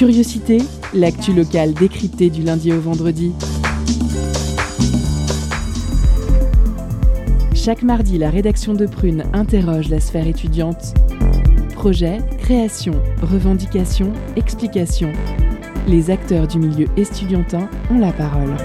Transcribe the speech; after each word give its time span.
Curiosité, 0.00 0.62
l'actu 0.94 1.34
locale 1.34 1.74
décryptée 1.74 2.30
du 2.30 2.42
lundi 2.42 2.72
au 2.72 2.80
vendredi. 2.80 3.34
Chaque 7.52 7.82
mardi, 7.82 8.16
la 8.16 8.30
rédaction 8.30 8.72
de 8.72 8.86
Prune 8.86 9.24
interroge 9.34 9.90
la 9.90 10.00
sphère 10.00 10.26
étudiante. 10.26 10.94
Projet, 11.74 12.16
création, 12.38 12.94
revendication, 13.20 14.10
explication. 14.36 15.12
Les 15.86 16.08
acteurs 16.08 16.46
du 16.46 16.58
milieu 16.58 16.86
estudiantin 16.96 17.68
ont 17.90 17.98
la 17.98 18.12
parole. 18.12 18.56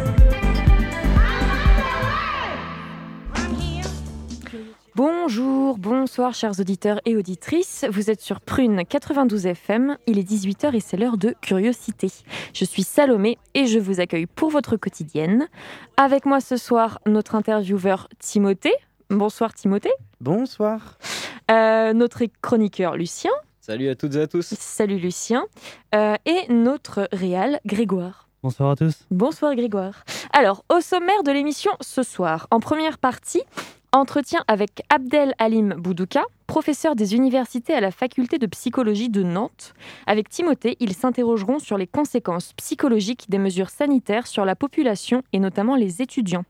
Bonsoir 5.86 6.33
chers 6.33 6.59
auditeurs 6.59 6.99
et 7.05 7.15
auditrices. 7.15 7.85
Vous 7.91 8.09
êtes 8.09 8.20
sur 8.20 8.41
Prune 8.41 8.84
92 8.89 9.45
FM. 9.45 9.98
Il 10.07 10.17
est 10.17 10.27
18h 10.27 10.76
et 10.76 10.80
c'est 10.80 10.98
l'heure 10.98 11.16
de 11.16 11.35
curiosité. 11.41 12.09
Je 12.55 12.66
suis 12.66 12.81
Salomé 12.81 13.38
et 13.53 13.67
je 13.67 13.77
vous 13.77 13.99
accueille 13.99 14.26
pour 14.26 14.49
votre 14.49 14.77
quotidienne. 14.77 15.48
Avec 15.95 16.26
moi 16.26 16.40
ce 16.40 16.57
soir, 16.57 17.02
notre 17.05 17.35
intervieweur 17.35 18.09
Timothée. 18.17 18.73
Bonsoir 19.12 19.53
Timothée. 19.53 19.93
Bonsoir. 20.21 20.98
Euh, 21.52 21.93
notre 21.93 22.23
chroniqueur 22.41 22.98
Lucien. 22.98 23.31
Salut 23.62 23.90
à 23.90 23.95
toutes 23.95 24.15
et 24.15 24.21
à 24.21 24.27
tous. 24.27 24.55
Salut 24.57 24.98
Lucien. 24.98 25.45
Euh, 25.93 26.15
et 26.26 26.52
notre 26.52 27.07
réal 27.12 27.59
Grégoire. 27.63 28.27
Bonsoir 28.41 28.71
à 28.71 28.76
tous. 28.76 29.05
Bonsoir 29.12 29.55
Grégoire. 29.55 30.04
Alors, 30.34 30.65
au 30.73 30.81
sommaire 30.81 31.21
de 31.23 31.31
l'émission 31.31 31.71
ce 31.81 32.02
soir, 32.02 32.48
en 32.49 32.59
première 32.59 32.98
partie, 32.98 33.43
Entretien 33.95 34.44
avec 34.49 34.84
Abdel 34.90 35.34
Halim 35.40 35.73
Boudouka, 35.76 36.26
professeur 36.48 36.95
des 36.95 37.16
universités 37.16 37.73
à 37.73 37.81
la 37.81 37.91
faculté 37.91 38.38
de 38.38 38.45
psychologie 38.48 39.09
de 39.09 39.23
Nantes. 39.23 39.73
Avec 40.08 40.30
Timothée, 40.30 40.77
ils 40.80 40.94
s'interrogeront 40.94 41.60
sur 41.60 41.77
les 41.77 41.88
conséquences 41.88 42.54
psychologiques 42.54 43.26
des 43.29 43.40
mesures 43.40 43.70
sanitaires 43.70 44.27
sur 44.27 44.46
la 44.46 44.55
population 44.55 45.23
et 45.34 45.40
notamment 45.40 45.76
les 45.76 46.01
étudiants. 46.01 46.46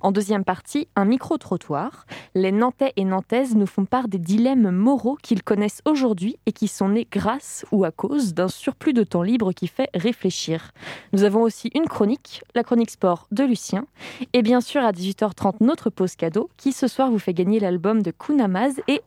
En 0.00 0.12
deuxième 0.12 0.44
partie, 0.44 0.88
un 0.96 1.04
micro-trottoir. 1.04 2.06
Les 2.34 2.52
Nantais 2.52 2.92
et 2.96 3.04
Nantaises 3.04 3.54
nous 3.54 3.66
font 3.66 3.84
part 3.84 4.08
des 4.08 4.18
dilemmes 4.18 4.70
moraux 4.70 5.18
qu'ils 5.22 5.42
connaissent 5.42 5.82
aujourd'hui 5.84 6.38
et 6.46 6.52
qui 6.52 6.68
sont 6.68 6.90
nés 6.90 7.06
grâce 7.10 7.64
ou 7.72 7.84
à 7.84 7.90
cause 7.90 8.34
d'un 8.34 8.48
surplus 8.48 8.92
de 8.92 9.04
temps 9.04 9.22
libre 9.22 9.52
qui 9.52 9.66
fait 9.66 9.90
réfléchir. 9.94 10.72
Nous 11.12 11.24
avons 11.24 11.42
aussi 11.42 11.70
une 11.74 11.86
chronique, 11.86 12.42
la 12.54 12.62
chronique 12.62 12.90
sport 12.90 13.26
de 13.32 13.44
Lucien, 13.44 13.86
et 14.32 14.42
bien 14.42 14.60
sûr 14.60 14.82
à 14.82 14.92
18h30 14.92 15.56
notre 15.60 15.90
pause 15.90 16.16
cadeau 16.16 16.50
qui 16.56 16.72
ce 16.72 16.86
soir 16.86 17.10
vous 17.10 17.18
fait 17.18 17.34
gagner 17.34 17.60
l'album 17.60 18.02
de 18.02 18.10
Kunamaz 18.10 18.80
et 18.88 19.00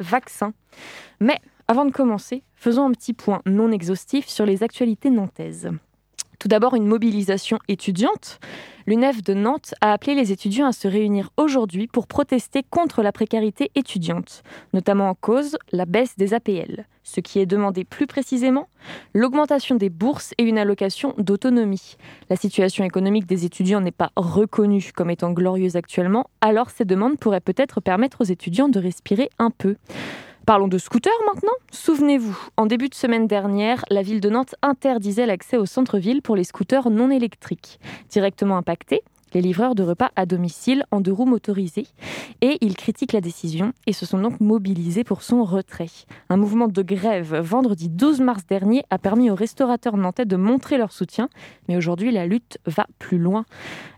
Mais 1.20 1.40
avant 1.68 1.86
de 1.86 1.92
commencer, 1.92 2.44
faisons 2.56 2.86
un 2.86 2.92
petit 2.92 3.14
point 3.14 3.42
non 3.46 3.72
exhaustif 3.72 4.28
sur 4.28 4.46
les 4.46 4.64
actualités 4.64 5.10
nantaises. 5.10 5.70
Tout 6.40 6.48
d'abord, 6.48 6.74
une 6.74 6.88
mobilisation 6.88 7.60
étudiante. 7.68 8.40
L'UNEF 8.88 9.22
de 9.22 9.36
Nantes 9.36 9.76
a 9.80 9.94
appelé 9.94 10.16
les 10.16 10.32
étudiants 10.32 10.66
à 10.66 10.72
se 10.72 10.88
réunir 10.88 11.30
aujourd'hui 11.38 11.88
pour 11.88 12.08
protester 12.08 12.64
contre 12.68 13.04
la 13.04 13.12
précarité 13.12 13.70
étudiante, 13.76 14.42
notamment 14.74 15.09
en 15.09 15.14
cause 15.14 15.58
la 15.72 15.86
baisse 15.86 16.18
des 16.18 16.34
APL. 16.34 16.88
Ce 17.03 17.19
qui 17.19 17.39
est 17.39 17.45
demandé 17.45 17.83
plus 17.83 18.07
précisément, 18.07 18.67
l'augmentation 19.13 19.75
des 19.75 19.89
bourses 19.89 20.33
et 20.38 20.44
une 20.44 20.57
allocation 20.57 21.13
d'autonomie. 21.17 21.97
La 22.30 22.35
situation 22.35 22.83
économique 22.83 23.25
des 23.25 23.45
étudiants 23.45 23.81
n'est 23.81 23.91
pas 23.91 24.11
reconnue 24.16 24.91
comme 24.95 25.09
étant 25.09 25.31
glorieuse 25.31 25.75
actuellement, 25.75 26.29
alors 26.41 26.69
ces 26.69 26.85
demandes 26.85 27.17
pourraient 27.17 27.41
peut-être 27.41 27.81
permettre 27.81 28.22
aux 28.22 28.25
étudiants 28.25 28.69
de 28.69 28.79
respirer 28.79 29.29
un 29.39 29.49
peu. 29.49 29.77
Parlons 30.45 30.67
de 30.67 30.77
scooters 30.77 31.13
maintenant. 31.25 31.53
Souvenez-vous, 31.72 32.38
en 32.57 32.66
début 32.66 32.89
de 32.89 32.95
semaine 32.95 33.27
dernière, 33.27 33.85
la 33.89 34.02
ville 34.02 34.22
de 34.22 34.29
Nantes 34.29 34.55
interdisait 34.63 35.27
l'accès 35.27 35.57
au 35.57 35.66
centre-ville 35.66 36.22
pour 36.22 36.35
les 36.35 36.44
scooters 36.44 36.89
non 36.89 37.11
électriques. 37.11 37.79
Directement 38.09 38.57
impactés, 38.57 39.03
les 39.34 39.42
livreurs 39.42 39.75
de 39.75 39.84
repas 39.84 40.12
à 40.16 40.25
domicile 40.25 40.86
en 40.92 41.02
deux 41.02 41.12
roues 41.12 41.25
motorisées. 41.25 41.88
Et 42.42 42.58
ils 42.62 42.75
critiquent 42.75 43.14
la 43.14 43.22
décision 43.22 43.74
et 43.88 43.94
se 43.94 44.06
sont 44.06 44.19
donc 44.19 44.40
mobilisés 44.40 45.03
pour 45.03 45.22
son 45.22 45.44
retrait. 45.44 45.90
Un 46.30 46.38
mouvement 46.38 46.68
de 46.68 46.81
grève 46.81 47.36
vendredi 47.36 47.90
12 47.90 48.22
mars 48.22 48.46
dernier 48.47 48.84
a 48.90 48.97
permis 48.97 49.30
aux 49.30 49.36
restaurateurs 49.36 49.97
nantais 49.97 50.25
de 50.25 50.36
montrer 50.36 50.78
leur 50.78 50.91
soutien, 50.91 51.30
mais 51.68 51.78
aujourd'hui 51.78 52.12
la 52.12 52.25
lutte 52.25 52.58
va 52.66 52.88
plus 53.00 53.18
loin. 53.18 53.46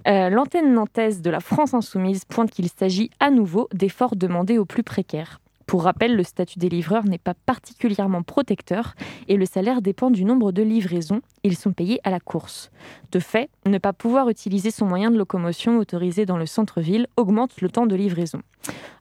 Euh, 0.08 0.30
L'antenne 0.30 0.74
nantaise 0.74 1.22
de 1.22 1.30
la 1.30 1.40
France 1.40 1.74
insoumise 1.74 2.26
pointe 2.26 2.52
qu'il 2.52 2.70
s'agit 2.70 3.10
à 3.20 3.30
nouveau 3.30 3.70
d'efforts 3.74 4.16
demandés 4.16 4.58
aux 4.58 4.66
plus 4.66 4.84
précaires. 4.84 5.40
Pour 5.66 5.84
rappel, 5.84 6.16
le 6.16 6.24
statut 6.24 6.59
des 6.59 6.69
livreurs 6.69 7.06
n'est 7.06 7.18
pas 7.18 7.34
particulièrement 7.34 8.24
protecteur 8.24 8.96
et 9.28 9.38
le 9.38 9.46
salaire 9.46 9.81
dépend 9.81 10.12
du 10.12 10.25
nombre 10.25 10.51
de 10.51 10.62
livraisons. 10.62 11.22
Ils 11.44 11.57
sont 11.57 11.74
payés 11.74 12.00
à 12.03 12.09
la 12.09 12.19
course. 12.19 12.72
De 13.12 13.19
fait, 13.19 13.50
ne 13.66 13.78
pas 13.78 13.94
pouvoir 13.94 14.29
utiliser 14.29 14.72
son 14.72 14.85
moyen 14.85 15.12
de 15.12 15.18
locomotion 15.18 15.78
autorisé 15.78 16.25
dans 16.25 16.38
le 16.38 16.46
centre-ville 16.46 17.07
augmente 17.18 17.62
le 17.62 17.69
temps 17.69 17.85
de 17.85 17.96
livraison. 17.96 18.41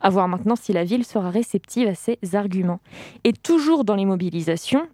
À 0.00 0.10
voir 0.10 0.28
maintenant 0.28 0.56
si 0.56 0.72
la 0.72 0.84
ville 0.84 1.04
sera 1.04 1.30
réceptive 1.30 1.88
à 1.88 1.94
ces 1.94 2.18
arguments. 2.34 2.80
Et 3.24 3.32
toujours 3.32 3.84
dans 3.84 3.94
les 3.94 4.04
mobilisations, 4.04 4.88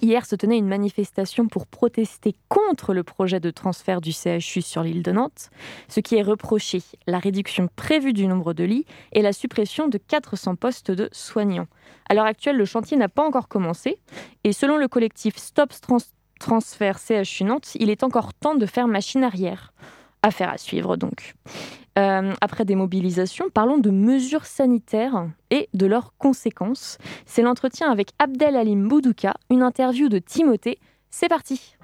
Hier 0.00 0.24
se 0.24 0.36
tenait 0.36 0.58
une 0.58 0.68
manifestation 0.68 1.46
pour 1.46 1.66
protester 1.66 2.34
contre 2.48 2.94
le 2.94 3.02
projet 3.02 3.40
de 3.40 3.50
transfert 3.50 4.00
du 4.00 4.12
CHU 4.12 4.62
sur 4.62 4.82
l'île 4.82 5.02
de 5.02 5.12
Nantes, 5.12 5.50
ce 5.88 6.00
qui 6.00 6.16
est 6.16 6.22
reproché, 6.22 6.82
la 7.06 7.18
réduction 7.18 7.68
prévue 7.74 8.12
du 8.12 8.26
nombre 8.26 8.54
de 8.54 8.64
lits 8.64 8.86
et 9.12 9.20
la 9.20 9.32
suppression 9.32 9.88
de 9.88 9.98
400 9.98 10.54
postes 10.56 10.90
de 10.90 11.08
soignants. 11.12 11.66
À 12.08 12.14
l'heure 12.14 12.24
actuelle, 12.24 12.56
le 12.56 12.64
chantier 12.64 12.96
n'a 12.96 13.08
pas 13.08 13.26
encore 13.26 13.48
commencé 13.48 13.98
et 14.44 14.52
selon 14.52 14.76
le 14.76 14.88
collectif 14.88 15.36
Stop 15.36 15.72
Transfert 16.38 16.98
CHU 16.98 17.44
Nantes, 17.44 17.76
il 17.78 17.90
est 17.90 18.02
encore 18.02 18.32
temps 18.32 18.54
de 18.54 18.66
faire 18.66 18.86
machine 18.86 19.24
arrière. 19.24 19.72
Affaire 20.22 20.50
à 20.50 20.58
suivre 20.58 20.96
donc. 20.96 21.34
Euh, 21.98 22.34
après 22.40 22.64
des 22.64 22.76
mobilisations, 22.76 23.46
parlons 23.52 23.78
de 23.78 23.90
mesures 23.90 24.46
sanitaires 24.46 25.26
et 25.50 25.68
de 25.74 25.86
leurs 25.86 26.14
conséquences. 26.18 26.98
C'est 27.26 27.42
l'entretien 27.42 27.90
avec 27.90 28.10
Abdel 28.18 28.56
Halim 28.56 28.88
Boudouka, 28.88 29.34
une 29.50 29.62
interview 29.62 30.08
de 30.08 30.18
Timothée. 30.18 30.78
C'est 31.10 31.28
parti 31.28 31.76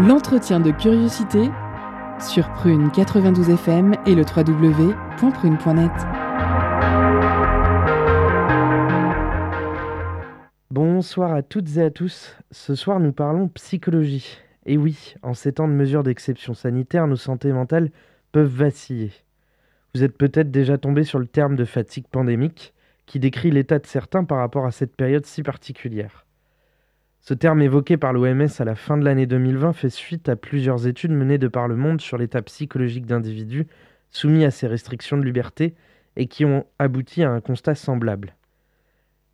L'entretien 0.00 0.60
de 0.60 0.70
curiosité 0.70 1.50
sur 2.20 2.50
Prune 2.52 2.90
92 2.90 3.50
FM 3.50 3.94
et 4.06 4.14
le 4.14 4.22
www.prune.net. 4.22 5.90
Bonsoir 10.70 11.32
à 11.32 11.42
toutes 11.42 11.76
et 11.76 11.82
à 11.82 11.90
tous. 11.90 12.36
Ce 12.50 12.74
soir, 12.74 13.00
nous 13.00 13.12
parlons 13.12 13.48
psychologie. 13.48 14.38
Et 14.70 14.76
oui, 14.76 15.14
en 15.22 15.32
ces 15.32 15.54
temps 15.54 15.66
de 15.66 15.72
mesures 15.72 16.02
d'exception 16.02 16.52
sanitaire, 16.52 17.06
nos 17.06 17.16
santé 17.16 17.50
mentales 17.52 17.90
peuvent 18.32 18.54
vaciller. 18.54 19.10
Vous 19.94 20.04
êtes 20.04 20.18
peut-être 20.18 20.50
déjà 20.50 20.76
tombé 20.76 21.04
sur 21.04 21.18
le 21.18 21.26
terme 21.26 21.56
de 21.56 21.64
fatigue 21.64 22.06
pandémique, 22.06 22.74
qui 23.06 23.18
décrit 23.18 23.50
l'état 23.50 23.78
de 23.78 23.86
certains 23.86 24.24
par 24.24 24.36
rapport 24.36 24.66
à 24.66 24.70
cette 24.70 24.94
période 24.94 25.24
si 25.24 25.42
particulière. 25.42 26.26
Ce 27.20 27.32
terme 27.32 27.62
évoqué 27.62 27.96
par 27.96 28.12
l'OMS 28.12 28.46
à 28.58 28.64
la 28.66 28.74
fin 28.74 28.98
de 28.98 29.06
l'année 29.06 29.24
2020 29.24 29.72
fait 29.72 29.88
suite 29.88 30.28
à 30.28 30.36
plusieurs 30.36 30.86
études 30.86 31.12
menées 31.12 31.38
de 31.38 31.48
par 31.48 31.66
le 31.66 31.74
monde 31.74 32.02
sur 32.02 32.18
l'état 32.18 32.42
psychologique 32.42 33.06
d'individus 33.06 33.66
soumis 34.10 34.44
à 34.44 34.50
ces 34.50 34.66
restrictions 34.66 35.16
de 35.16 35.24
liberté 35.24 35.76
et 36.16 36.26
qui 36.26 36.44
ont 36.44 36.66
abouti 36.78 37.22
à 37.22 37.30
un 37.30 37.40
constat 37.40 37.74
semblable. 37.74 38.34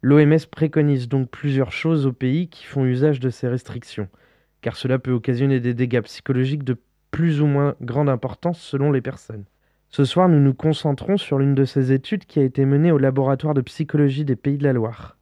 L'OMS 0.00 0.46
préconise 0.48 1.08
donc 1.08 1.28
plusieurs 1.28 1.72
choses 1.72 2.06
aux 2.06 2.12
pays 2.12 2.46
qui 2.46 2.66
font 2.66 2.84
usage 2.84 3.18
de 3.18 3.30
ces 3.30 3.48
restrictions– 3.48 4.08
car 4.64 4.76
cela 4.76 4.98
peut 4.98 5.10
occasionner 5.10 5.60
des 5.60 5.74
dégâts 5.74 6.00
psychologiques 6.00 6.64
de 6.64 6.78
plus 7.10 7.42
ou 7.42 7.46
moins 7.46 7.74
grande 7.82 8.08
importance 8.08 8.58
selon 8.58 8.92
les 8.92 9.02
personnes. 9.02 9.44
Ce 9.90 10.06
soir, 10.06 10.26
nous 10.26 10.40
nous 10.40 10.54
concentrons 10.54 11.18
sur 11.18 11.38
l'une 11.38 11.54
de 11.54 11.66
ces 11.66 11.92
études 11.92 12.24
qui 12.24 12.40
a 12.40 12.44
été 12.44 12.64
menée 12.64 12.90
au 12.90 12.96
laboratoire 12.96 13.52
de 13.52 13.60
psychologie 13.60 14.24
des 14.24 14.36
Pays 14.36 14.56
de 14.56 14.64
la 14.64 14.72
Loire. 14.72 15.18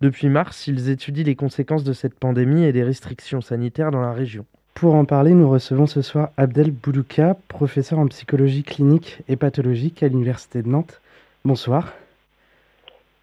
Depuis 0.00 0.30
mars, 0.30 0.66
ils 0.68 0.88
étudient 0.88 1.24
les 1.24 1.36
conséquences 1.36 1.84
de 1.84 1.92
cette 1.92 2.18
pandémie 2.18 2.64
et 2.64 2.72
des 2.72 2.82
restrictions 2.82 3.42
sanitaires 3.42 3.90
dans 3.90 4.00
la 4.00 4.14
région. 4.14 4.46
Pour 4.72 4.94
en 4.94 5.04
parler, 5.04 5.32
nous 5.34 5.50
recevons 5.50 5.86
ce 5.86 6.00
soir 6.00 6.30
Abdel 6.38 6.70
Boudouka, 6.70 7.36
professeur 7.48 7.98
en 7.98 8.06
psychologie 8.06 8.62
clinique 8.62 9.18
et 9.28 9.36
pathologique 9.36 10.02
à 10.02 10.08
l'Université 10.08 10.62
de 10.62 10.68
Nantes. 10.68 11.02
Bonsoir. 11.44 11.92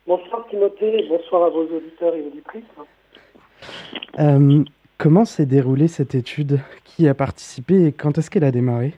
Bonsoir 0.05 0.45
Timothée, 0.47 1.07
bonsoir 1.09 1.45
à 1.45 1.49
vos 1.49 1.63
auditeurs 1.63 2.13
et 2.13 2.21
auditrices. 2.21 2.63
Euh, 4.19 4.63
Comment 4.97 5.25
s'est 5.25 5.45
déroulée 5.45 5.89
cette 5.89 6.15
étude 6.15 6.59
Qui 6.85 7.09
a 7.09 7.13
participé 7.13 7.87
et 7.87 7.91
quand 7.91 8.17
est-ce 8.17 8.31
qu'elle 8.31 8.45
a 8.45 8.51
démarré 8.51 8.93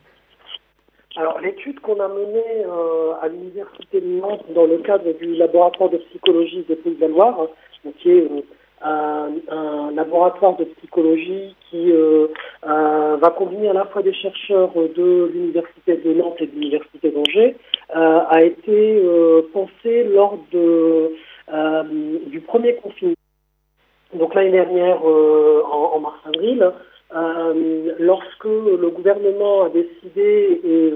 Alors, 1.15 1.39
l'étude 1.39 1.79
qu'on 1.79 1.99
a 1.99 2.07
menée 2.07 2.65
euh, 2.67 3.13
à 3.19 3.27
l'Université 3.27 4.01
de 4.01 4.19
Nantes 4.19 4.45
dans 4.53 4.67
le 4.67 4.77
cadre 4.77 5.11
du 5.13 5.33
laboratoire 5.33 5.89
de 5.89 5.97
psychologie 5.97 6.63
des 6.67 6.75
Pays 6.75 6.94
de 6.94 7.01
la 7.01 7.07
Loire, 7.07 7.47
qui 7.97 8.11
est 8.11 8.27
euh, 8.85 9.29
un, 9.49 9.91
laboratoire 9.95 10.55
de 10.57 10.65
psychologie 10.65 11.55
qui 11.71 11.91
euh, 11.91 12.27
va 12.61 13.33
combiner 13.35 13.69
à 13.69 13.73
la 13.73 13.85
fois 13.85 14.03
des 14.03 14.13
chercheurs 14.13 14.73
de 14.75 15.31
l'Université 15.33 15.97
de 15.97 16.13
Nantes 16.13 16.38
et 16.39 16.45
de 16.45 16.51
l'Université 16.51 17.09
d'Angers, 17.09 17.55
a 17.89 18.44
été 18.44 19.01
pensée 19.51 20.03
lors 20.03 20.38
du 20.51 22.39
premier 22.41 22.75
confinement 22.75 23.15
donc 24.13 24.33
l'année 24.36 24.51
dernière, 24.51 25.04
en, 25.04 25.92
en 25.95 26.00
mars-avril, 26.00 26.71
lorsque 28.00 28.45
le 28.45 28.89
gouvernement 28.89 29.63
a 29.63 29.69
décidé, 29.69 30.62
et 30.63 30.94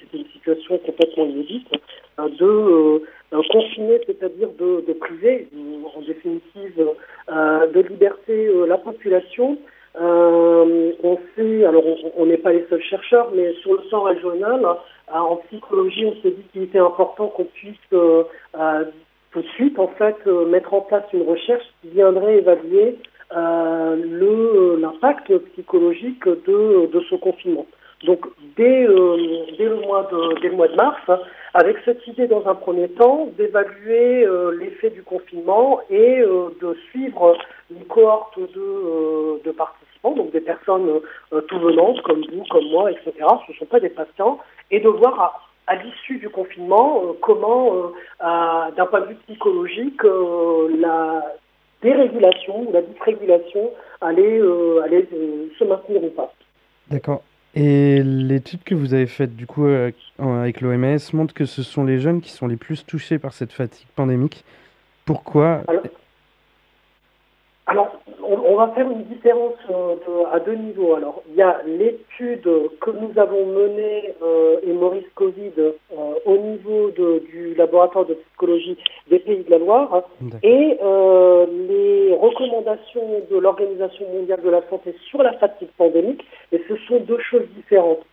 c'était 0.00 0.18
une 0.18 0.32
situation 0.32 0.78
complètement 0.78 1.24
inédite, 1.24 1.68
de 2.18 3.02
confiner, 3.50 4.00
c'est-à-dire 4.06 4.48
de, 4.58 4.84
de, 4.86 4.92
priver, 4.92 5.48
en 5.96 6.00
définitive, 6.02 6.88
de 7.28 7.80
liberté 7.80 8.50
la 8.66 8.78
population 8.78 9.58
euh, 10.00 10.92
on 11.02 11.18
sait, 11.36 11.64
alors 11.66 11.84
on 12.16 12.26
n'est 12.26 12.38
pas 12.38 12.52
les 12.52 12.64
seuls 12.70 12.82
chercheurs, 12.82 13.30
mais 13.34 13.52
sur 13.60 13.72
le 13.72 13.88
plan 13.88 14.02
régional, 14.02 14.64
euh, 14.64 15.14
en 15.14 15.36
psychologie, 15.48 16.06
on 16.06 16.22
s'est 16.22 16.30
dit 16.30 16.44
qu'il 16.52 16.62
était 16.62 16.78
important 16.78 17.28
qu'on 17.28 17.44
puisse 17.44 17.76
euh, 17.92 18.24
tout 19.32 19.42
de 19.42 19.48
suite, 19.48 19.78
en 19.78 19.88
fait, 19.88 20.26
mettre 20.26 20.74
en 20.74 20.82
place 20.82 21.04
une 21.12 21.28
recherche 21.28 21.64
qui 21.80 21.88
viendrait 21.88 22.38
évaluer 22.38 22.98
le 23.34 24.76
l'impact 24.80 25.36
psychologique 25.52 26.24
de, 26.26 26.86
de 26.92 27.00
ce 27.08 27.14
confinement. 27.16 27.66
Donc 28.04 28.26
dès, 28.56 28.86
dès, 28.86 29.64
le 29.64 29.80
mois 29.86 30.08
de, 30.12 30.40
dès 30.40 30.48
le 30.48 30.56
mois 30.56 30.68
de 30.68 30.74
mars, 30.74 31.00
avec 31.54 31.76
cette 31.84 32.06
idée 32.06 32.26
dans 32.26 32.46
un 32.46 32.54
premier 32.54 32.88
temps 32.88 33.28
d'évaluer 33.38 34.26
l'effet 34.58 34.90
du 34.90 35.02
confinement 35.02 35.80
et 35.88 36.20
de 36.20 36.76
suivre 36.90 37.38
une 37.70 37.84
cohorte 37.86 38.38
de, 38.38 39.42
de 39.44 39.50
participants 39.52 39.82
donc 40.10 40.32
des 40.32 40.40
personnes 40.40 41.00
euh, 41.32 41.40
tout 41.42 41.58
venantes 41.58 42.02
comme 42.02 42.22
vous, 42.32 42.44
comme 42.50 42.68
moi, 42.70 42.90
etc. 42.90 43.12
Ce 43.46 43.52
ne 43.52 43.56
sont 43.56 43.66
pas 43.66 43.80
des 43.80 43.88
patients, 43.88 44.38
et 44.70 44.80
de 44.80 44.88
voir 44.88 45.20
à, 45.20 45.40
l'issue 45.82 46.18
du 46.18 46.28
confinement 46.28 47.02
euh, 47.04 47.12
comment, 47.20 47.72
euh, 47.74 48.70
d'un 48.76 48.86
point 48.86 49.00
de 49.00 49.06
vue 49.06 49.14
psychologique, 49.26 50.02
la 50.02 51.22
dérégulation 51.82 52.68
ou 52.68 52.72
la 52.72 52.82
dysrégulation 52.82 53.70
allait, 54.00 54.40
allait 54.84 55.08
se 55.58 55.64
maintenir 55.64 56.04
ou 56.04 56.10
pas. 56.10 56.32
D'accord. 56.88 57.22
Et 57.54 58.02
l'étude 58.02 58.62
que 58.64 58.74
vous 58.74 58.94
avez 58.94 59.06
faite 59.06 59.36
du 59.36 59.46
coup 59.46 59.66
avec 59.66 60.60
l'OMS 60.60 60.98
montre 61.12 61.34
que 61.34 61.44
ce 61.44 61.62
sont 61.62 61.84
les 61.84 61.98
jeunes 61.98 62.22
qui 62.22 62.30
sont 62.30 62.46
les 62.46 62.56
plus 62.56 62.86
touchés 62.86 63.18
par 63.18 63.34
cette 63.34 63.52
fatigue 63.52 63.88
pandémique. 63.94 64.44
Pourquoi 65.04 65.62
alors, 67.66 68.01
on, 68.32 68.56
va 68.56 68.68
faire 68.68 68.90
une 68.90 69.04
différence 69.04 69.54
euh, 69.70 69.96
à 70.32 70.40
deux 70.40 70.54
niveaux. 70.54 70.94
Alors, 70.94 71.22
il 71.30 71.36
y 71.36 71.42
a 71.42 71.60
l'étude 71.66 72.48
que 72.80 72.90
nous 72.90 73.12
avons 73.16 73.46
menée, 73.46 74.14
euh, 74.22 74.56
et 74.62 74.72
Maurice 74.72 75.06
Covid, 75.14 75.52
euh, 75.58 75.72
au 76.24 76.36
niveau 76.36 76.90
du 76.90 77.54
laboratoire 77.54 78.06
de 78.06 78.14
psychologie 78.14 78.76
des 79.10 79.18
Pays 79.18 79.44
de 79.44 79.50
la 79.50 79.58
Loire, 79.58 80.02
et 80.42 80.78
les 81.68 82.14
recommandations 82.14 83.22
de 83.30 83.38
l'Organisation 83.38 84.06
mondiale 84.12 84.40
de 84.42 84.50
la 84.50 84.62
santé 84.68 84.94
sur 85.08 85.22
la 85.22 85.32
fatigue 85.34 85.70
pandémique. 85.76 86.24
Et 86.52 86.62
ce 86.68 86.76
sont 86.88 87.00
deux 87.00 87.20
choses 87.20 87.46
différentes. 87.56 88.04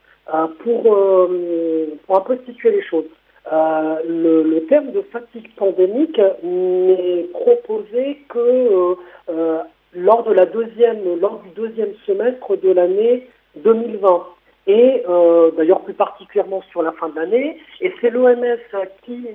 pour, 0.63 0.83
pour 0.83 2.15
un 2.15 2.22
peu 2.22 2.38
situer 2.45 2.72
les 2.72 2.83
choses. 2.83 3.06
Euh, 3.51 3.95
le, 4.07 4.44
le, 4.44 4.65
terme 4.65 4.92
de 4.92 5.01
fatigue 5.01 5.50
pandémique 5.56 6.22
n'est 6.44 7.24
proposé 7.33 8.19
que 8.30 8.38
euh, 8.38 8.95
lors 10.09 10.23
de 10.23 10.33
la 10.33 10.47
deuxième, 10.47 11.19
lors 11.19 11.39
du 11.41 11.50
deuxième 11.50 11.94
semestre 12.07 12.56
de 12.57 12.71
l'année 12.71 13.27
2020 13.57 14.25
et 14.65 15.03
d'ailleurs 15.56 15.81
plus 15.81 15.94
particulièrement 15.94 16.63
sur 16.71 16.81
la 16.81 16.91
fin 16.94 17.09
de 17.09 17.15
l'année. 17.15 17.57
Et 17.79 17.94
c'est 18.01 18.09
l'OMS 18.09 18.57
qui, 19.03 19.27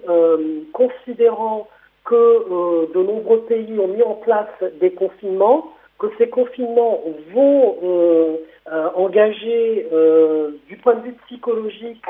considérant 0.73 1.69
que 2.05 2.93
de 2.93 3.03
nombreux 3.03 3.43
pays 3.43 3.79
ont 3.79 3.88
mis 3.88 4.03
en 4.03 4.15
place 4.15 4.49
des 4.81 4.91
confinements, 4.91 5.73
que 5.99 6.06
ces 6.19 6.29
confinements 6.29 7.03
vont 7.32 7.77
euh, 7.82 8.37
euh, 8.73 8.88
engager 8.94 9.87
euh, 9.93 10.50
du 10.69 10.77
point 10.79 10.94
de 10.94 11.03
vue 11.03 11.17
psychologique 11.27 12.05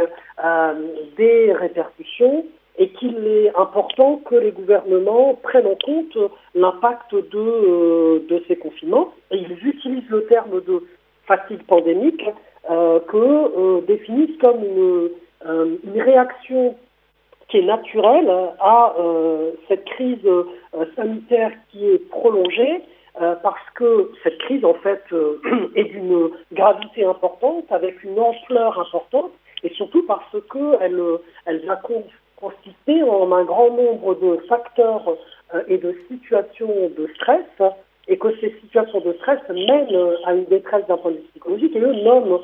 des 1.17 1.53
répercussions 1.53 2.47
qu'il 3.15 3.27
est 3.27 3.57
important 3.57 4.21
que 4.25 4.35
les 4.35 4.51
gouvernements 4.51 5.35
prennent 5.43 5.67
en 5.67 5.77
compte 5.85 6.17
l'impact 6.55 7.15
de, 7.15 8.27
de 8.29 8.43
ces 8.49 8.57
confinements. 8.57 9.13
Et 9.31 9.39
ils 9.39 9.67
utilisent 9.67 10.09
le 10.09 10.27
terme 10.27 10.61
de 10.63 10.83
fatigue 11.27 11.63
pandémique 11.65 12.25
que 12.69 13.81
définissent 13.87 14.39
comme 14.41 14.63
une, 14.65 15.11
une 15.85 16.03
réaction 16.03 16.77
qui 17.49 17.59
est 17.59 17.63
naturelle 17.63 18.31
à 18.61 18.95
cette 19.69 19.85
crise 19.85 20.27
sanitaire 20.97 21.53
qui 21.71 21.87
est 21.87 22.09
prolongée 22.09 22.83
euh, 23.21 23.37
parce 23.45 23.71
que 23.77 24.11
cette 24.25 24.39
crise, 24.39 24.65
en 24.65 24.75
fait, 24.75 25.03
euh, 25.13 25.41
est 25.77 25.85
d'une 25.85 26.31
gravité 26.53 27.05
importante, 27.05 27.71
avec 27.71 28.03
une 28.03 28.19
ampleur 28.19 28.79
importante, 28.81 29.31
et 29.63 29.69
surtout 29.71 30.05
parce 30.07 30.37
qu'elle 30.53 31.01
elle 31.47 31.65
va 32.87 32.93
consister 32.93 33.03
en 33.03 33.33
un 33.33 33.45
grand 33.45 33.71
nombre 33.71 34.15
de 34.15 34.37
facteurs 34.49 35.17
euh, 35.55 35.63
et 35.69 35.79
de 35.79 35.95
situations 36.09 36.91
de 36.97 37.09
stress, 37.17 37.73
et 38.07 38.19
que 38.19 38.29
ces 38.41 38.55
situations 38.61 39.01
de 39.01 39.13
stress 39.15 39.41
mènent 39.49 40.17
à 40.27 40.35
une 40.35 40.45
détresse 40.45 40.87
d'un 40.87 40.99
point 40.99 41.13
de 41.13 41.17
vue 41.17 41.23
psychologique, 41.31 41.75
et 41.75 41.81
eux 41.81 42.03
nomment 42.03 42.41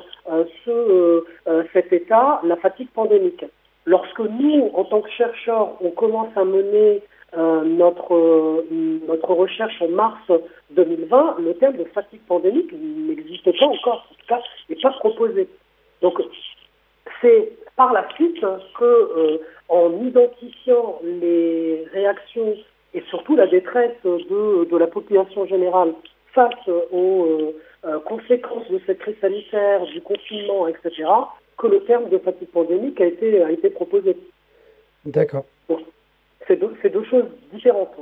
ce, 0.64 1.25
cet 1.72 1.92
état 1.92 2.40
la 2.44 2.56
fatigue 2.56 2.88
pandémique. 2.94 3.44
Lorsque 3.84 4.20
nous, 4.20 4.70
en 4.75 4.84
tant 4.84 5.00
que 5.02 5.10
chercheurs, 5.10 5.72
on 5.82 5.90
commence 5.90 6.34
à 6.37 6.44
mener 6.44 7.02
euh, 7.38 7.62
notre, 7.62 8.12
euh, 8.12 8.66
notre 9.06 9.32
recherche 9.32 9.81
en 9.81 9.88
mars 9.88 10.20
2020, 10.70 11.37
le 11.38 11.54
terme 11.54 11.76
de 11.76 11.84
fatigue 11.84 12.22
pandémique 12.26 12.72
n'existe 12.72 13.56
pas 13.56 13.66
encore, 13.66 14.04
en 14.10 14.14
tout 14.14 14.26
cas, 14.26 14.40
n'est 14.69 14.76
pas 14.76 14.90
proposé. 14.98 15.48
Donc, 16.02 16.20
c'est 17.20 17.52
par 17.81 17.94
la 17.94 18.06
suite 18.15 18.44
que, 18.79 18.85
euh, 18.85 19.38
en 19.71 19.91
identifiant 20.05 21.00
les 21.03 21.87
réactions 21.94 22.55
et 22.93 23.03
surtout 23.09 23.37
la 23.37 23.47
détresse 23.47 23.97
de, 24.05 24.69
de 24.71 24.77
la 24.77 24.87
population 24.87 25.47
générale 25.47 25.94
face 26.35 26.69
aux 26.93 27.55
conséquences 28.05 28.69
de 28.71 28.79
cette 28.85 28.99
crise 28.99 29.17
sanitaire, 29.23 29.87
du 29.87 30.03
confinement, 30.03 30.69
etc., 30.69 30.91
que 31.56 31.69
le 31.69 31.81
terme 31.85 32.11
de 32.11 32.19
fatigue 32.19 32.50
pandémique 32.50 33.00
a 33.00 33.06
été, 33.06 33.43
a 33.43 33.50
été 33.50 33.71
proposé. 33.71 34.15
D'accord 35.06 35.47
c'est 36.50 36.91
deux, 36.91 37.05
choses 37.05 37.26
différentes. 37.53 37.97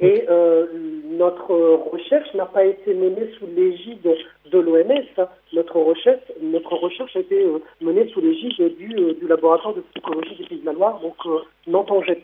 Et 0.00 0.24
euh, 0.30 0.66
notre 1.10 1.54
recherche 1.92 2.32
n'a 2.34 2.46
pas 2.46 2.64
été 2.64 2.94
menée 2.94 3.30
sous 3.38 3.46
l'égide 3.54 4.16
de 4.50 4.58
l'OMS. 4.58 5.04
Hein. 5.18 5.28
Notre 5.52 5.78
recherche, 5.78 6.22
notre 6.40 6.74
recherche 6.74 7.14
a 7.16 7.20
été 7.20 7.44
euh, 7.44 7.58
menée 7.82 8.08
sous 8.08 8.20
l'égide 8.20 8.56
du, 8.78 8.94
euh, 8.96 9.14
du, 9.20 9.28
laboratoire 9.28 9.74
de 9.74 9.82
psychologie 9.92 10.36
des 10.38 10.44
Pays 10.44 10.60
de 10.60 10.66
la 10.66 10.72
Loire, 10.72 11.00
donc 11.00 11.14
euh, 11.26 12.14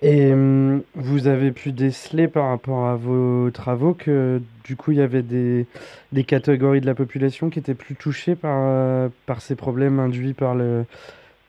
Et 0.00 0.32
vous 0.94 1.26
avez 1.26 1.52
pu 1.52 1.72
déceler 1.72 2.28
par 2.28 2.48
rapport 2.48 2.86
à 2.86 2.96
vos 2.96 3.50
travaux 3.50 3.92
que 3.92 4.40
du 4.64 4.76
coup 4.76 4.92
il 4.92 4.98
y 4.98 5.02
avait 5.02 5.22
des, 5.22 5.66
des 6.12 6.24
catégories 6.24 6.80
de 6.80 6.86
la 6.86 6.94
population 6.94 7.50
qui 7.50 7.58
étaient 7.58 7.74
plus 7.74 7.96
touchées 7.96 8.36
par, 8.36 9.10
par 9.26 9.42
ces 9.42 9.56
problèmes 9.56 10.00
induits 10.00 10.32
par 10.32 10.54
le, 10.54 10.84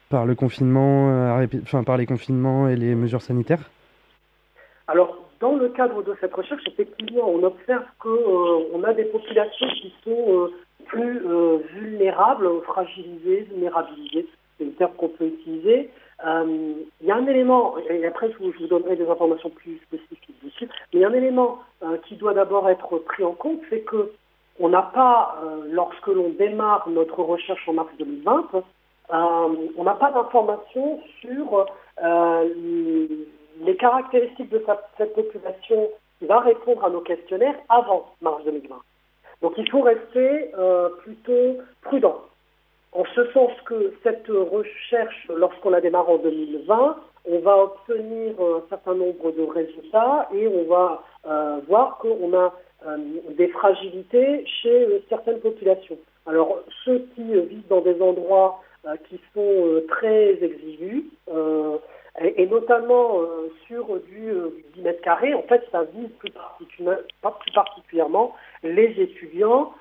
par 0.09 0.25
le 0.25 0.35
confinement, 0.35 1.38
enfin 1.63 1.83
par 1.83 1.95
les 1.95 2.05
confinements 2.05 2.67
et 2.67 2.75
les 2.75 2.95
mesures 2.95 3.21
sanitaires? 3.21 3.69
Alors, 4.88 5.25
dans 5.39 5.55
le 5.55 5.69
cadre 5.69 6.03
de 6.03 6.15
cette 6.19 6.33
recherche, 6.33 6.63
effectivement, 6.67 7.29
on 7.29 7.43
observe 7.43 7.83
qu'on 7.99 8.09
euh, 8.09 8.83
a 8.83 8.93
des 8.93 9.05
populations 9.05 9.67
qui 9.81 9.93
sont 10.03 10.25
euh, 10.29 10.53
plus 10.85 11.21
vulnérables, 11.73 12.47
fragilisées, 12.61 13.47
vulnérabilisées, 13.51 14.27
c'est 14.57 14.65
le 14.65 14.71
terme 14.73 14.93
qu'on 14.97 15.09
peut 15.09 15.25
utiliser. 15.25 15.89
Il 16.23 17.07
y 17.07 17.11
a 17.11 17.15
un 17.15 17.25
élément, 17.25 17.75
et 17.89 18.05
après 18.05 18.31
je 18.31 18.37
vous, 18.37 18.67
donnerai 18.67 18.95
des 18.95 19.09
informations 19.09 19.49
plus 19.49 19.79
spécifiques 19.87 20.35
dessus, 20.43 20.67
mais 20.93 20.99
il 20.99 21.01
y 21.01 21.03
a 21.03 21.09
un 21.09 21.13
élément 21.13 21.59
qui 22.07 22.15
doit 22.15 22.35
d'abord 22.35 22.69
être 22.69 22.99
pris 22.99 23.23
en 23.23 23.33
compte, 23.33 23.61
c'est 23.69 23.81
que 23.81 24.11
on 24.59 24.69
n'a 24.69 24.83
pas, 24.83 25.41
lorsque 25.71 26.07
l'on 26.07 26.29
démarre 26.29 26.87
notre 26.87 27.21
recherche 27.23 27.67
en 27.67 27.73
mars 27.73 27.89
2020, 27.97 28.63
euh, 29.13 29.69
on 29.77 29.83
n'a 29.83 29.93
pas 29.93 30.11
d'informations 30.11 30.99
sur 31.21 31.65
euh, 32.03 33.07
les 33.62 33.75
caractéristiques 33.75 34.50
de 34.50 34.63
cette 34.97 35.13
population 35.13 35.89
va 36.21 36.39
répondre 36.39 36.83
à 36.83 36.89
nos 36.89 37.01
questionnaires 37.01 37.55
avant 37.69 38.09
mars 38.21 38.43
2020. 38.45 38.75
Donc 39.41 39.53
il 39.57 39.69
faut 39.69 39.81
rester 39.81 40.51
euh, 40.57 40.89
plutôt 41.01 41.57
prudent. 41.81 42.21
En 42.93 43.03
ce 43.13 43.29
sens 43.31 43.51
que 43.65 43.93
cette 44.03 44.27
recherche, 44.27 45.27
lorsqu'on 45.35 45.69
la 45.69 45.81
démarre 45.81 46.09
en 46.09 46.17
2020, 46.17 46.97
on 47.29 47.39
va 47.39 47.57
obtenir 47.57 48.39
un 48.39 48.63
certain 48.69 48.95
nombre 48.95 49.31
de 49.31 49.43
résultats 49.43 50.29
et 50.33 50.47
on 50.47 50.63
va 50.63 51.03
voir 51.67 51.97
qu'on 51.97 52.33
a 52.38 52.53
des 53.35 53.47
fragilités 53.47 54.45
chez 54.45 55.03
certaines 55.09 55.39
populations. 55.39 55.97
Alors 56.25 56.59
ceux 56.83 57.05
qui 57.15 57.24
vivent 57.24 57.67
dans 57.69 57.81
des 57.81 58.01
endroits 58.01 58.62
euh, 58.88 58.95
qui 59.09 59.19
sont 59.33 59.41
euh, 59.41 59.85
très 59.88 60.43
exigus, 60.43 61.04
euh, 62.55 62.59
notamment 62.59 63.21
sur 63.67 63.85
du 64.01 64.31
10 64.75 64.81
mètres 64.81 65.01
carré, 65.01 65.33
en 65.33 65.43
fait, 65.43 65.63
ça 65.71 65.83
vise 65.83 66.09
plus, 66.19 66.31
plus 66.59 67.51
particulièrement 67.53 68.35
les 68.63 68.93
étudiants. 69.00 69.74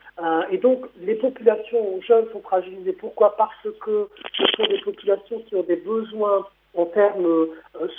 et 0.50 0.59
donc, 0.59 0.87
les 1.00 1.14
populations 1.14 2.00
jeunes 2.02 2.26
sont 2.33 2.40
fragilisées. 2.40 2.93
Pourquoi? 2.93 3.37
Parce 3.37 3.69
que 3.81 4.09
ce 4.37 4.45
sont 4.57 4.69
des 4.69 4.81
populations 4.81 5.40
qui 5.40 5.57
ont 5.57 5.62
des 5.62 5.76
besoins 5.76 6.47
en 6.76 6.87
termes 6.87 7.47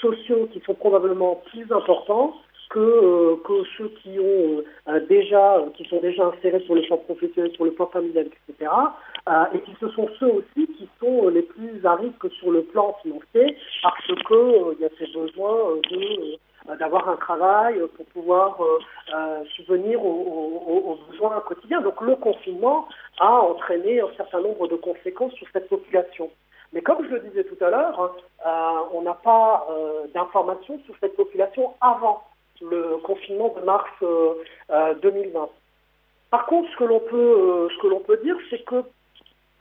sociaux 0.02 0.50
qui 0.52 0.60
sont 0.62 0.74
probablement 0.74 1.42
plus 1.52 1.72
importants 1.72 2.34
que, 2.70 2.80
euh, 2.80 3.36
que 3.46 3.64
ceux 3.78 3.90
qui 4.02 4.20
ont 4.20 4.64
euh, 4.90 5.00
déjà, 5.08 5.64
qui 5.76 5.86
sont 5.86 6.00
déjà 6.02 6.26
insérés 6.26 6.60
sur 6.62 6.76
le 6.76 6.82
plan 6.82 6.98
professionnel, 6.98 7.52
sur 7.54 7.66
le 7.66 7.72
plan 7.72 7.88
familial, 7.88 8.28
etc. 8.28 8.72
Euh, 9.28 9.44
et 9.54 9.60
qui 9.62 9.72
ce 9.80 9.90
sont 9.90 10.10
ceux 10.20 10.28
aussi 10.28 10.68
qui 10.78 10.88
sont 11.00 11.30
les 11.30 11.42
plus 11.42 11.86
à 11.86 11.96
risque 11.96 12.30
sur 12.40 12.52
le 12.52 12.64
plan 12.64 12.96
financier 13.02 13.58
parce 14.28 14.42
que 14.42 14.74
il 14.74 14.82
y 14.82 14.86
a 14.86 14.90
ces 14.98 15.08
besoins 15.08 15.76
de 15.92 16.38
d'avoir 16.80 17.08
un 17.10 17.16
travail 17.18 17.80
pour 17.96 18.06
pouvoir 18.08 18.58
subvenir 19.56 20.04
aux, 20.04 20.98
besoins 21.12 21.40
quotidiens. 21.42 21.82
Donc 21.82 22.02
le 22.02 22.16
confinement 22.16 22.88
a 23.20 23.42
entraîné 23.42 24.02
un 24.02 24.10
certain 24.18 24.42
nombre 24.42 24.68
de 24.68 24.76
conséquences 24.76 25.34
sur 25.34 25.48
cette 25.54 25.70
population. 25.70 26.30
Mais 26.74 26.82
comme 26.82 27.06
je 27.06 27.14
le 27.14 27.20
disais 27.20 27.44
tout 27.44 27.64
à 27.64 27.70
l'heure, 27.70 28.16
on 28.94 29.02
n'a 29.04 29.14
pas 29.14 29.68
d'informations 30.14 30.80
sur 30.86 30.96
cette 31.00 31.16
population 31.16 31.74
avant 31.82 32.24
le 32.62 32.98
confinement 33.04 33.54
de 33.60 33.62
mars 33.64 33.90
2020. 34.02 34.04
Euh, 34.10 35.44
euh, 35.44 35.48
Par 36.32 36.46
contre, 36.48 36.70
ce 36.72 36.78
que 36.78 36.84
l'on 36.86 37.00
peut, 37.00 37.16
euh, 37.16 37.68
ce 37.70 37.82
que 37.82 37.88
l'on 37.88 38.00
peut 38.00 38.18
dire, 38.24 38.38
c'est 38.50 38.64
que 38.64 38.84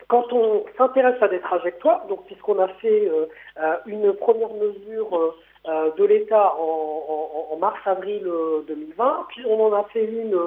quand 0.08 0.32
on 0.32 0.64
s'intéresse 0.76 1.20
à 1.22 1.28
des 1.28 1.40
trajectoires, 1.40 2.06
donc 2.06 2.24
puisqu'on 2.26 2.58
a 2.58 2.68
fait 2.68 3.10
une 3.86 4.12
première 4.14 4.52
mesure 4.54 5.34
de 5.66 6.04
l'État 6.04 6.54
en, 6.58 7.56
mars-avril 7.58 8.28
2020, 8.68 9.26
puis 9.28 9.44
on 9.48 9.66
en 9.66 9.72
a 9.72 9.84
fait 9.84 10.04
une 10.04 10.38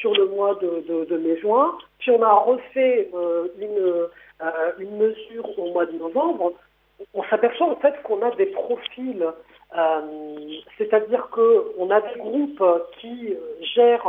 sur 0.00 0.14
le 0.14 0.26
mois 0.26 0.54
de, 0.54 1.16
mai-juin, 1.16 1.76
puis 1.98 2.10
on 2.12 2.22
a 2.22 2.32
refait 2.32 3.10
une, 3.58 4.08
une 4.78 4.96
mesure 4.96 5.58
au 5.58 5.72
mois 5.72 5.86
de 5.86 5.98
novembre, 5.98 6.52
on 7.12 7.22
s'aperçoit 7.24 7.68
en 7.68 7.76
fait 7.76 8.02
qu'on 8.02 8.22
a 8.22 8.30
des 8.36 8.46
profils 8.46 9.26
euh, 9.76 10.00
c'est-à-dire 10.78 11.28
qu'on 11.30 11.90
a 11.90 12.00
des 12.00 12.18
groupes 12.18 12.64
qui 13.00 13.34
gèrent 13.74 14.08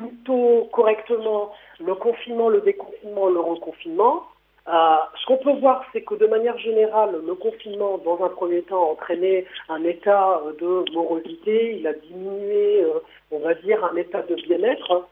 plutôt 0.00 0.68
correctement 0.72 1.52
le 1.78 1.94
confinement, 1.94 2.48
le 2.48 2.60
déconfinement, 2.60 3.28
le 3.28 3.40
reconfinement. 3.40 4.24
Euh, 4.68 4.96
ce 5.20 5.26
qu'on 5.26 5.38
peut 5.38 5.58
voir, 5.58 5.84
c'est 5.92 6.02
que 6.02 6.14
de 6.14 6.26
manière 6.26 6.58
générale, 6.58 7.20
le 7.26 7.34
confinement, 7.34 7.98
dans 7.98 8.22
un 8.24 8.28
premier 8.28 8.62
temps, 8.62 8.82
a 8.82 8.92
entraîné 8.92 9.46
un 9.68 9.82
état 9.84 10.40
de 10.60 10.84
morosité, 10.92 11.76
il 11.78 11.86
a 11.86 11.94
diminué, 11.94 12.82
euh, 12.82 13.00
on 13.30 13.38
va 13.40 13.54
dire, 13.54 13.84
un 13.84 13.96
état 13.96 14.22
de 14.22 14.34
bien-être, 14.34 15.06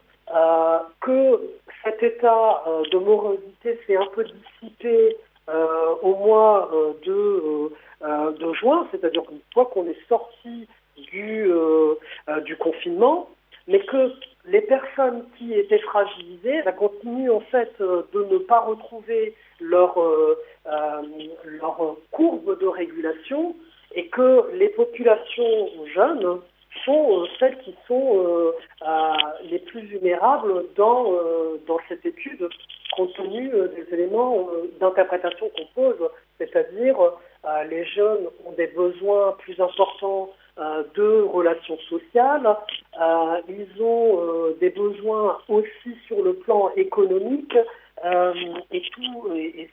que 1.00 1.40
cet 1.82 2.02
état 2.02 2.62
de 2.92 2.98
morosité 2.98 3.80
s'est 3.86 3.96
un 3.96 4.06
peu 4.14 4.24
dissipé 4.24 5.16
au 6.02 6.14
mois 6.16 6.70
de 7.06 7.72
euh, 8.04 8.54
juin, 8.54 8.86
c'est-à-dire 8.90 9.22
qu'une 9.24 9.40
fois 9.52 9.66
qu'on 9.66 9.86
est 9.86 10.08
sorti 10.08 10.68
du, 10.96 11.50
euh, 11.50 11.94
euh, 12.28 12.40
du 12.40 12.56
confinement, 12.56 13.28
mais 13.66 13.80
que 13.80 14.12
les 14.50 14.60
personnes 14.62 15.24
qui 15.36 15.54
étaient 15.54 15.78
fragilisées 15.78 16.62
ça 16.64 16.72
continuent 16.72 17.30
en 17.30 17.40
fait 17.40 17.72
de 17.80 18.24
ne 18.24 18.38
pas 18.38 18.60
retrouver 18.60 19.34
leur, 19.60 19.98
leur 21.44 21.96
courbe 22.10 22.58
de 22.58 22.66
régulation 22.66 23.54
et 23.94 24.06
que 24.08 24.50
les 24.54 24.68
populations 24.68 25.68
jeunes 25.94 26.40
sont 26.84 27.26
celles 27.38 27.58
qui 27.58 27.74
sont 27.86 28.52
les 29.50 29.58
plus 29.58 29.80
vulnérables 29.82 30.64
dans, 30.76 31.12
dans 31.66 31.78
cette 31.88 32.06
étude 32.06 32.48
compte 32.96 33.14
tenu 33.14 33.50
des 33.50 33.94
éléments 33.94 34.48
d'interprétation 34.80 35.50
qu'on 35.50 35.66
pose, 35.74 36.10
c'est-à-dire 36.38 36.96
euh, 37.00 37.64
les 37.64 37.84
jeunes 37.84 38.28
ont 38.44 38.52
des 38.52 38.66
besoins 38.68 39.32
plus 39.38 39.58
importants 39.60 40.30
euh, 40.30 40.47
de 40.94 41.22
relations 41.22 41.78
sociales. 41.88 42.56
Euh, 43.00 43.40
ils 43.48 43.82
ont 43.82 44.54
des 44.60 44.70
besoins 44.70 45.38
aussi 45.48 45.96
sur 46.06 46.22
le 46.22 46.34
plan 46.34 46.70
économique. 46.76 47.56
et, 48.72 48.82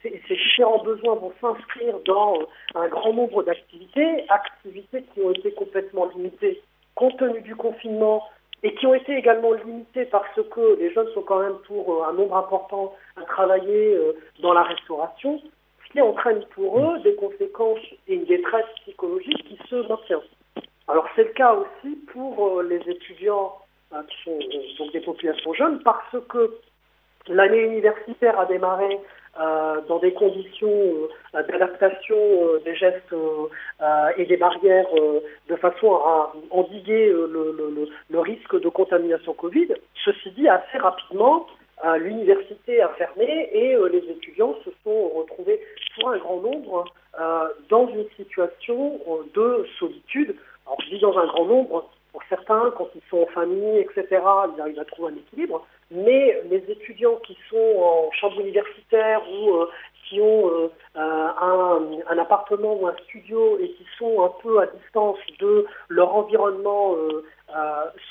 ces, 0.01 0.21
différents 0.29 0.83
besoins 0.83 1.15
vont 1.15 1.33
s'inscrire 1.41 1.99
dans 2.05 2.39
un 2.75 2.87
grand 2.87 3.13
nombre 3.13 3.43
d'activités, 3.43 4.25
activités 4.29 5.03
qui 5.13 5.21
ont 5.21 5.31
été 5.31 5.51
complètement 5.51 6.05
limitées 6.15 6.61
compte 6.95 7.17
tenu 7.17 7.41
du 7.41 7.55
confinement 7.55 8.23
et 8.63 8.73
qui 8.75 8.87
ont 8.87 8.93
été 8.93 9.17
également 9.17 9.51
limitées 9.51 10.05
parce 10.05 10.39
que 10.49 10.79
les 10.79 10.93
jeunes 10.93 11.09
sont 11.13 11.21
quand 11.21 11.39
même 11.39 11.57
pour 11.67 12.05
un 12.05 12.13
nombre 12.13 12.37
important 12.37 12.93
à 13.17 13.23
travailler 13.23 13.97
dans 14.41 14.53
la 14.53 14.63
restauration 14.63 15.41
entraîne 16.01 16.43
pour 16.53 16.79
eux 16.79 16.99
des 16.99 17.15
conséquences 17.15 17.79
et 18.07 18.15
une 18.15 18.25
détresse 18.25 18.65
psychologique 18.81 19.43
qui 19.47 19.59
se 19.69 19.75
maintient. 19.87 20.21
Alors 20.87 21.07
c'est 21.15 21.23
le 21.23 21.31
cas 21.31 21.53
aussi 21.53 21.95
pour 22.13 22.59
euh, 22.59 22.63
les 22.63 22.79
étudiants 22.91 23.55
hein, 23.91 24.03
qui 24.07 24.23
sont 24.23 24.37
euh, 24.39 24.77
donc 24.77 24.91
des 24.93 25.01
populations 25.01 25.53
jeunes 25.53 25.81
parce 25.83 26.15
que 26.29 26.57
l'année 27.27 27.61
universitaire 27.61 28.39
a 28.39 28.45
démarré 28.45 28.99
euh, 29.39 29.81
dans 29.87 29.97
des 29.97 30.13
conditions 30.13 30.93
d'adaptation 31.33 32.15
des 32.63 32.75
gestes 32.75 33.13
et 34.17 34.25
des 34.25 34.37
barrières 34.37 34.85
de 35.49 35.55
façon 35.57 35.95
à 35.95 36.33
endiguer 36.51 37.09
le, 37.09 38.19
risque 38.19 38.59
de 38.61 38.69
contamination 38.69 39.33
Covid. 39.33 39.67
Ceci 40.05 40.31
dit, 40.31 40.47
assez 40.47 40.77
rapidement, 40.77 41.47
l'université 41.97 42.81
a 42.81 42.87
fermé 42.89 43.49
et 43.51 43.75
les 43.91 44.09
étudiants 44.09 44.55
se 44.63 44.69
sont 44.85 45.09
retrouvés 45.09 45.59
pour 45.99 46.09
un 46.11 46.17
grand 46.17 46.39
nombre 46.39 46.85
euh, 47.17 47.47
dans 47.69 47.87
une 47.87 48.05
situation 48.17 48.99
euh, 49.07 49.23
de 49.33 49.65
solitude. 49.79 50.25
Dans 51.05 51.19
un 51.19 51.27
grand 51.27 51.45
nombre, 51.45 51.89
pour 52.12 52.21
certains, 52.29 52.71
quand 52.77 52.89
ils 52.95 53.01
sont 53.09 53.19
en 53.19 53.25
famille, 53.27 53.77
etc., 53.79 54.05
ils 54.12 54.62
arrivent 54.62 54.79
à 54.79 54.85
trouver 54.85 55.13
un 55.13 55.17
équilibre, 55.17 55.65
mais 55.91 56.41
les 56.50 56.63
étudiants 56.67 57.17
qui 57.27 57.38
sont 57.50 57.74
en 57.77 58.12
chambre 58.12 58.39
universitaire 58.39 59.21
ou 59.29 59.53
euh, 59.53 59.69
qui 60.09 60.19
ont 60.19 60.50
un, 60.95 61.81
un, 62.09 62.17
appartement 62.17 62.75
ou 62.79 62.88
un 62.88 62.95
studio 63.03 63.57
et 63.59 63.69
qui 63.69 63.85
sont 63.97 64.24
un 64.24 64.31
peu 64.41 64.62
à 64.62 64.67
distance 64.67 65.17
de 65.39 65.65
leur 65.89 66.15
environnement 66.15 66.95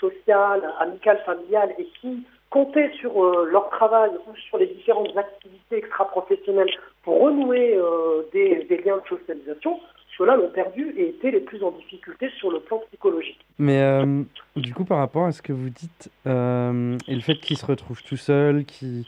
social, 0.00 0.62
amical, 0.80 1.20
familial 1.24 1.72
et 1.78 1.86
qui 2.00 2.24
compter 2.54 2.88
sur 3.00 3.12
euh, 3.20 3.48
leur 3.50 3.68
travail 3.70 4.10
ou 4.28 4.36
sur 4.48 4.58
les 4.58 4.68
différentes 4.68 5.16
activités 5.16 5.78
extra-professionnelles 5.78 6.70
pour 7.02 7.20
renouer 7.20 7.74
euh, 7.74 8.22
des, 8.32 8.80
liens 8.84 8.98
de 8.98 9.08
socialisation, 9.08 9.80
ceux-là 10.16 10.37
l'ont 10.37 10.50
perdu 10.50 10.94
et 10.97 11.09
étaient 11.09 11.30
les 11.30 11.40
plus 11.40 11.62
en 11.62 11.73
difficulté 11.73 12.30
sur 12.38 12.50
le 12.50 12.61
plan 12.61 12.80
psychologique. 12.88 13.44
Mais 13.59 13.80
euh, 13.80 14.23
du 14.56 14.75
coup, 14.75 14.85
par 14.85 14.99
rapport 14.99 15.26
à 15.26 15.33
ce 15.33 15.42
que 15.42 15.52
vous 15.52 15.71
dites, 15.71 16.11
et 16.26 17.14
le 17.14 17.21
fait 17.21 17.37
qu'ils 17.37 17.59
se 17.59 17.66
retrouvent 17.66 18.02
tout 18.02 18.16
seuls, 18.16 18.64
qu'ils 18.64 19.04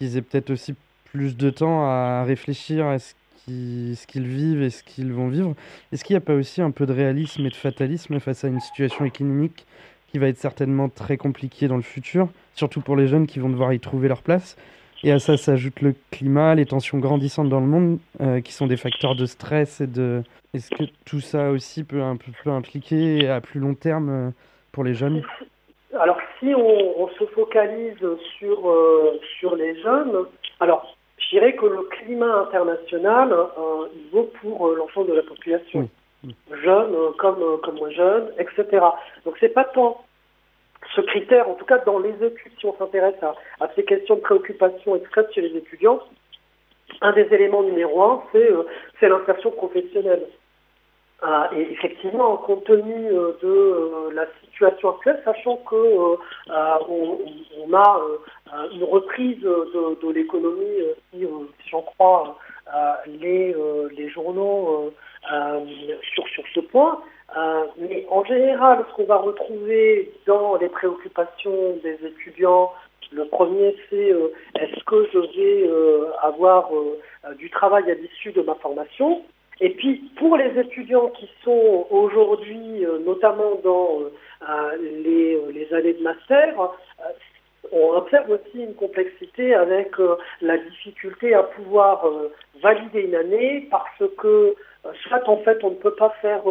aient 0.00 0.22
peut-être 0.22 0.50
aussi 0.50 0.74
plus 1.04 1.36
de 1.36 1.50
temps 1.50 1.84
à 1.84 2.24
réfléchir 2.24 2.86
à 2.86 2.98
ce 2.98 3.14
qu'ils 3.46 4.26
vivent 4.26 4.62
et 4.62 4.70
ce 4.70 4.82
qu'ils 4.82 5.12
vont 5.12 5.28
vivre, 5.28 5.54
est-ce 5.92 6.04
qu'il 6.04 6.14
n'y 6.14 6.18
a 6.18 6.24
pas 6.24 6.34
aussi 6.34 6.62
un 6.62 6.70
peu 6.70 6.86
de 6.86 6.92
réalisme 6.92 7.44
et 7.46 7.50
de 7.50 7.54
fatalisme 7.54 8.20
face 8.20 8.44
à 8.44 8.48
une 8.48 8.60
situation 8.60 9.04
économique 9.04 9.66
qui 10.10 10.18
va 10.18 10.28
être 10.28 10.38
certainement 10.38 10.88
très 10.88 11.16
compliqué 11.16 11.68
dans 11.68 11.76
le 11.76 11.82
futur, 11.82 12.28
surtout 12.54 12.80
pour 12.80 12.96
les 12.96 13.06
jeunes 13.06 13.26
qui 13.26 13.38
vont 13.38 13.48
devoir 13.48 13.72
y 13.72 13.80
trouver 13.80 14.08
leur 14.08 14.22
place. 14.22 14.56
Et 15.02 15.12
à 15.12 15.18
ça 15.18 15.36
s'ajoute 15.36 15.80
le 15.80 15.94
climat, 16.10 16.54
les 16.54 16.66
tensions 16.66 16.98
grandissantes 16.98 17.48
dans 17.48 17.60
le 17.60 17.66
monde, 17.66 17.98
euh, 18.20 18.40
qui 18.40 18.52
sont 18.52 18.66
des 18.66 18.76
facteurs 18.76 19.14
de 19.14 19.26
stress 19.26 19.80
et 19.80 19.86
de. 19.86 20.22
Est-ce 20.52 20.70
que 20.70 20.84
tout 21.06 21.20
ça 21.20 21.50
aussi 21.50 21.84
peut 21.84 22.02
un 22.02 22.16
peu, 22.16 22.50
impliquer 22.50 23.28
à 23.28 23.40
plus 23.40 23.60
long 23.60 23.74
terme 23.74 24.10
euh, 24.10 24.30
pour 24.72 24.84
les 24.84 24.94
jeunes? 24.94 25.22
Alors, 25.98 26.18
si 26.38 26.54
on, 26.54 27.08
se 27.18 27.24
focalise 27.34 27.98
sur, 28.38 28.70
euh, 28.70 29.18
sur 29.38 29.56
les 29.56 29.80
jeunes, 29.80 30.26
alors 30.60 30.96
je 31.18 31.30
dirais 31.30 31.54
que 31.54 31.66
le 31.66 31.82
climat 31.82 32.48
international, 32.48 33.34
il 33.94 34.10
vaut 34.10 34.30
pour 34.40 34.68
l'ensemble 34.68 35.08
de 35.10 35.14
la 35.14 35.22
population 35.22 35.88
jeunes 36.62 36.94
euh, 36.94 37.10
comme, 37.18 37.60
comme 37.62 37.76
moins 37.76 37.90
jeunes, 37.90 38.30
etc. 38.38 38.84
Donc 39.24 39.36
c'est 39.40 39.50
pas 39.50 39.64
tant 39.64 40.04
ce 40.94 41.00
critère, 41.02 41.48
en 41.48 41.54
tout 41.54 41.64
cas 41.64 41.78
dans 41.78 41.98
les 41.98 42.14
études, 42.24 42.52
si 42.58 42.66
on 42.66 42.76
s'intéresse 42.76 43.22
à, 43.22 43.68
ces 43.74 43.84
questions 43.84 44.16
de 44.16 44.20
préoccupation 44.20 44.96
extrême 44.96 45.26
chez 45.34 45.40
les 45.42 45.56
étudiants, 45.56 46.00
un 47.00 47.12
des 47.12 47.32
éléments 47.32 47.62
numéro 47.62 48.02
un, 48.02 48.22
c'est 48.32 48.50
euh, 48.50 48.64
l'insertion 49.02 49.52
professionnelle. 49.52 50.26
et 51.52 51.72
effectivement, 51.72 52.36
compte 52.38 52.64
tenu 52.64 53.08
de 53.42 54.10
la 54.12 54.26
situation 54.42 54.90
actuelle, 54.90 55.20
sachant 55.24 55.56
que 55.58 56.16
on, 56.48 57.74
a 57.74 58.00
une 58.72 58.84
reprise 58.84 59.38
de, 59.40 60.02
de 60.02 60.12
l'économie, 60.12 60.82
si, 61.12 61.26
j'en 61.70 61.82
crois 61.82 62.36
les, 63.06 63.54
les 63.96 64.08
journaux 64.08 64.92
euh, 65.30 65.60
sur, 66.14 66.26
sur 66.28 66.44
ce 66.54 66.60
point, 66.60 67.00
mais 67.78 68.06
en 68.10 68.24
général, 68.24 68.84
ce 68.90 68.96
qu'on 68.96 69.04
va 69.04 69.16
retrouver 69.16 70.12
dans 70.26 70.56
les 70.56 70.68
préoccupations 70.68 71.76
des 71.82 71.98
étudiants, 72.06 72.72
le 73.12 73.24
premier, 73.26 73.74
c'est 73.88 74.12
est-ce 74.58 74.84
que 74.84 75.08
je 75.12 75.18
vais 75.18 75.70
avoir 76.22 76.70
du 77.38 77.50
travail 77.50 77.90
à 77.90 77.94
l'issue 77.94 78.32
de 78.32 78.42
ma 78.42 78.54
formation? 78.56 79.22
Et 79.60 79.70
puis, 79.70 80.10
pour 80.16 80.36
les 80.36 80.58
étudiants 80.58 81.08
qui 81.08 81.28
sont 81.44 81.86
aujourd'hui, 81.90 82.84
notamment 83.04 83.60
dans 83.62 84.00
les, 85.02 85.68
années 85.72 85.94
de 85.94 86.02
master, 86.02 86.54
on 87.72 87.94
observe 87.94 88.30
aussi 88.30 88.64
une 88.64 88.74
complexité 88.74 89.54
avec 89.54 89.98
euh, 90.00 90.16
la 90.40 90.58
difficulté 90.58 91.34
à 91.34 91.42
pouvoir 91.42 92.06
euh, 92.06 92.32
valider 92.62 93.02
une 93.02 93.14
année 93.14 93.68
parce 93.70 94.10
que 94.18 94.26
euh, 94.26 94.54
soit 95.02 95.28
en 95.28 95.38
fait 95.38 95.62
on 95.62 95.70
ne 95.70 95.74
peut 95.76 95.94
pas 95.94 96.10
faire 96.22 96.42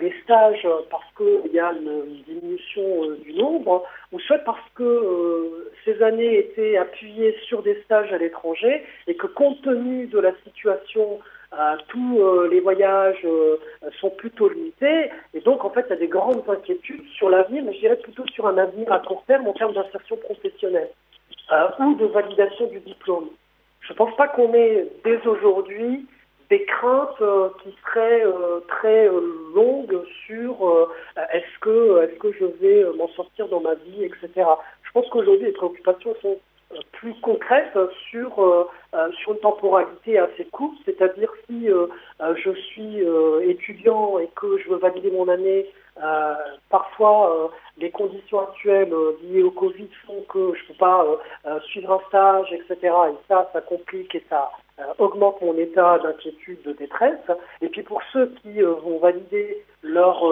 les 0.00 0.12
stages 0.22 0.66
parce 0.90 1.04
qu'il 1.16 1.52
y 1.52 1.58
a 1.58 1.72
une 1.72 2.22
diminution 2.26 3.10
du 3.22 3.34
nombre, 3.34 3.84
ou 4.12 4.20
soit 4.20 4.38
parce 4.38 4.68
que 4.74 5.72
ces 5.84 6.02
années 6.02 6.38
étaient 6.38 6.76
appuyées 6.76 7.36
sur 7.46 7.62
des 7.62 7.80
stages 7.84 8.12
à 8.12 8.18
l'étranger 8.18 8.84
et 9.06 9.14
que 9.14 9.26
compte 9.26 9.60
tenu 9.62 10.06
de 10.06 10.18
la 10.18 10.32
situation 10.44 11.20
euh, 11.58 11.76
tous 11.88 12.18
euh, 12.18 12.48
les 12.48 12.60
voyages 12.60 13.20
euh, 13.24 13.58
sont 14.00 14.08
plutôt 14.08 14.48
limités. 14.48 15.10
Et 15.34 15.40
donc, 15.40 15.64
en 15.64 15.70
fait, 15.70 15.84
il 15.86 15.90
y 15.90 15.92
a 15.92 15.96
des 15.96 16.08
grandes 16.08 16.42
inquiétudes 16.48 17.06
sur 17.14 17.28
l'avenir, 17.28 17.62
mais 17.62 17.74
je 17.74 17.80
dirais 17.80 17.96
plutôt 17.96 18.26
sur 18.28 18.46
un 18.46 18.56
avenir 18.56 18.90
à 18.90 19.00
court 19.00 19.22
terme 19.26 19.46
en 19.46 19.52
termes 19.52 19.74
d'insertion 19.74 20.16
professionnelle 20.16 20.88
ou 21.80 21.94
de 21.96 22.06
validation 22.06 22.66
du 22.68 22.80
diplôme. 22.80 23.28
Je 23.80 23.92
ne 23.92 23.98
pense 23.98 24.16
pas 24.16 24.28
qu'on 24.28 24.54
ait 24.54 24.86
dès 25.04 25.26
aujourd'hui 25.26 26.06
des 26.52 26.64
craintes 26.64 27.22
qui 27.62 27.74
seraient 27.82 28.24
très 28.68 29.08
longues 29.54 30.02
sur 30.26 30.90
est-ce 31.32 31.58
que 31.60 32.02
est-ce 32.04 32.18
que 32.18 32.30
je 32.32 32.44
vais 32.44 32.84
m'en 32.98 33.08
sortir 33.08 33.48
dans 33.48 33.60
ma 33.60 33.74
vie, 33.74 34.04
etc. 34.04 34.46
Je 34.82 34.90
pense 34.92 35.08
qu'aujourd'hui 35.08 35.46
les 35.46 35.52
préoccupations 35.52 36.14
sont 36.20 36.38
plus 36.92 37.14
concrète 37.20 37.76
sur, 38.10 38.38
euh, 38.38 38.68
euh, 38.94 39.10
sur 39.12 39.32
une 39.32 39.38
temporalité 39.38 40.18
assez 40.18 40.44
courte, 40.46 40.76
c'est-à-dire 40.84 41.30
si 41.46 41.70
euh, 41.70 41.86
je 42.36 42.50
suis 42.52 42.98
étudiant 43.42 44.18
et 44.18 44.28
que 44.36 44.58
je 44.58 44.68
veux 44.68 44.76
valider 44.76 45.10
mon 45.10 45.28
année, 45.28 45.66
parfois 46.70 47.50
les 47.78 47.90
conditions 47.90 48.40
actuelles 48.40 48.92
liées 49.22 49.42
au 49.42 49.50
Covid 49.50 49.88
font 50.06 50.24
que 50.28 50.54
je 50.54 50.62
ne 50.62 50.68
peux 50.68 50.78
pas 50.78 51.06
suivre 51.66 51.92
un 51.92 52.08
stage, 52.08 52.52
etc. 52.52 52.76
Et 52.82 53.16
ça, 53.28 53.50
ça 53.52 53.60
complique 53.60 54.14
et 54.14 54.24
ça 54.30 54.50
augmente 54.98 55.40
mon 55.42 55.56
état 55.56 55.98
d'inquiétude, 55.98 56.62
de 56.64 56.72
détresse. 56.72 57.30
Et 57.60 57.68
puis 57.68 57.82
pour 57.82 58.00
ceux 58.12 58.32
qui 58.42 58.60
vont 58.60 58.98
valider 58.98 59.62
leur, 59.82 60.24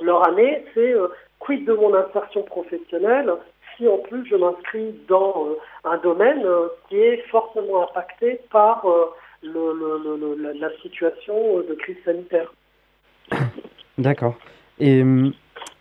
leur 0.00 0.26
année, 0.26 0.64
c'est 0.74 0.94
quid 1.38 1.64
de 1.64 1.72
mon 1.74 1.94
insertion 1.94 2.42
professionnelle 2.42 3.32
en 3.88 3.98
plus 3.98 4.26
je 4.26 4.36
m'inscris 4.36 4.94
dans 5.08 5.46
euh, 5.46 5.54
un 5.84 5.98
domaine 5.98 6.44
euh, 6.44 6.68
qui 6.88 6.96
est 6.96 7.22
fortement 7.30 7.88
impacté 7.88 8.40
par 8.50 8.84
euh, 8.86 9.06
la 9.42 10.70
situation 10.82 11.60
de 11.60 11.74
crise 11.74 11.96
sanitaire. 12.04 12.52
D'accord. 13.98 14.36
Et 14.78 15.02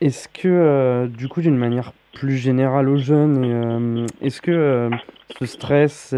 est-ce 0.02 0.30
que, 0.30 1.08
du 1.08 1.28
coup, 1.28 1.42
d'une 1.42 1.58
manière 1.58 1.92
plus 2.14 2.38
générale 2.38 2.88
aux 2.88 2.98
jeunes, 2.98 4.08
est-ce 4.22 4.42
que 4.42 4.90
ce 5.40 5.46
stress, 5.46 6.16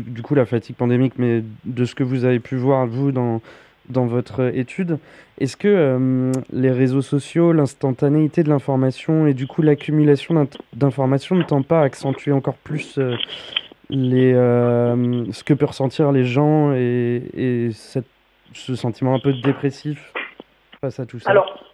du, 0.00 0.22
coup 0.22 0.34
la 0.34 0.46
fatigue 0.46 0.76
pandémique, 0.76 1.14
mais 1.18 1.42
de 1.64 1.84
ce 1.84 1.94
que 1.94 2.02
vous 2.02 2.24
avez 2.24 2.40
pu 2.40 2.56
voir, 2.56 2.86
vous, 2.86 3.12
dans, 3.12 3.40
dans 3.88 4.06
votre 4.06 4.54
étude. 4.56 4.98
Est-ce 5.38 5.56
que 5.56 5.68
euh, 5.68 6.32
les 6.52 6.70
réseaux 6.70 7.02
sociaux, 7.02 7.52
l'instantanéité 7.52 8.42
de 8.42 8.48
l'information 8.48 9.26
et 9.26 9.34
du 9.34 9.46
coup 9.46 9.62
l'accumulation 9.62 10.46
d'informations 10.72 11.36
ne 11.36 11.42
tend 11.42 11.62
pas 11.62 11.80
à 11.80 11.84
accentuer 11.84 12.32
encore 12.32 12.56
plus 12.56 12.98
euh, 12.98 13.16
les, 13.90 14.32
euh, 14.34 15.30
ce 15.32 15.44
que 15.44 15.54
peuvent 15.54 15.68
ressentir 15.68 16.12
les 16.12 16.24
gens 16.24 16.72
et, 16.72 17.70
ce 18.54 18.74
sentiment 18.74 19.14
un 19.14 19.18
peu 19.18 19.32
dépressif 19.32 20.12
face 20.80 21.00
à 21.00 21.06
tout 21.06 21.18
ça? 21.18 21.30
Alors, 21.30 21.64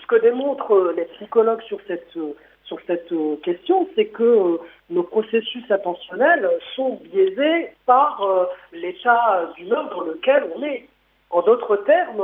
ce 0.00 0.06
que 0.06 0.20
démontrent 0.22 0.94
les 0.96 1.04
psychologues 1.16 1.60
sur 1.68 1.78
cette, 1.86 2.16
sur 2.64 2.78
cette 2.86 3.12
question, 3.42 3.88
c'est 3.94 4.06
que 4.06 4.58
nos 4.90 5.02
processus 5.02 5.70
attentionnels 5.70 6.48
sont 6.74 7.00
biaisés 7.12 7.70
par 7.86 8.22
l'état 8.72 9.52
d'humeur 9.56 9.90
dans 9.90 10.00
lequel 10.00 10.44
on 10.56 10.62
est. 10.62 10.88
En 11.30 11.42
d'autres 11.42 11.76
termes, 11.78 12.22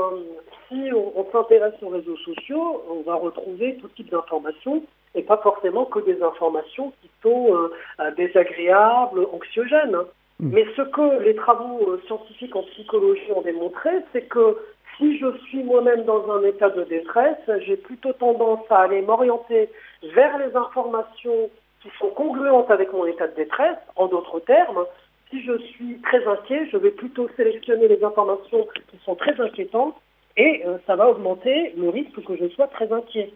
si 0.71 0.91
on, 0.95 1.27
s'intéresse 1.33 1.75
aux 1.83 1.89
réseaux 1.89 2.17
sociaux, 2.19 2.83
on 2.89 3.03
va 3.03 3.17
retrouver 3.17 3.77
tout 3.77 3.89
type 3.89 4.11
d'informations 4.11 4.83
et 5.15 5.23
pas 5.23 5.39
forcément 5.39 5.85
que 5.85 5.99
des 6.01 6.23
informations 6.23 6.93
qui 7.03 7.11
sont 7.23 7.55
euh, 7.55 7.73
euh, 8.01 8.11
désagréables, 8.13 9.27
anxiogènes. 9.33 9.97
Mm. 10.39 10.51
Mais 10.53 10.65
ce 10.77 10.83
que 10.83 11.23
les 11.25 11.35
travaux 11.35 11.81
euh, 11.89 12.01
scientifiques 12.07 12.55
en 12.55 12.63
psychologie 12.63 13.33
ont 13.35 13.43
démontré, 13.43 13.91
c'est 14.13 14.23
que 14.23 14.57
si 15.01 15.19
je 15.19 15.27
suis 15.49 15.65
moi-même 15.65 16.05
dans 16.05 16.31
un 16.31 16.45
état 16.45 16.69
de 16.69 16.85
détresse, 16.85 17.39
j'ai 17.67 17.77
plutôt 17.77 18.13
tendance 18.13 18.61
à 18.71 18.83
aller 18.83 19.01
m'orienter 19.01 19.71
vers 20.15 20.39
les 20.39 20.55
informations 20.55 21.51
qui 21.83 21.89
sont 21.99 22.11
congruentes 22.11 22.71
avec 22.71 22.93
mon 22.93 23.07
état 23.07 23.27
de 23.27 23.35
détresse. 23.35 23.79
En 23.97 24.07
d'autres 24.07 24.41
termes, 24.41 24.85
si 25.31 25.43
je 25.43 25.57
suis 25.59 25.99
très 26.03 26.25
inquiet, 26.27 26.69
je 26.71 26.77
vais 26.77 26.91
plutôt 26.91 27.29
sélectionner 27.37 27.89
les 27.89 28.05
informations 28.05 28.69
qui 28.91 28.99
sont 29.05 29.15
très 29.15 29.41
inquiétantes 29.41 29.97
et 30.37 30.63
euh, 30.67 30.77
ça 30.87 30.97
va 30.97 31.09
augmenter 31.09 31.73
le 31.77 31.89
risque 31.89 32.23
que 32.23 32.37
je 32.37 32.49
sois 32.49 32.69
très 32.69 32.93
inquiet. 32.93 33.33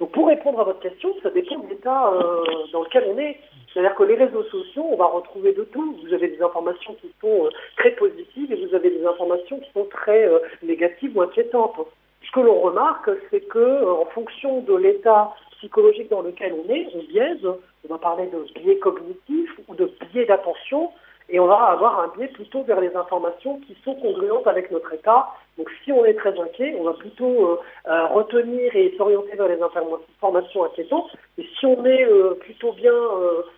Donc 0.00 0.12
pour 0.12 0.28
répondre 0.28 0.60
à 0.60 0.64
votre 0.64 0.80
question, 0.80 1.14
ça 1.22 1.30
dépend 1.30 1.58
de 1.58 1.68
l'état 1.68 2.12
euh, 2.12 2.44
dans 2.72 2.82
lequel 2.82 3.04
on 3.08 3.18
est. 3.18 3.40
C'est-à-dire 3.72 3.94
que 3.94 4.04
les 4.04 4.14
réseaux 4.14 4.44
sociaux, 4.44 4.86
on 4.90 4.96
va 4.96 5.06
retrouver 5.06 5.52
de 5.52 5.64
tout. 5.64 5.96
Vous 6.02 6.14
avez 6.14 6.28
des 6.28 6.42
informations 6.42 6.94
qui 7.00 7.10
sont 7.20 7.46
euh, 7.46 7.50
très 7.76 7.90
positives 7.92 8.52
et 8.52 8.66
vous 8.66 8.74
avez 8.74 8.90
des 8.90 9.04
informations 9.04 9.58
qui 9.60 9.70
sont 9.72 9.84
très 9.84 10.28
négatives 10.62 11.16
ou 11.16 11.22
inquiétantes. 11.22 11.76
Ce 12.24 12.30
que 12.32 12.40
l'on 12.40 12.60
remarque, 12.60 13.10
c'est 13.30 13.40
que 13.40 13.84
en 13.86 14.04
fonction 14.06 14.60
de 14.60 14.74
l'état 14.74 15.34
psychologique 15.58 16.10
dans 16.10 16.22
lequel 16.22 16.54
on 16.54 16.72
est, 16.72 16.86
on 16.94 17.02
biaise. 17.04 17.46
On 17.84 17.92
va 17.92 17.98
parler 17.98 18.26
de 18.26 18.60
biais 18.60 18.78
cognitifs 18.78 19.58
ou 19.66 19.74
de 19.74 19.90
biais 20.12 20.26
d'attention 20.26 20.90
et 21.30 21.38
on 21.38 21.46
va 21.46 21.56
avoir 21.56 22.00
un 22.00 22.08
biais 22.16 22.28
plutôt 22.28 22.62
vers 22.62 22.80
les 22.80 22.94
informations 22.96 23.60
qui 23.60 23.76
sont 23.84 23.94
congruentes 23.96 24.46
avec 24.46 24.70
notre 24.70 24.92
état. 24.94 25.28
Donc 25.58 25.68
si 25.84 25.92
on 25.92 26.04
est 26.04 26.14
très 26.14 26.38
inquiet, 26.38 26.74
on 26.78 26.84
va 26.84 26.94
plutôt 26.94 27.46
euh, 27.46 27.60
euh, 27.88 28.06
retenir 28.06 28.74
et 28.74 28.94
s'orienter 28.96 29.36
vers 29.36 29.48
les 29.48 29.58
informations 29.60 30.64
inquiétantes. 30.64 31.10
Et 31.36 31.46
si 31.58 31.66
on 31.66 31.84
est 31.84 32.04
euh, 32.04 32.34
plutôt 32.40 32.72
bien, 32.72 32.94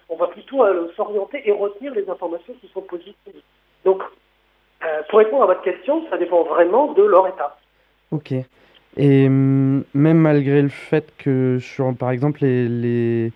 on 0.09 0.16
va 0.16 0.26
plutôt 0.28 0.64
s'orienter 0.96 1.42
et 1.48 1.52
retenir 1.52 1.94
les 1.94 2.09
informations 2.11 2.54
qui 2.61 2.68
sont 2.74 2.83
positives. 2.83 3.42
Donc 3.85 4.02
pour 5.09 5.18
répondre 5.18 5.44
à 5.44 5.46
votre 5.46 5.62
question, 5.62 6.06
ça 6.09 6.16
dépend 6.16 6.42
vraiment 6.42 6.92
de 6.92 7.02
leur 7.02 7.28
état. 7.28 7.59
Ok. 8.11 8.33
Et 8.96 9.26
hum, 9.26 9.85
même 9.94 10.16
malgré 10.16 10.62
le 10.62 10.68
fait 10.68 11.12
que 11.18 11.59
par 11.98 12.11
exemple, 12.11 12.40
les 12.42 13.30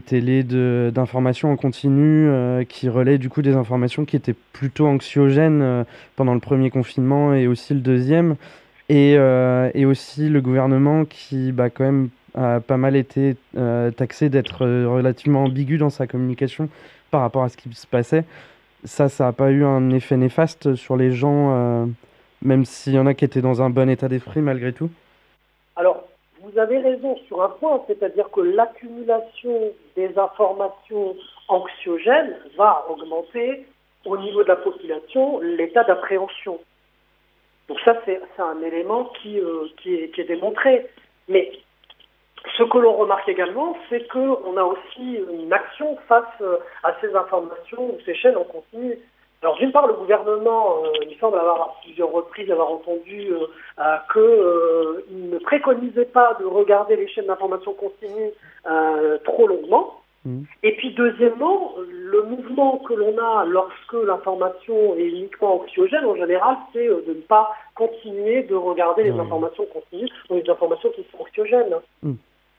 télés 0.00 0.42
d'information 0.90 1.52
en 1.52 1.56
continu 1.56 2.28
euh, 2.28 2.64
qui 2.64 2.88
relaient 2.88 3.18
du 3.18 3.28
coup 3.28 3.42
des 3.42 3.54
informations 3.54 4.04
qui 4.04 4.16
étaient 4.16 4.34
plutôt 4.52 4.86
anxiogènes 4.86 5.62
euh, 5.62 5.84
pendant 6.16 6.34
le 6.34 6.40
premier 6.40 6.70
confinement 6.70 7.34
et 7.34 7.46
aussi 7.46 7.74
le 7.74 7.80
deuxième. 7.80 8.36
Et, 8.88 9.14
euh, 9.16 9.70
et 9.72 9.86
aussi 9.86 10.28
le 10.28 10.40
gouvernement 10.42 11.04
qui 11.04 11.52
bah, 11.52 11.70
quand 11.70 11.84
même 11.84 12.08
a 12.34 12.60
pas 12.60 12.76
mal 12.76 12.96
été 12.96 13.36
taxé 13.96 14.28
d'être 14.28 14.66
relativement 14.66 15.44
ambigu 15.44 15.78
dans 15.78 15.88
sa 15.88 16.06
communication 16.06 16.68
par 17.10 17.20
rapport 17.20 17.44
à 17.44 17.48
ce 17.48 17.56
qui 17.56 17.72
se 17.72 17.86
passait. 17.86 18.24
Ça, 18.84 19.08
ça 19.08 19.26
n'a 19.26 19.32
pas 19.32 19.50
eu 19.52 19.64
un 19.64 19.90
effet 19.90 20.16
néfaste 20.16 20.74
sur 20.74 20.96
les 20.96 21.12
gens, 21.12 21.88
même 22.42 22.64
s'il 22.64 22.94
y 22.94 22.98
en 22.98 23.06
a 23.06 23.14
qui 23.14 23.24
étaient 23.24 23.40
dans 23.40 23.62
un 23.62 23.70
bon 23.70 23.88
état 23.88 24.08
d'esprit 24.08 24.40
malgré 24.40 24.72
tout 24.72 24.90
Alors, 25.76 26.03
vous 26.54 26.60
avez 26.60 26.78
raison 26.78 27.16
sur 27.26 27.42
un 27.42 27.48
point, 27.48 27.82
c'est-à-dire 27.88 28.30
que 28.30 28.40
l'accumulation 28.40 29.72
des 29.96 30.16
informations 30.16 31.16
anxiogènes 31.48 32.36
va 32.56 32.86
augmenter 32.88 33.66
au 34.04 34.16
niveau 34.18 34.44
de 34.44 34.48
la 34.48 34.56
population 34.56 35.40
l'état 35.40 35.82
d'appréhension. 35.82 36.60
Donc 37.68 37.80
ça, 37.84 38.00
c'est 38.04 38.20
un 38.38 38.62
élément 38.62 39.06
qui, 39.20 39.40
euh, 39.40 39.66
est, 39.84 40.16
est, 40.16 40.24
démontré. 40.24 40.86
Mais 41.28 41.50
ce 42.56 42.62
que 42.62 42.78
l'on 42.78 42.92
remarque 42.92 43.28
également, 43.28 43.76
c'est 43.88 44.06
qu'on 44.08 44.56
a 44.56 44.62
aussi 44.62 45.18
une 45.32 45.52
action 45.52 45.96
face 46.06 46.24
euh, 46.40 46.58
à 46.84 46.94
ces 47.00 47.12
informations 47.16 47.94
ou 47.94 47.98
ces 48.04 48.14
chaînes 48.14 48.36
en 48.36 48.44
continu. 48.44 48.98
Alors 49.44 49.56
d'une 49.58 49.72
part, 49.72 49.86
le 49.86 49.92
gouvernement, 49.92 50.76
euh, 50.84 51.04
il 51.06 51.18
semble 51.18 51.38
avoir 51.38 51.60
à 51.60 51.74
plusieurs 51.82 52.10
reprises 52.10 52.50
avoir 52.50 52.70
entendu 52.70 53.30
euh, 53.30 53.46
euh, 54.16 55.02
qu'il 55.10 55.28
ne 55.28 55.36
préconisait 55.36 56.06
pas 56.06 56.32
de 56.40 56.46
regarder 56.46 56.96
les 56.96 57.06
chaînes 57.08 57.26
d'information 57.26 57.74
continue 57.74 58.30
trop 59.24 59.46
longuement. 59.46 60.00
Mmh. 60.24 60.44
Et 60.62 60.72
puis 60.76 60.94
deuxièmement, 60.94 61.74
le 61.90 62.22
mouvement 62.22 62.78
que 62.78 62.94
l'on 62.94 63.18
a 63.18 63.44
lorsque 63.44 63.92
l'information 63.92 64.94
est 64.96 65.08
uniquement 65.08 65.60
anxiogène, 65.60 66.06
en 66.06 66.16
général, 66.16 66.56
c'est 66.72 66.86
de 66.86 67.04
ne 67.08 67.20
pas 67.28 67.52
continuer 67.74 68.44
de 68.44 68.54
regarder 68.54 69.02
les 69.02 69.10
informations 69.10 69.66
continues 69.66 70.08
ou 70.30 70.36
les 70.36 70.48
informations 70.48 70.88
qui 70.92 71.04
sont 71.12 71.22
anxiogènes. 71.22 71.76
Mmh. 72.02 72.14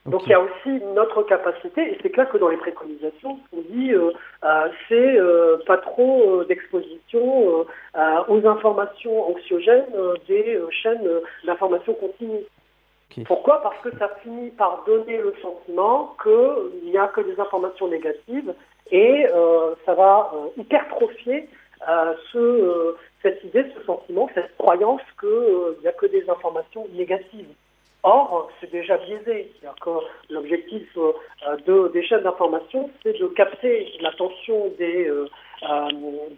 Donc 0.05 0.21
il 0.25 0.29
y 0.29 0.33
a 0.33 0.39
aussi 0.39 0.83
notre 0.93 1.23
capacité, 1.23 1.81
et 1.81 1.97
c'est 2.01 2.11
clair 2.11 2.29
que 2.29 2.37
dans 2.37 2.49
les 2.49 2.57
préconisations, 2.57 3.39
on 3.51 3.61
dit 3.71 3.91
euh, 3.91 4.11
euh, 4.43 4.67
c'est 4.87 5.17
euh, 5.17 5.57
pas 5.65 5.77
trop 5.77 6.43
d'exposition 6.43 7.65
aux 8.27 8.47
informations 8.47 9.29
anxiogènes 9.29 9.85
des 10.27 10.59
chaînes 10.69 11.09
d'information 11.45 11.93
continue. 11.95 12.43
Pourquoi? 13.25 13.61
Parce 13.63 13.79
que 13.79 13.97
ça 13.97 14.09
finit 14.21 14.51
par 14.51 14.83
donner 14.85 15.17
le 15.17 15.33
sentiment 15.41 16.15
qu'il 16.21 16.91
n'y 16.91 16.97
a 16.97 17.07
que 17.07 17.21
des 17.21 17.39
informations 17.39 17.87
négatives 17.87 18.53
et 18.91 19.25
ça 19.85 19.93
va 19.93 20.31
hypertrophier 20.57 21.47
ce, 22.31 22.95
cette 23.23 23.43
idée, 23.43 23.65
ce 23.75 23.83
sentiment, 23.85 24.29
cette 24.35 24.55
croyance 24.57 25.01
qu'il 25.19 25.81
n'y 25.81 25.87
a 25.87 25.93
que 25.93 26.07
des 26.07 26.29
informations 26.29 26.85
négatives. 26.93 27.47
Or, 28.07 28.51
c'est 28.61 28.71
déjà 28.71 28.97
biaisé. 28.97 29.51
L'objectif 30.29 30.83
euh, 30.95 31.11
de, 31.65 31.91
des 31.91 32.05
chaînes 32.05 32.21
d'information, 32.21 32.91
c'est 33.01 33.19
de 33.19 33.25
capter 33.29 33.91
l'attention 33.99 34.71
des, 34.77 35.07
euh, 35.07 35.27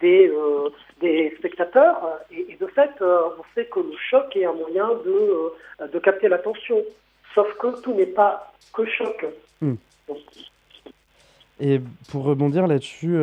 euh, 0.02 0.70
spectateurs. 1.38 2.20
Et, 2.32 2.58
de 2.58 2.68
fait, 2.68 2.92
on 3.02 3.44
sait 3.54 3.66
que 3.66 3.82
le 3.82 3.92
choc 4.10 4.34
est 4.38 4.46
un 4.46 4.54
moyen 4.54 4.88
de, 5.06 5.88
de 5.88 6.00
capter 6.00 6.30
l'attention. 6.30 6.82
Sauf 7.36 7.54
que 7.58 7.82
tout 7.82 7.94
n'est 7.94 8.06
pas 8.06 8.54
que 8.74 8.86
choc. 8.86 9.26
Hmm. 9.60 9.76
Et 11.60 11.82
pour 12.10 12.24
rebondir 12.24 12.68
là-dessus, 12.68 13.20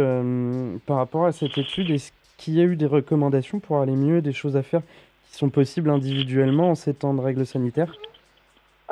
par 0.84 0.98
rapport 0.98 1.24
à 1.24 1.32
cette 1.32 1.56
étude, 1.56 1.90
est-ce 1.90 2.12
qu'il 2.36 2.58
y 2.58 2.60
a 2.60 2.64
eu 2.64 2.76
des 2.76 2.84
recommandations 2.84 3.58
pour 3.58 3.78
aller 3.78 3.96
mieux, 3.96 4.20
des 4.20 4.34
choses 4.34 4.58
à 4.58 4.62
faire 4.62 4.82
qui 5.30 5.38
sont 5.38 5.48
possibles 5.48 5.88
individuellement 5.88 6.68
en 6.68 6.74
ces 6.74 6.92
temps 6.92 7.14
de 7.14 7.22
règles 7.22 7.46
sanitaires? 7.46 7.94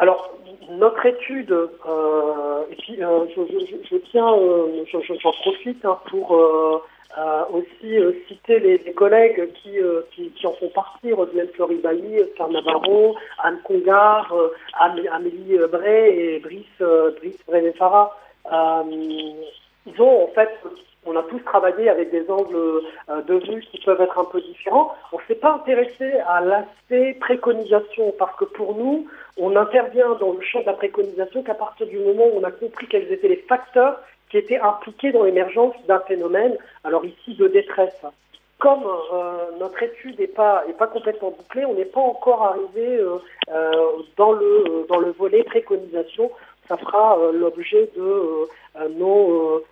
Alors, 0.02 0.34
notre 0.68 1.06
étude, 1.06 1.52
euh, 1.52 2.64
et 2.72 2.74
puis 2.74 3.04
euh, 3.04 3.24
je, 3.36 3.42
je, 3.46 3.76
je, 3.88 3.96
tiens, 4.10 4.34
euh, 4.34 4.84
j'en 4.92 5.30
profite 5.30 5.84
hein, 5.84 5.96
pour 6.10 6.32
aussi 7.52 7.94
citer 8.26 8.58
les, 8.58 8.92
collègues 8.94 9.52
qui, 9.62 9.78
qui, 10.10 10.44
en 10.44 10.52
font 10.54 10.70
partie, 10.70 11.12
Roselyne 11.12 11.46
Floribailly, 11.54 12.24
Pierre 12.34 12.48
Navarro, 12.48 13.14
Anne 13.44 13.60
Congar, 13.62 14.34
Amélie 14.80 15.56
Bray 15.70 16.18
et 16.18 16.40
Brice, 16.40 16.82
Brice 17.18 17.38
ils 19.86 20.00
ont 20.00 20.24
en 20.24 20.28
fait 20.34 20.50
on 21.04 21.16
a 21.16 21.22
tous 21.24 21.40
travaillé 21.40 21.88
avec 21.88 22.10
des 22.10 22.28
angles 22.28 22.82
de 23.26 23.34
vue 23.34 23.60
qui 23.70 23.80
peuvent 23.84 24.00
être 24.00 24.18
un 24.18 24.24
peu 24.24 24.40
différents. 24.40 24.94
On 25.12 25.18
ne 25.18 25.22
s'est 25.26 25.34
pas 25.34 25.54
intéressé 25.54 26.12
à 26.28 26.40
l'aspect 26.40 27.14
préconisation 27.20 28.14
parce 28.18 28.36
que 28.36 28.44
pour 28.44 28.76
nous, 28.76 29.08
on 29.38 29.56
intervient 29.56 30.14
dans 30.20 30.32
le 30.32 30.40
champ 30.42 30.60
de 30.60 30.66
la 30.66 30.74
préconisation 30.74 31.42
qu'à 31.42 31.54
partir 31.54 31.86
du 31.86 31.98
moment 31.98 32.26
où 32.26 32.38
on 32.40 32.44
a 32.44 32.50
compris 32.50 32.86
quels 32.86 33.10
étaient 33.10 33.28
les 33.28 33.44
facteurs 33.48 34.00
qui 34.30 34.38
étaient 34.38 34.58
impliqués 34.58 35.12
dans 35.12 35.24
l'émergence 35.24 35.74
d'un 35.86 36.00
phénomène, 36.00 36.56
alors 36.84 37.04
ici 37.04 37.34
de 37.34 37.48
détresse. 37.48 38.02
Comme 38.58 38.84
euh, 38.84 39.58
notre 39.58 39.82
étude 39.82 40.18
n'est 40.20 40.26
pas, 40.26 40.64
complètement 40.92 41.30
bouclée, 41.30 41.64
on 41.64 41.74
n'est 41.74 41.84
pas 41.84 42.00
encore 42.00 42.42
arrivé 42.44 43.00
euh, 43.00 43.18
dans, 44.16 44.32
le, 44.32 44.86
dans 44.88 44.98
le 44.98 45.10
volet 45.10 45.42
préconisation. 45.42 46.30
Ça 46.68 46.76
fera 46.76 47.18
l'objet 47.32 47.90
de 47.96 48.48
euh, 48.76 49.62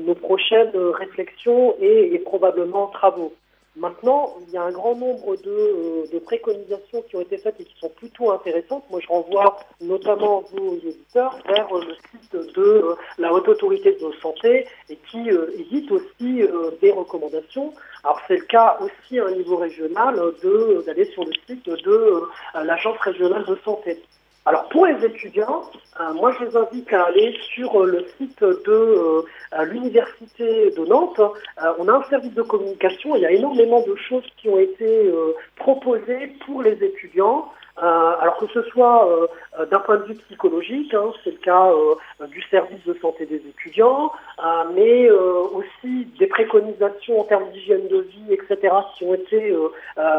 nos 0.00 0.14
prochaines 0.14 0.70
réflexions 0.74 1.74
et, 1.80 2.18
probablement 2.18 2.88
travaux. 2.88 3.32
Maintenant, 3.76 4.36
il 4.46 4.54
y 4.54 4.56
a 4.56 4.62
un 4.62 4.70
grand 4.70 4.94
nombre 4.94 5.36
de, 5.36 5.50
euh, 5.50 6.06
de, 6.12 6.18
préconisations 6.20 7.02
qui 7.02 7.16
ont 7.16 7.20
été 7.20 7.38
faites 7.38 7.56
et 7.58 7.64
qui 7.64 7.74
sont 7.80 7.88
plutôt 7.88 8.30
intéressantes. 8.30 8.84
Moi, 8.88 9.00
je 9.00 9.08
renvoie 9.08 9.56
notamment 9.80 10.44
vos 10.52 10.74
auditeurs 10.74 11.36
vers 11.48 11.66
le 11.74 11.94
site 12.10 12.32
de 12.32 12.62
euh, 12.62 12.94
la 13.18 13.32
Haute 13.32 13.48
Autorité 13.48 13.92
de 13.92 14.12
Santé 14.22 14.68
et 14.88 14.96
qui 15.10 15.28
édite 15.58 15.90
aussi 15.90 16.42
des 16.80 16.92
recommandations. 16.92 17.72
Alors, 18.04 18.20
c'est 18.28 18.36
le 18.36 18.44
cas 18.44 18.78
aussi 18.80 19.18
à 19.18 19.26
un 19.26 19.32
niveau 19.32 19.56
régional 19.56 20.20
d'aller 20.86 21.06
sur 21.06 21.24
le 21.24 21.32
site 21.46 21.66
de 21.66 22.22
l'Agence 22.54 22.98
régionale 22.98 23.44
de 23.44 23.58
santé. 23.64 24.00
Alors 24.46 24.68
pour 24.68 24.84
les 24.84 25.02
étudiants, 25.06 25.62
euh, 25.98 26.12
moi 26.12 26.36
je 26.38 26.44
les 26.44 26.54
invite 26.54 26.92
à 26.92 27.04
aller 27.04 27.34
sur 27.54 27.80
euh, 27.80 27.86
le 27.86 28.06
site 28.18 28.42
de 28.42 28.54
euh, 28.68 29.22
l'université 29.64 30.70
de 30.70 30.84
Nantes. 30.84 31.18
on 31.78 31.88
a 31.88 31.92
un 31.92 32.02
service 32.10 32.34
de 32.34 32.42
communication, 32.42 33.16
il 33.16 33.22
y 33.22 33.26
a 33.26 33.30
énormément 33.30 33.80
de 33.80 33.94
choses 33.94 34.26
qui 34.36 34.50
ont 34.50 34.58
été 34.58 35.10
proposées 35.56 36.36
pour 36.44 36.62
les 36.62 36.72
étudiants. 36.84 37.50
Euh, 37.82 38.12
alors 38.20 38.36
que 38.36 38.46
ce 38.54 38.62
soit 38.70 39.08
euh, 39.08 39.26
euh, 39.58 39.66
d'un 39.66 39.80
point 39.80 39.96
de 39.96 40.04
vue 40.04 40.14
psychologique, 40.14 40.94
hein, 40.94 41.12
c'est 41.24 41.32
le 41.32 41.38
cas 41.38 41.72
du 42.28 42.40
service 42.42 42.84
de 42.86 42.94
santé 42.94 43.26
des 43.26 43.42
étudiants, 43.48 44.12
mais 44.74 45.10
aussi 45.10 46.06
des 46.18 46.26
préconisations 46.26 47.20
en 47.20 47.24
termes 47.24 47.50
d'hygiène 47.50 47.88
de 47.88 48.00
vie, 48.00 48.32
etc., 48.32 48.74
qui 48.96 49.04
ont 49.04 49.14
été 49.14 49.54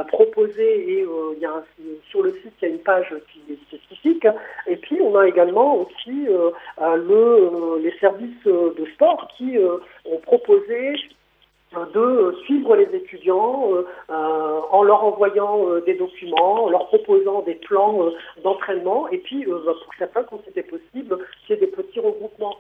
proposées 0.08 0.92
et 0.92 1.08
il 1.34 1.40
y 1.40 1.46
a 1.46 1.64
sur 2.10 2.24
le 2.24 2.32
site 2.34 2.54
il 2.62 2.68
y 2.68 2.72
a 2.72 2.74
une 2.74 2.80
page 2.80 3.14
qui 3.32 3.54
est 3.54 3.78
spécifique. 3.78 4.28
Et 4.68 4.76
puis 4.76 5.00
on 5.02 5.16
a 5.18 5.28
également 5.28 5.78
aussi 5.78 6.28
le, 6.80 7.80
les 7.82 7.94
services 8.00 8.46
de 8.46 8.86
sport 8.94 9.28
qui 9.38 9.58
ont 10.06 10.18
proposé 10.20 10.96
de 11.94 12.36
suivre 12.44 12.76
les 12.76 12.96
étudiants 12.96 13.70
euh, 13.72 13.86
euh, 14.10 14.60
en 14.72 14.84
leur 14.84 15.04
envoyant 15.04 15.68
euh, 15.68 15.82
des 15.82 15.96
documents, 15.96 16.66
en 16.66 16.70
leur 16.70 16.88
proposant 16.88 17.42
des 17.42 17.56
plans 17.56 18.10
d'entraînement, 18.44 19.08
et 19.10 19.18
puis 19.20 19.46
bah, 19.46 19.74
pour 19.84 19.94
certains, 19.98 20.24
quand 20.24 20.42
c'était 20.46 20.64
possible, 20.64 21.18
c'est 21.48 21.60
des 21.60 21.68
petits 21.68 22.00
regroupements. 22.00 22.58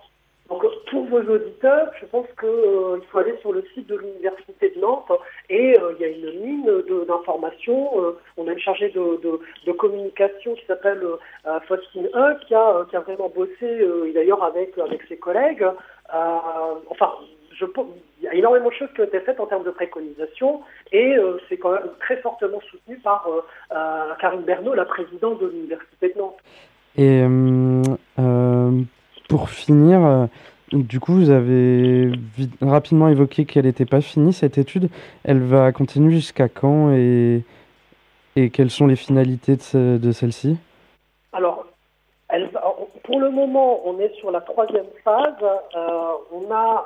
Donc 0.49 0.63
pour 0.91 1.05
vos 1.05 1.21
auditeurs, 1.21 1.89
je 1.99 2.05
pense 2.05 2.27
qu'il 2.39 3.07
faut 3.09 3.17
aller 3.17 3.35
sur 3.41 3.51
le 3.51 3.63
site 3.73 3.87
de 3.87 3.95
l'Université 3.95 4.69
de 4.75 4.79
Nantes 4.79 5.11
et 5.49 5.75
il 5.75 5.99
y 5.99 6.05
a 6.05 6.07
une 6.07 6.39
mine 6.39 6.83
d'informations. 7.07 8.13
on 8.37 8.47
a 8.47 8.51
une 8.51 8.59
chargée 8.59 8.89
de, 8.89 9.71
communication 9.71 10.53
qui 10.53 10.63
s'appelle 10.67 11.01
Faustine 11.67 12.07
E 12.13 12.37
qui 12.45 12.53
a, 12.53 12.85
qui 12.87 12.95
a 12.95 12.99
vraiment 12.99 13.29
bossé, 13.29 13.87
d'ailleurs 14.13 14.43
avec, 14.43 14.77
avec 14.77 15.01
ses 15.09 15.17
collègues. 15.17 15.65
enfin, 16.11 17.11
je, 17.57 17.65
il 18.19 18.25
y 18.25 18.27
a 18.27 18.33
énormément 18.33 18.69
de 18.69 18.73
choses 18.73 18.89
qui 18.93 19.01
ont 19.01 19.05
été 19.05 19.19
faites 19.19 19.39
en 19.39 19.45
termes 19.45 19.63
de 19.63 19.71
préconisation 19.71 20.61
et 20.91 21.15
euh, 21.15 21.37
c'est 21.47 21.57
quand 21.57 21.71
même 21.71 21.89
très 21.99 22.17
fortement 22.17 22.59
soutenu 22.69 22.97
par 22.97 23.27
euh, 23.27 23.41
euh, 23.75 24.13
Karine 24.19 24.41
Bernot, 24.41 24.73
la 24.73 24.85
présidente 24.85 25.39
de 25.41 25.47
l'Université 25.47 26.13
de 26.13 26.19
Nantes. 26.19 26.37
Et 26.97 27.25
pour 29.27 29.49
finir, 29.49 30.29
du 30.71 30.99
coup, 31.01 31.13
vous 31.13 31.29
avez 31.29 32.11
rapidement 32.61 33.09
évoqué 33.09 33.43
qu'elle 33.45 33.65
n'était 33.65 33.85
pas 33.85 33.99
finie, 33.99 34.31
cette 34.31 34.57
étude. 34.57 34.89
Elle 35.25 35.41
va 35.41 35.73
continuer 35.73 36.11
jusqu'à 36.13 36.47
quand 36.47 36.93
et, 36.93 37.43
et 38.37 38.49
quelles 38.49 38.69
sont 38.69 38.87
les 38.87 38.95
finalités 38.95 39.57
de, 39.57 39.97
de 39.97 40.11
celle-ci? 40.13 40.57
Alors, 41.33 41.65
elle, 42.29 42.49
pour 43.05 43.19
le 43.19 43.29
moment, 43.29 43.81
on 43.85 43.99
est 43.99 44.13
sur 44.15 44.31
la 44.31 44.41
troisième 44.41 44.87
phase. 45.03 45.43
on 46.31 46.51
a 46.51 46.85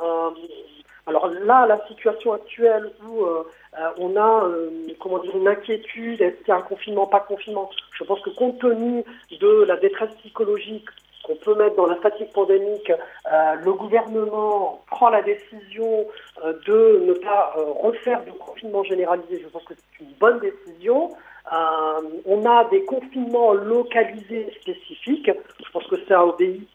alors 1.10 1.28
là, 1.28 1.66
la 1.66 1.84
situation 1.88 2.34
actuelle 2.34 2.92
où 3.04 3.24
euh, 3.24 3.44
euh, 3.80 3.90
on 3.98 4.16
a 4.16 4.46
euh, 4.46 4.70
comment 5.00 5.18
dire, 5.18 5.36
une 5.36 5.48
inquiétude, 5.48 6.22
est-ce 6.22 6.36
qu'il 6.38 6.50
y 6.50 6.52
a 6.52 6.58
un 6.58 6.62
confinement, 6.62 7.08
pas 7.08 7.22
confinement, 7.22 7.68
je 7.98 8.04
pense 8.04 8.22
que 8.22 8.30
compte 8.30 8.60
tenu 8.60 9.04
de 9.40 9.64
la 9.64 9.76
détresse 9.78 10.12
psychologique 10.20 10.86
qu'on 11.24 11.36
peut 11.36 11.56
mettre 11.56 11.76
dans 11.76 11.88
la 11.88 11.96
fatigue 11.96 12.32
pandémique, 12.32 12.92
le 13.30 13.74
gouvernement 13.74 14.82
prend 14.88 15.10
la 15.10 15.22
décision 15.22 16.06
de 16.44 17.04
ne 17.06 17.14
pas 17.14 17.54
refaire 17.56 18.24
de 18.26 18.32
confinement 18.32 18.84
généralisé. 18.84 19.42
Je 19.44 19.48
pense 19.48 19.64
que 19.64 19.74
c'est 19.76 20.04
une 20.04 20.14
bonne 20.20 20.40
décision. 20.40 21.12
On 21.52 22.46
a 22.46 22.66
des 22.66 22.84
confinements 22.86 23.54
localisés 23.54 24.52
spécifiques. 24.62 25.32
Je 25.66 25.72
pense 25.72 25.88
que 25.88 26.06
ça 26.06 26.26
obéit 26.26 26.68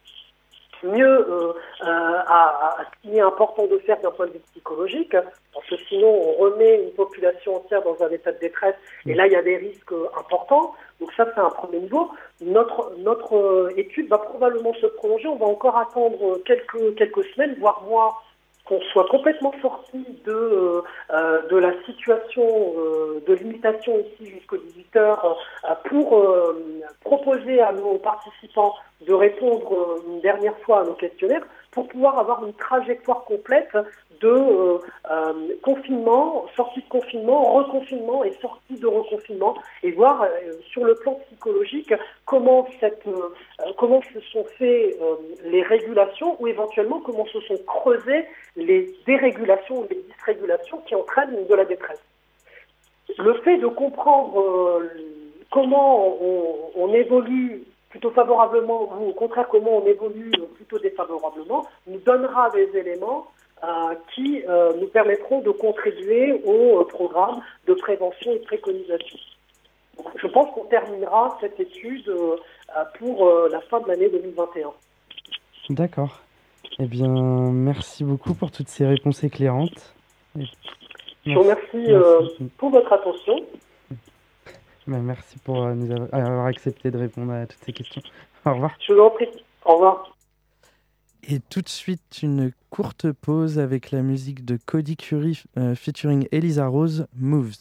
mieux 0.85 1.07
euh, 1.07 1.53
euh, 1.83 2.19
à, 2.27 2.77
ce 2.81 3.09
qui 3.09 3.17
est 3.17 3.21
important 3.21 3.67
de 3.67 3.79
faire 3.79 4.01
d'un 4.01 4.11
point 4.11 4.27
de 4.27 4.33
vue 4.33 4.43
psychologique, 4.53 5.17
parce 5.53 5.67
que 5.69 5.77
sinon 5.89 6.09
on 6.09 6.33
remet 6.43 6.83
une 6.85 6.93
population 6.93 7.57
entière 7.57 7.83
dans 7.83 8.03
un 8.03 8.11
état 8.11 8.33
de 8.33 8.39
détresse, 8.39 8.75
et 9.07 9.15
là 9.15 9.27
il 9.27 9.33
y 9.33 9.37
a 9.37 9.43
des 9.43 9.57
risques 9.57 9.95
importants. 10.19 10.75
Donc 11.01 11.13
ça 11.17 11.27
c'est 11.35 11.41
un 11.41 11.51
premier 11.51 11.81
niveau. 11.81 12.11
Notre 12.41 12.93
notre 12.99 13.37
euh, 13.37 13.73
étude 13.77 14.09
va 14.09 14.19
probablement 14.19 14.75
se 14.75 14.87
prolonger. 14.87 15.29
On 15.29 15.37
va 15.37 15.47
encore 15.47 15.77
attendre 15.77 16.39
quelques 16.45 16.95
quelques 16.97 17.25
semaines, 17.35 17.57
voire 17.59 17.83
mois 17.89 18.23
qu'on 18.65 18.81
soit 18.93 19.07
complètement 19.11 19.53
sorti 19.61 20.05
de, 20.25 20.83
euh, 21.11 21.49
de 21.49 21.57
la 21.57 21.73
situation 21.85 22.43
euh, 22.79 23.23
de 23.27 23.35
limitation 23.35 23.99
ici 23.99 24.31
jusqu'aux 24.31 24.57
18 24.57 24.97
heures 24.97 25.39
euh, 25.65 25.75
pour 25.85 26.25
proposer 27.03 27.61
à 27.61 27.73
nos 27.73 27.99
participants 27.99 28.75
de 29.07 29.13
répondre 29.13 30.01
une 30.09 30.21
dernière 30.21 30.57
fois 30.61 30.81
à 30.81 30.85
nos 30.85 30.95
questionnaires, 30.95 31.45
pour 31.75 31.89
pouvoir 31.89 32.19
avoir 32.19 32.47
une 32.47 32.55
trajectoire 32.55 33.25
complète 33.25 33.77
de 34.21 34.29
euh, 34.29 34.79
euh, 35.11 35.33
confinement, 35.63 36.47
sortie 36.57 36.81
de 36.81 36.89
confinement, 36.89 37.53
reconfinement 37.53 38.23
et 38.25 38.33
sortie 38.41 38.77
de 38.77 38.87
reconfinement, 38.87 39.57
et 39.83 39.91
voir 39.91 40.23
euh, 40.23 40.53
sur 40.71 40.85
le 40.85 40.95
plan 40.95 41.15
psychologique 41.27 41.93
comment, 42.25 42.67
se 42.79 44.21
sont 44.33 44.45
fait 44.57 44.97
les 45.45 45.63
régulations 45.63 46.41
ou 46.41 46.47
éventuellement 46.47 47.01
comment 47.01 47.27
se 47.27 47.41
sont 47.41 47.59
creusées 47.67 48.25
les 48.57 48.95
dérégulations 49.07 49.81
ou 49.81 49.87
les 49.91 50.01
dysrégulations 50.11 50.79
qui 50.87 50.95
entraînent 50.95 51.47
de 51.47 51.55
la 51.55 51.65
détresse. 51.65 52.03
Le 53.19 53.35
fait 53.43 53.59
de 53.59 53.67
comprendre 53.67 54.81
comment 55.51 56.17
on 56.77 56.95
évolue 56.95 57.65
plutôt 57.95 58.11
favorablement 58.11 58.93
ou 59.01 59.11
au 59.11 59.13
contraire 59.13 59.47
comment 59.49 59.79
on 59.79 59.87
évolue 59.87 60.33
plutôt 60.57 60.81
défavorablement, 60.81 61.65
nous 61.87 62.01
donnera 62.01 62.51
des 62.51 62.77
éléments 62.77 63.29
euh, 63.63 63.95
qui 64.13 64.43
euh, 64.49 64.73
nous 64.81 64.89
permettront 64.89 65.41
de 65.43 65.53
contribuer 65.53 66.33
au 66.45 66.81
euh, 66.81 66.85
programme 66.85 67.41
de 67.69 67.75
prévention 67.75 68.33
et 68.33 68.41
de 68.41 68.45
préconisation. 68.45 69.17
Je 70.17 70.27
pense 70.27 70.53
qu'on 70.53 70.65
terminera 70.65 71.39
cette 71.41 71.61
étude 71.61 72.13
pour 72.99 73.31
la 73.49 73.61
fin 73.61 73.79
de 73.79 73.87
l'année 73.87 74.09
2021. 74.09 74.73
D'accord. 75.71 76.21
Eh 76.81 76.87
bien, 76.87 77.07
merci 77.53 78.03
beaucoup 78.03 78.35
pour 78.35 78.51
toutes 78.51 78.67
ces 78.67 78.87
réponses 78.87 79.23
éclairantes. 79.23 79.95
Je 80.35 81.33
vous 81.33 81.43
remercie 81.43 81.93
pour 82.59 82.71
votre 82.71 82.93
attention. 82.93 83.37
Bah, 84.87 84.99
merci 84.99 85.39
pour 85.39 85.65
euh, 85.65 85.75
nous 85.75 85.91
avoir 86.13 86.47
accepté 86.47 86.91
de 86.91 86.99
répondre 86.99 87.33
à 87.33 87.47
toutes 87.47 87.65
ces 87.65 87.73
questions. 87.73 88.03
Au 88.45 88.53
revoir. 88.53 88.73
Je 88.87 88.93
vous 88.93 89.01
en 89.01 89.11
prie. 89.11 89.29
Au 89.65 89.75
revoir. 89.75 90.15
Et 91.27 91.41
tout 91.41 91.63
de 91.63 91.69
suite, 91.69 92.23
une 92.23 92.53
courte 92.69 93.11
pause 93.13 93.59
avec 93.59 93.91
la 93.93 94.03
musique 94.03 94.45
de 94.45 94.59
Cody 94.67 94.97
Curie 94.97 95.43
euh, 95.57 95.75
featuring 95.75 96.29
Elisa 96.33 96.67
Rose, 96.67 97.07
Moves. 97.17 97.57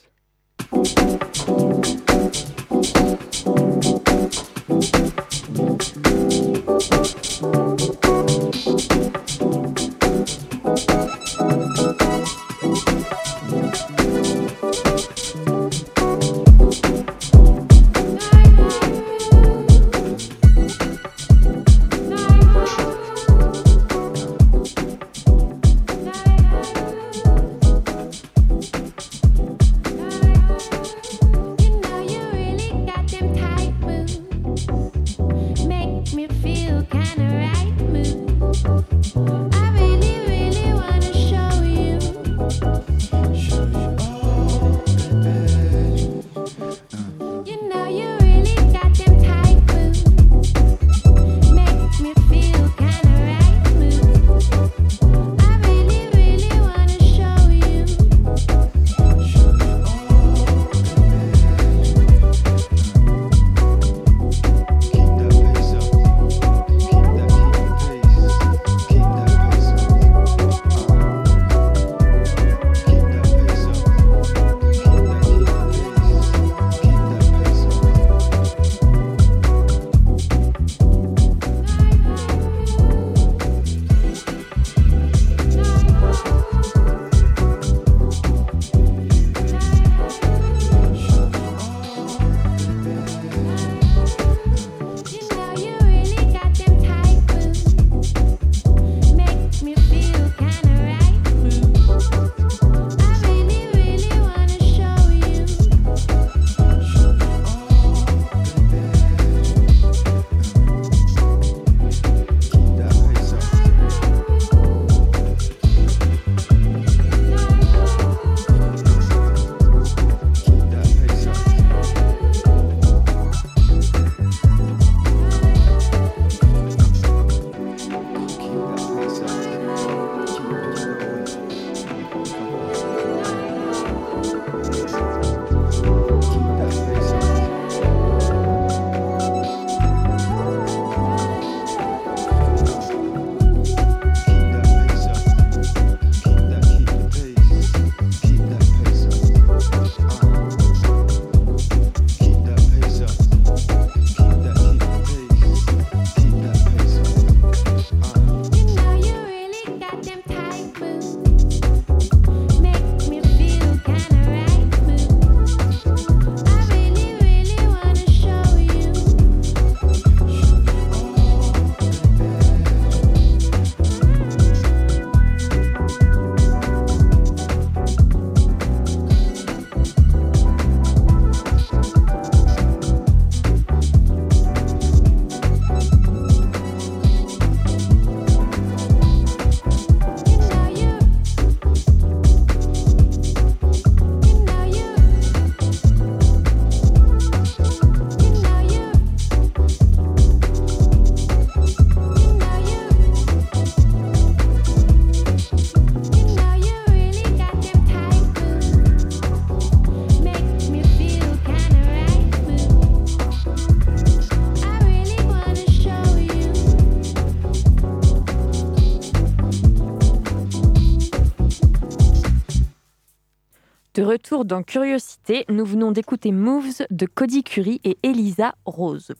Retour 224.13 224.45
dans 224.45 224.61
Curiosité, 224.61 225.43
nous 225.49 225.65
venons 225.65 225.91
d'écouter 225.91 226.31
Moves 226.31 226.83
de 226.91 227.07
Cody 227.07 227.43
Curie 227.43 227.81
et 227.83 227.97
Elisa 228.03 228.53
Rose. 228.63 229.11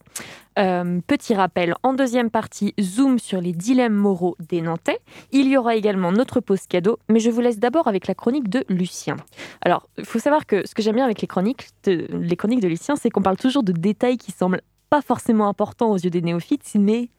Euh, 0.59 1.01
petit 1.07 1.33
rappel, 1.33 1.73
en 1.81 1.93
deuxième 1.93 2.29
partie, 2.29 2.75
zoom 2.79 3.17
sur 3.17 3.41
les 3.41 3.53
dilemmes 3.53 3.95
moraux 3.95 4.35
des 4.39 4.61
Nantais. 4.61 4.99
Il 5.31 5.47
y 5.47 5.57
aura 5.57 5.75
également 5.75 6.11
notre 6.11 6.41
pause 6.41 6.67
cadeau, 6.69 6.99
mais 7.09 7.19
je 7.19 7.31
vous 7.31 7.41
laisse 7.41 7.57
d'abord 7.57 7.87
avec 7.87 8.05
la 8.05 8.13
chronique 8.13 8.49
de 8.49 8.63
Lucien. 8.69 9.17
Alors, 9.61 9.89
il 9.97 10.05
faut 10.05 10.19
savoir 10.19 10.45
que 10.45 10.67
ce 10.67 10.75
que 10.75 10.83
j'aime 10.83 10.95
bien 10.95 11.05
avec 11.05 11.21
les 11.21 11.27
chroniques 11.27 11.69
de, 11.85 12.07
les 12.11 12.35
chroniques 12.35 12.61
de 12.61 12.67
Lucien, 12.67 12.95
c'est 12.95 13.09
qu'on 13.09 13.23
parle 13.23 13.37
toujours 13.37 13.63
de 13.63 13.71
détails 13.71 14.19
qui 14.19 14.31
semblent 14.31 14.61
pas 14.91 15.01
forcément 15.01 15.47
importants 15.47 15.89
aux 15.89 15.97
yeux 15.97 16.11
des 16.11 16.21
néophytes, 16.21 16.69
mais 16.75 17.09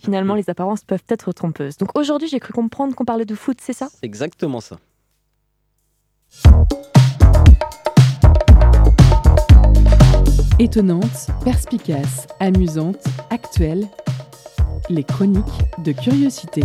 finalement 0.00 0.34
les 0.34 0.48
apparences 0.48 0.84
peuvent 0.84 1.04
être 1.10 1.32
trompeuses. 1.32 1.76
Donc 1.76 1.90
aujourd'hui, 1.98 2.28
j'ai 2.28 2.40
cru 2.40 2.54
comprendre 2.54 2.94
qu'on 2.94 3.04
parlait 3.04 3.26
de 3.26 3.34
foot, 3.34 3.58
c'est 3.60 3.74
ça? 3.74 3.88
Exactement 4.00 4.62
ça. 4.62 4.78
Étonnante, 10.60 11.26
perspicace, 11.42 12.28
amusante, 12.38 13.02
actuelle, 13.30 13.88
les 14.88 15.02
chroniques 15.02 15.42
de 15.78 15.90
curiosité. 15.90 16.62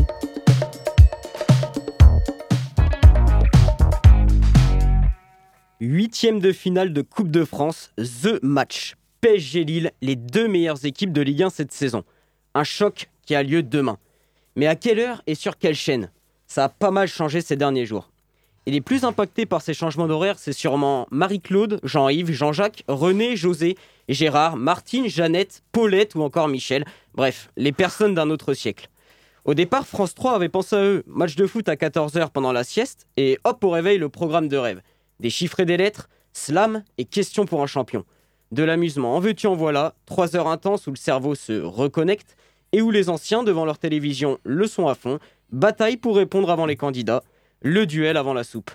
Huitième 5.80 6.39
de 6.39 6.52
finale 6.52 6.93
de 6.93 7.02
Coupe 7.02 7.32
de 7.32 7.43
France, 7.43 7.91
The 7.97 8.38
Match. 8.43 8.95
PSG 9.21 9.63
Lille, 9.63 9.91
les 10.04 10.15
deux 10.15 10.47
meilleures 10.47 10.86
équipes 10.86 11.12
de 11.12 11.21
Ligue 11.21 11.41
1 11.41 11.49
cette 11.49 11.71
saison. 11.71 12.04
Un 12.54 12.63
choc 12.63 13.10
qui 13.25 13.34
a 13.34 13.41
lieu 13.41 13.63
demain. 13.63 13.97
Mais 14.56 14.67
à 14.67 14.75
quelle 14.75 14.99
heure 14.99 15.23
et 15.25 15.34
sur 15.34 15.58
quelle 15.58 15.73
chaîne? 15.73 16.12
Ça 16.45 16.65
a 16.65 16.69
pas 16.69 16.91
mal 16.91 17.08
changé 17.08 17.41
ces 17.41 17.56
derniers 17.56 17.88
jours. 17.88 18.12
Et 18.65 18.71
les 18.71 18.81
plus 18.81 19.03
impactés 19.03 19.45
par 19.45 19.61
ces 19.61 19.73
changements 19.73 20.07
d'horaire, 20.07 20.37
c'est 20.37 20.53
sûrement 20.53 21.07
Marie-Claude, 21.11 21.79
Jean-Yves, 21.83 22.31
Jean-Jacques, 22.31 22.83
René, 22.87 23.35
José, 23.35 23.75
Gérard, 24.09 24.57
Martine, 24.57 25.07
Jeannette, 25.07 25.63
Paulette 25.71 26.15
ou 26.15 26.21
encore 26.21 26.47
Michel. 26.47 26.85
Bref, 27.15 27.49
les 27.57 27.71
personnes 27.71 28.13
d'un 28.13 28.29
autre 28.29 28.53
siècle. 28.53 28.89
Au 29.45 29.53
départ, 29.53 29.87
France 29.87 30.13
3 30.13 30.35
avait 30.35 30.49
pensé 30.49 30.75
à 30.75 30.83
eux. 30.83 31.03
Match 31.07 31.35
de 31.35 31.47
foot 31.47 31.67
à 31.69 31.75
14h 31.75 32.29
pendant 32.29 32.51
la 32.51 32.63
sieste 32.63 33.07
et 33.17 33.39
hop 33.43 33.63
au 33.63 33.69
réveil 33.69 33.97
le 33.97 34.09
programme 34.09 34.47
de 34.47 34.57
rêve. 34.57 34.81
Des 35.19 35.29
chiffres 35.29 35.61
et 35.61 35.65
des 35.65 35.77
lettres, 35.77 36.09
slam 36.33 36.83
et 36.97 37.05
questions 37.05 37.45
pour 37.45 37.63
un 37.63 37.67
champion. 37.67 38.05
De 38.51 38.63
l'amusement 38.63 39.15
en 39.15 39.19
veux-tu 39.19 39.47
en 39.47 39.55
voilà, 39.55 39.95
3 40.05 40.35
heures 40.35 40.47
intenses 40.47 40.87
où 40.87 40.91
le 40.91 40.95
cerveau 40.97 41.35
se 41.35 41.53
reconnecte 41.61 42.35
et 42.71 42.81
où 42.81 42.91
les 42.91 43.09
anciens 43.09 43.43
devant 43.43 43.65
leur 43.65 43.79
télévision 43.79 44.37
le 44.43 44.67
sont 44.67 44.87
à 44.87 44.95
fond, 44.95 45.19
bataille 45.51 45.97
pour 45.97 46.15
répondre 46.15 46.51
avant 46.51 46.65
les 46.65 46.75
candidats 46.75 47.23
le 47.61 47.85
duel 47.85 48.17
avant 48.17 48.33
la 48.33 48.43
soupe. 48.43 48.71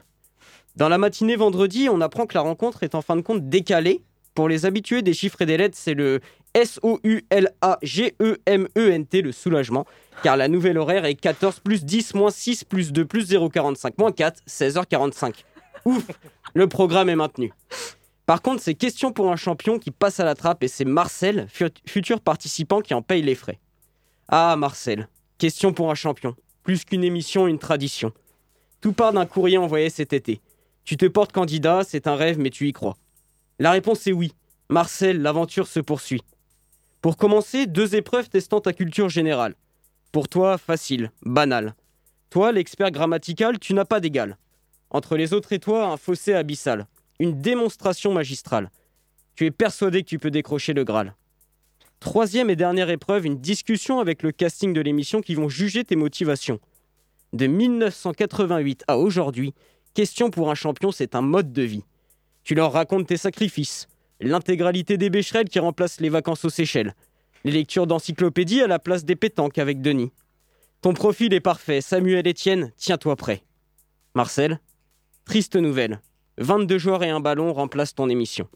Dans 0.76 0.88
la 0.88 0.98
matinée 0.98 1.36
vendredi, 1.36 1.88
on 1.90 2.00
apprend 2.00 2.26
que 2.26 2.34
la 2.34 2.40
rencontre 2.40 2.82
est 2.82 2.94
en 2.94 3.02
fin 3.02 3.16
de 3.16 3.20
compte 3.20 3.48
décalée. 3.48 4.02
Pour 4.34 4.48
les 4.48 4.66
habitués 4.66 5.02
des 5.02 5.14
chiffres 5.14 5.40
et 5.42 5.46
des 5.46 5.56
lettres, 5.56 5.76
c'est 5.78 5.94
le 5.94 6.20
S-O-U-L-A-G-E-M-E-N-T, 6.54 9.22
le 9.22 9.32
soulagement, 9.32 9.86
car 10.24 10.36
la 10.36 10.48
nouvelle 10.48 10.78
horaire 10.78 11.04
est 11.04 11.14
14 11.14 11.60
plus 11.60 11.84
10 11.84 12.14
moins 12.14 12.30
6 12.30 12.64
plus 12.64 12.92
2 12.92 13.04
plus 13.04 13.30
0,45 13.30 13.92
moins 13.98 14.10
4, 14.10 14.40
16h45. 14.48 15.44
Ouf, 15.84 16.04
le 16.54 16.68
programme 16.68 17.08
est 17.08 17.16
maintenu. 17.16 17.52
Par 18.26 18.42
contre, 18.42 18.62
c'est 18.62 18.74
question 18.74 19.12
pour 19.12 19.30
un 19.30 19.36
champion 19.36 19.78
qui 19.78 19.90
passe 19.90 20.18
à 20.18 20.24
la 20.24 20.34
trappe 20.34 20.64
et 20.64 20.68
c'est 20.68 20.84
Marcel, 20.84 21.46
futur 21.86 22.20
participant, 22.20 22.80
qui 22.80 22.94
en 22.94 23.02
paye 23.02 23.22
les 23.22 23.34
frais. 23.34 23.60
Ah, 24.28 24.56
Marcel, 24.56 25.08
question 25.38 25.72
pour 25.72 25.90
un 25.90 25.94
champion. 25.94 26.34
Plus 26.62 26.84
qu'une 26.84 27.04
émission, 27.04 27.46
une 27.46 27.58
tradition. 27.58 28.12
Tout 28.84 28.92
part 28.92 29.14
d'un 29.14 29.24
courrier 29.24 29.56
envoyé 29.56 29.88
cet 29.88 30.12
été. 30.12 30.42
Tu 30.84 30.98
te 30.98 31.06
portes 31.06 31.32
candidat, 31.32 31.84
c'est 31.88 32.06
un 32.06 32.16
rêve, 32.16 32.38
mais 32.38 32.50
tu 32.50 32.68
y 32.68 32.72
crois. 32.74 32.98
La 33.58 33.70
réponse 33.70 34.06
est 34.06 34.12
oui. 34.12 34.34
Marcel, 34.68 35.22
l'aventure 35.22 35.68
se 35.68 35.80
poursuit. 35.80 36.20
Pour 37.00 37.16
commencer, 37.16 37.66
deux 37.66 37.94
épreuves 37.94 38.28
testant 38.28 38.60
ta 38.60 38.74
culture 38.74 39.08
générale. 39.08 39.54
Pour 40.12 40.28
toi, 40.28 40.58
facile, 40.58 41.10
banal. 41.22 41.74
Toi, 42.28 42.52
l'expert 42.52 42.90
grammatical, 42.90 43.58
tu 43.58 43.72
n'as 43.72 43.86
pas 43.86 44.00
d'égal. 44.00 44.36
Entre 44.90 45.16
les 45.16 45.32
autres 45.32 45.54
et 45.54 45.60
toi, 45.60 45.86
un 45.86 45.96
fossé 45.96 46.34
abyssal. 46.34 46.86
Une 47.18 47.40
démonstration 47.40 48.12
magistrale. 48.12 48.70
Tu 49.34 49.46
es 49.46 49.50
persuadé 49.50 50.02
que 50.02 50.10
tu 50.10 50.18
peux 50.18 50.30
décrocher 50.30 50.74
le 50.74 50.84
Graal. 50.84 51.14
Troisième 52.00 52.50
et 52.50 52.56
dernière 52.56 52.90
épreuve, 52.90 53.24
une 53.24 53.40
discussion 53.40 53.98
avec 54.00 54.22
le 54.22 54.30
casting 54.30 54.74
de 54.74 54.82
l'émission 54.82 55.22
qui 55.22 55.36
vont 55.36 55.48
juger 55.48 55.84
tes 55.84 55.96
motivations 55.96 56.60
de 57.34 57.48
1988 57.48 58.84
à 58.86 58.96
aujourd'hui, 58.96 59.54
question 59.92 60.30
pour 60.30 60.50
un 60.50 60.54
champion, 60.54 60.92
c'est 60.92 61.16
un 61.16 61.20
mode 61.20 61.52
de 61.52 61.62
vie. 61.62 61.84
Tu 62.44 62.54
leur 62.54 62.72
racontes 62.72 63.08
tes 63.08 63.16
sacrifices, 63.16 63.88
l'intégralité 64.20 64.96
des 64.96 65.10
bécherelles 65.10 65.48
qui 65.48 65.58
remplacent 65.58 66.00
les 66.00 66.08
vacances 66.08 66.44
aux 66.44 66.50
Seychelles, 66.50 66.94
les 67.44 67.50
lectures 67.50 67.88
d'encyclopédie 67.88 68.62
à 68.62 68.68
la 68.68 68.78
place 68.78 69.04
des 69.04 69.16
pétanques 69.16 69.58
avec 69.58 69.82
Denis. 69.82 70.12
Ton 70.80 70.94
profil 70.94 71.34
est 71.34 71.40
parfait, 71.40 71.80
Samuel 71.80 72.28
Etienne, 72.28 72.72
tiens-toi 72.76 73.16
prêt. 73.16 73.42
Marcel, 74.14 74.60
triste 75.24 75.56
nouvelle. 75.56 76.00
22 76.38 76.78
joueurs 76.78 77.02
et 77.02 77.10
un 77.10 77.20
ballon 77.20 77.52
remplacent 77.52 77.94
ton 77.94 78.08
émission. 78.08 78.48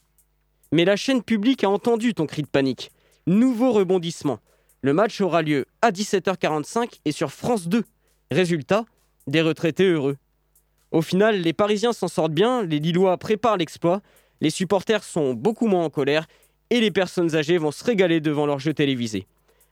Mais 0.70 0.84
la 0.84 0.96
chaîne 0.96 1.22
publique 1.22 1.64
a 1.64 1.70
entendu 1.70 2.14
ton 2.14 2.26
cri 2.26 2.42
de 2.42 2.48
panique. 2.48 2.92
Nouveau 3.26 3.72
rebondissement. 3.72 4.38
Le 4.82 4.92
match 4.92 5.20
aura 5.20 5.42
lieu 5.42 5.66
à 5.82 5.90
17h45 5.90 7.00
et 7.04 7.12
sur 7.12 7.32
France 7.32 7.68
2. 7.68 7.82
Résultat, 8.30 8.84
des 9.26 9.40
retraités 9.40 9.88
heureux. 9.88 10.16
Au 10.90 11.02
final, 11.02 11.40
les 11.40 11.52
Parisiens 11.52 11.92
s'en 11.92 12.08
sortent 12.08 12.32
bien, 12.32 12.62
les 12.62 12.78
Lillois 12.78 13.16
préparent 13.16 13.56
l'exploit, 13.56 14.02
les 14.40 14.50
supporters 14.50 15.02
sont 15.02 15.34
beaucoup 15.34 15.66
moins 15.66 15.84
en 15.84 15.90
colère 15.90 16.26
et 16.70 16.80
les 16.80 16.90
personnes 16.90 17.34
âgées 17.34 17.58
vont 17.58 17.70
se 17.70 17.84
régaler 17.84 18.20
devant 18.20 18.46
leur 18.46 18.58
jeu 18.58 18.74
télévisé. 18.74 19.26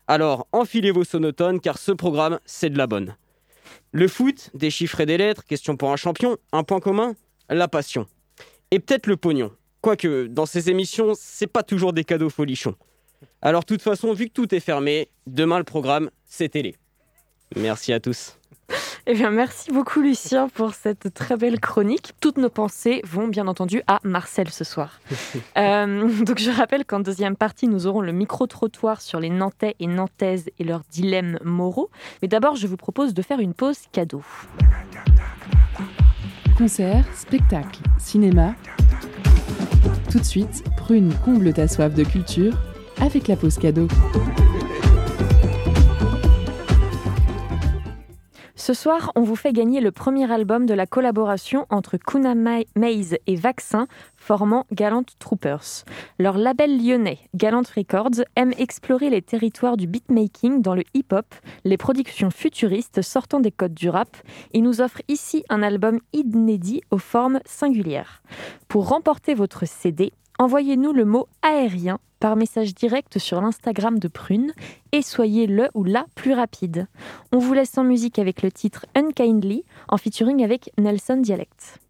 Alors, 0.09 0.47
enfilez 0.53 0.91
vos 0.91 1.05
sonotones 1.05 1.61
car 1.61 1.79
ce 1.79 1.93
programme, 1.93 2.39
c'est 2.47 2.71
de 2.71 2.79
la 2.79 2.87
bonne. 2.87 3.17
Le 3.93 4.09
foot, 4.09 4.51
des 4.55 4.71
chiffres 4.71 5.01
et 5.01 5.07
des 5.07 5.19
lettres, 5.19 5.45
question 5.45 5.77
pour 5.77 5.93
un 5.93 5.97
champion, 5.97 6.37
un 6.53 6.63
point 6.63 6.81
commun, 6.81 7.15
la 7.51 7.69
passion. 7.69 8.07
Et 8.71 8.79
peut-être 8.79 9.07
le 9.07 9.17
pognon. 9.17 9.53
Quoique, 9.81 10.27
dans 10.27 10.47
ces 10.47 10.71
émissions, 10.71 11.13
c'est 11.15 11.47
pas 11.47 11.63
toujours 11.63 11.93
des 11.93 12.05
cadeaux 12.05 12.31
folichons. 12.31 12.75
Alors, 13.43 13.61
de 13.61 13.67
toute 13.67 13.83
façon, 13.83 14.13
vu 14.13 14.27
que 14.29 14.33
tout 14.33 14.55
est 14.55 14.61
fermé, 14.61 15.09
demain 15.27 15.59
le 15.59 15.65
programme, 15.65 16.11
c'est 16.25 16.49
télé. 16.49 16.77
Merci 17.55 17.93
à 17.93 18.01
tous. 18.01 18.39
Eh 19.09 19.15
bien, 19.15 19.31
merci 19.31 19.71
beaucoup, 19.71 20.01
Lucien, 20.01 20.49
pour 20.49 20.75
cette 20.75 21.15
très 21.15 21.37
belle 21.37 21.61
chronique. 21.61 22.15
Toutes 22.21 22.39
nos 22.39 22.49
pensées 22.49 23.01
vont 23.05 23.29
bien 23.29 23.47
entendu 23.47 23.83
à 23.87 24.01
Marcel 24.03 24.51
ce 24.51 24.65
soir. 24.65 25.01
Euh, 25.57 26.09
donc, 26.25 26.39
je 26.39 26.51
rappelle 26.51 26.85
qu'en 26.85 27.01
deuxième 27.01 27.35
partie, 27.35 27.67
nous 27.67 27.87
aurons 27.87 28.01
le 28.01 28.13
micro-trottoir 28.13 29.01
sur 29.01 29.21
les 29.21 29.31
Nantais 29.31 29.75
et 29.81 29.87
Nantaises 29.87 30.51
et 30.59 30.65
leurs 30.65 30.83
dilemmes 30.91 31.39
moraux. 31.43 31.89
Mais 32.21 32.29
d'abord, 32.29 32.57
je 32.57 32.67
vous 32.67 32.77
propose 32.77 33.15
de 33.15 33.23
faire 33.23 33.41
une 33.41 33.55
pause 33.55 33.79
cadeau. 33.91 34.23
Concert, 36.59 37.05
spectacle, 37.15 37.81
cinéma. 37.99 38.55
Tout 40.11 40.19
de 40.19 40.25
suite, 40.25 40.65
Prune 40.77 41.15
comble 41.25 41.53
ta 41.53 41.69
soif 41.69 41.95
de 41.95 42.05
culture 42.05 42.55
avec 43.01 43.29
la 43.29 43.37
pause 43.37 43.59
cadeau. 43.59 43.89
Ce 48.67 48.75
soir, 48.75 49.13
on 49.15 49.23
vous 49.23 49.37
fait 49.37 49.53
gagner 49.53 49.81
le 49.81 49.93
premier 49.93 50.29
album 50.33 50.67
de 50.67 50.75
la 50.75 50.87
collaboration 50.87 51.67
entre 51.71 51.99
Kuna 51.99 52.35
Maze 52.35 53.15
et 53.29 53.37
Vaccin, 53.37 53.87
formant 54.17 54.67
Gallant 54.73 55.05
Troopers. 55.21 55.85
Leur 56.19 56.37
label 56.37 56.85
lyonnais, 56.85 57.21
Gallant 57.37 57.63
Records, 57.77 58.25
aime 58.35 58.53
explorer 58.59 59.09
les 59.09 59.23
territoires 59.23 59.77
du 59.77 59.87
beatmaking 59.87 60.63
dans 60.63 60.75
le 60.75 60.83
hip-hop, 60.95 61.33
les 61.63 61.77
productions 61.77 62.33
futuristes 62.33 63.03
sortant 63.03 63.39
des 63.39 63.53
codes 63.53 63.73
du 63.73 63.89
rap, 63.89 64.17
et 64.53 64.61
nous 64.61 64.81
offre 64.81 65.01
ici 65.07 65.45
un 65.49 65.63
album 65.63 66.01
inédit 66.13 66.83
aux 66.91 66.99
formes 66.99 67.39
singulières. 67.45 68.21
Pour 68.67 68.89
remporter 68.89 69.35
votre 69.35 69.65
CD, 69.65 70.13
envoyez-nous 70.39 70.93
le 70.93 71.05
mot 71.05 71.29
aérien 71.43 71.99
par 72.21 72.37
message 72.37 72.75
direct 72.75 73.19
sur 73.19 73.41
l'Instagram 73.41 73.99
de 73.99 74.09
Prune 74.09 74.53
et 74.93 75.03
soyez 75.03 75.47
le 75.47 75.69
ou 75.75 75.85
la 75.85 76.07
plus 76.15 76.33
rapide. 76.33 76.87
On 77.33 77.39
vous 77.39 77.53
laisse 77.53 77.77
en 77.79 77.85
musique 77.85 78.19
avec 78.19 78.43
le 78.43 78.51
titre 78.51 78.87
Unkindly 78.95 79.65
en 79.89 79.97
featuring 79.97 80.43
avec 80.43 80.71
Nelson 80.79 81.19
Dialect. 81.19 81.81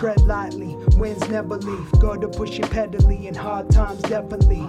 Tread 0.00 0.22
lightly, 0.22 0.76
winds 0.96 1.28
never 1.28 1.58
leave. 1.58 1.92
Go 2.00 2.16
to 2.16 2.26
push 2.26 2.58
it 2.58 2.64
pedally 2.70 3.26
in 3.26 3.34
hard 3.34 3.68
times, 3.68 4.00
definitely. 4.00 4.66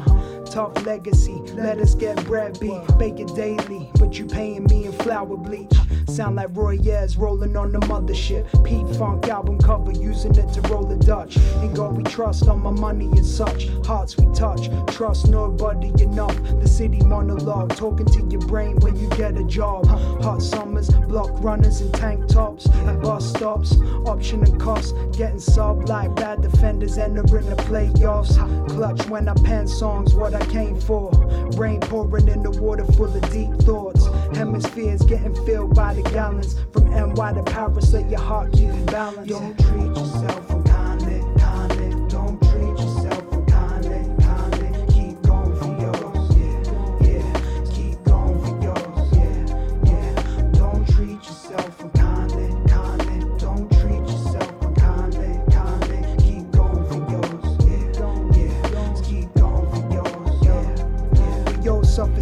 Tough 0.52 0.86
legacy. 0.86 1.39
Let 1.54 1.80
us 1.80 1.95
get 1.95 2.24
bread, 2.26 2.60
be 2.60 2.78
bake 2.99 3.20
it 3.20 3.34
daily. 3.34 3.89
But 3.95 4.20
you 4.20 4.26
paying 4.26 4.66
me 4.66 4.86
in 4.86 4.91
flour 4.91 5.38
bleach. 5.38 5.72
Sound 6.08 6.36
like 6.36 6.49
Roy 6.52 6.78
Ayers 6.78 7.16
rolling 7.16 7.56
on 7.56 7.72
the 7.72 7.80
mothership. 7.80 8.45
Pete 8.66 8.88
Funk 8.97 9.30
album 9.30 9.58
cover, 9.60 9.93
using 9.93 10.36
it 10.36 10.52
to 10.54 10.62
roll 10.64 10.91
a 10.91 10.97
Dutch. 10.97 11.38
In 11.38 11.74
God 11.74 11.95
we 11.95 12.04
trust, 12.04 12.49
on 12.49 12.62
my 12.62 12.72
money 12.72 13.06
and 13.06 13.26
such. 13.26 13.70
Hearts 13.86 14.18
we 14.18 14.26
touch, 14.34 14.70
trust 14.93 15.30
nobody 15.30 15.88
enough. 16.04 16.36
The 16.60 16.68
city 16.68 16.99
monologue, 16.99 17.74
talking 17.78 18.08
to 18.08 18.28
your 18.30 18.41
brain 18.41 18.76
when 18.82 18.97
you 18.97 19.08
get 19.12 19.38
a 19.38 19.43
job. 19.45 19.88
Hot 20.22 20.41
summers, 20.41 20.89
block 20.89 21.32
runners 21.41 21.80
in 21.80 21.91
tank 21.93 22.28
tops. 22.28 22.68
At 22.88 23.02
bus 23.02 23.30
stops, 23.30 23.78
option 24.06 24.43
and 24.43 24.60
cost. 24.60 24.93
Getting 25.14 25.39
sub 25.39 25.88
like 25.88 26.14
bad 26.16 26.41
defenders 26.41 26.97
entering 26.97 27.49
the 27.49 27.56
playoffs. 27.56 28.36
Clutch 28.68 29.08
when 29.08 29.30
I 29.30 29.34
pen 29.45 29.66
songs, 29.66 30.14
what 30.14 30.34
I 30.36 30.41
came 30.50 30.80
for. 30.80 31.12
Rain 31.58 31.80
pouring 31.80 32.28
in 32.28 32.44
the 32.44 32.52
water 32.52 32.86
full 32.86 33.06
of 33.06 33.32
deep 33.32 33.54
thoughts. 33.62 34.08
Hemispheres 34.36 35.02
getting 35.04 35.36
filled 35.46 35.76
by 35.76 35.94
the 35.94 36.04
gallons. 36.04 36.56
From 36.72 36.89
NY 36.89 37.34
to 37.34 37.44
Paris, 37.44 37.94
let 37.94 38.10
your 38.10 38.20
heart 38.20 38.52
keep 38.54 38.70
it 38.70 38.86
balanced. 38.88 39.30
Don't 39.30 39.58
treat 39.60 39.98
yourself 39.98 40.41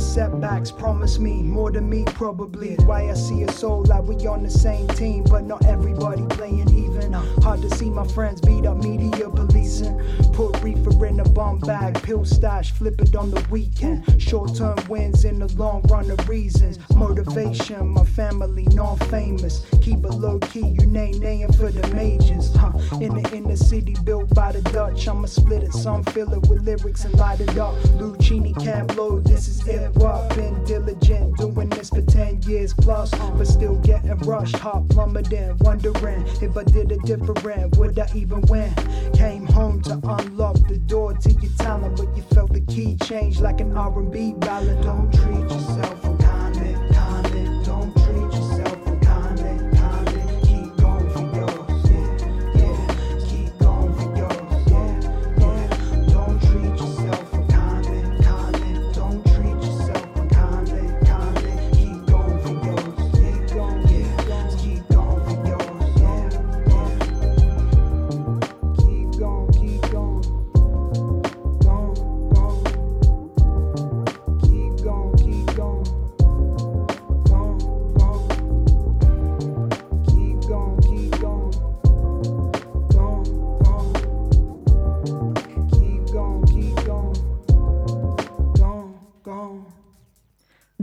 setbacks, 0.10 0.72
promise 0.72 1.20
me 1.20 1.44
more 1.44 1.72
than 1.72 1.88
me, 1.88 2.04
probably. 2.04 2.76
Why 2.86 3.12
I 3.12 3.14
see 3.14 3.44
a 3.44 3.52
soul 3.52 3.84
like 3.84 4.04
we 4.04 4.16
on 4.26 4.42
the 4.42 4.50
same 4.50 4.88
team, 4.90 5.24
but 5.24 5.44
not 5.44 5.64
everybody 5.66 6.24
playing 6.30 6.70
even. 6.72 7.14
Hard 7.14 7.62
to 7.62 7.70
see 7.76 7.90
my 7.90 8.08
friends 8.08 8.42
beat 8.42 8.66
up 8.66 8.78
media 8.78 9.30
policing. 9.30 9.96
Put 10.34 10.62
reefer 10.64 11.06
in 11.06 11.20
a 11.20 11.30
bomb 11.30 11.60
bag, 11.60 12.02
pill 12.02 12.26
stash, 12.26 12.72
flip 12.72 13.00
it 13.02 13.16
on 13.16 13.30
the 13.30 13.46
weekend. 13.52 14.22
Short 14.22 14.56
term 14.56 14.78
wins 14.90 15.26
in 15.26 15.40
the 15.40 15.48
long 15.56 15.84
run 15.84 16.10
of 16.10 16.28
reasons. 16.28 16.80
Motivation, 16.96 17.90
my 17.90 18.04
family 18.04 18.68
non 18.74 18.98
famous. 19.14 19.66
Keep 19.82 20.06
it 20.06 20.16
low 20.16 20.40
key, 20.40 20.68
you 20.68 20.88
name 20.88 21.20
name 21.20 21.52
for 21.54 21.70
the 21.72 21.88
majors. 21.94 22.56
Huh. 22.56 22.72
In 23.00 23.14
the 23.22 23.30
inner 23.36 23.56
city 23.56 23.96
built 24.04 24.34
by 24.34 24.54
the 24.54 24.62
Dutch, 24.72 25.08
I'ma 25.08 25.28
split 25.28 25.64
it, 25.64 25.74
some 25.74 26.04
fill 26.04 26.34
it 26.34 26.48
with 26.50 26.64
lyrics 26.64 27.06
and 27.06 27.14
light 27.16 27.42
it 27.42 27.58
up. 27.58 27.76
Lucini 28.00 28.54
Camp 28.64 28.98
Low, 28.98 29.20
this 29.20 29.48
is 29.48 29.62
hip 29.62 29.99
hop. 30.00 30.36
Been 30.36 30.64
diligent, 30.64 31.38
doing 31.38 31.70
this 31.70 31.90
for 31.90 32.02
10 32.02 32.44
years 32.44 32.74
plus, 32.74 33.12
but 33.12 33.46
still 33.46 33.76
getting 33.80 34.18
rushed. 34.20 34.58
Hot 34.58 34.88
plummeting, 34.90 35.58
wondering 35.60 36.26
if 36.42 36.56
I 36.56 36.64
did 36.64 36.92
it 36.92 37.02
different, 37.04 37.78
would 37.78 37.98
I 38.00 38.08
even 38.16 38.42
win? 38.44 38.74
Came 39.14 39.46
home 39.46 39.82
to 39.84 39.94
unlock 39.94 40.56
the 40.68 40.78
door 40.78 41.14
to 41.14 41.32
your 41.32 41.52
talent, 41.58 41.98
but 41.98 42.16
you 42.16 42.24
felt 42.34 42.54
the 42.54 42.62
key 42.62 42.98
change 43.04 43.40
like 43.40 43.62
an 43.62 43.76
R&B 43.76 44.34
ballad. 44.40 44.82
Don't 44.82 45.12
treat 45.14 45.42
yourself 45.42 46.04
unkindly, 46.04 46.49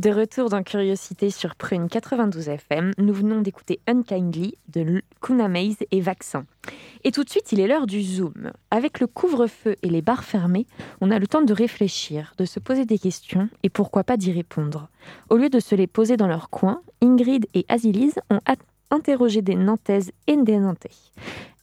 De 0.07 0.12
retour 0.12 0.50
dans 0.50 0.62
Curiosité 0.62 1.30
sur 1.30 1.57
Prune 1.57 1.88
92 1.88 2.48
FM, 2.48 2.92
nous 2.96 3.12
venons 3.12 3.40
d'écouter 3.40 3.80
Unkindly 3.88 4.57
de 4.68 5.02
Kuna 5.20 5.48
Maze 5.48 5.78
et 5.90 6.00
Vaccin. 6.00 6.46
Et 7.02 7.11
tout 7.11 7.24
de 7.24 7.28
suite, 7.28 7.50
il 7.50 7.59
est 7.59 7.66
l'heure 7.66 7.88
du 7.88 8.04
zoom. 8.04 8.52
Avec 8.70 9.00
le 9.00 9.09
couvre-feu 9.09 9.74
et 9.82 9.88
les 9.88 10.02
bars 10.02 10.22
fermés, 10.22 10.68
on 11.00 11.11
a 11.11 11.18
le 11.18 11.26
temps 11.26 11.42
de 11.42 11.52
réfléchir, 11.52 12.34
de 12.38 12.44
se 12.44 12.61
poser 12.61 12.84
des 12.84 13.00
questions 13.00 13.48
et 13.64 13.68
pourquoi 13.68 14.04
pas 14.04 14.16
d'y 14.16 14.30
répondre. 14.30 14.90
Au 15.28 15.38
lieu 15.38 15.48
de 15.48 15.59
se 15.59 15.74
les 15.74 15.88
poser 15.88 16.16
dans 16.16 16.28
leur 16.28 16.50
coin, 16.50 16.82
Ingrid 17.02 17.46
et 17.54 17.66
Azilise 17.68 18.20
ont 18.30 18.38
interrogé 18.92 19.42
des 19.42 19.57
Nantaises 19.57 20.12
et 20.28 20.36
des 20.36 20.59
Nantais. 20.59 20.90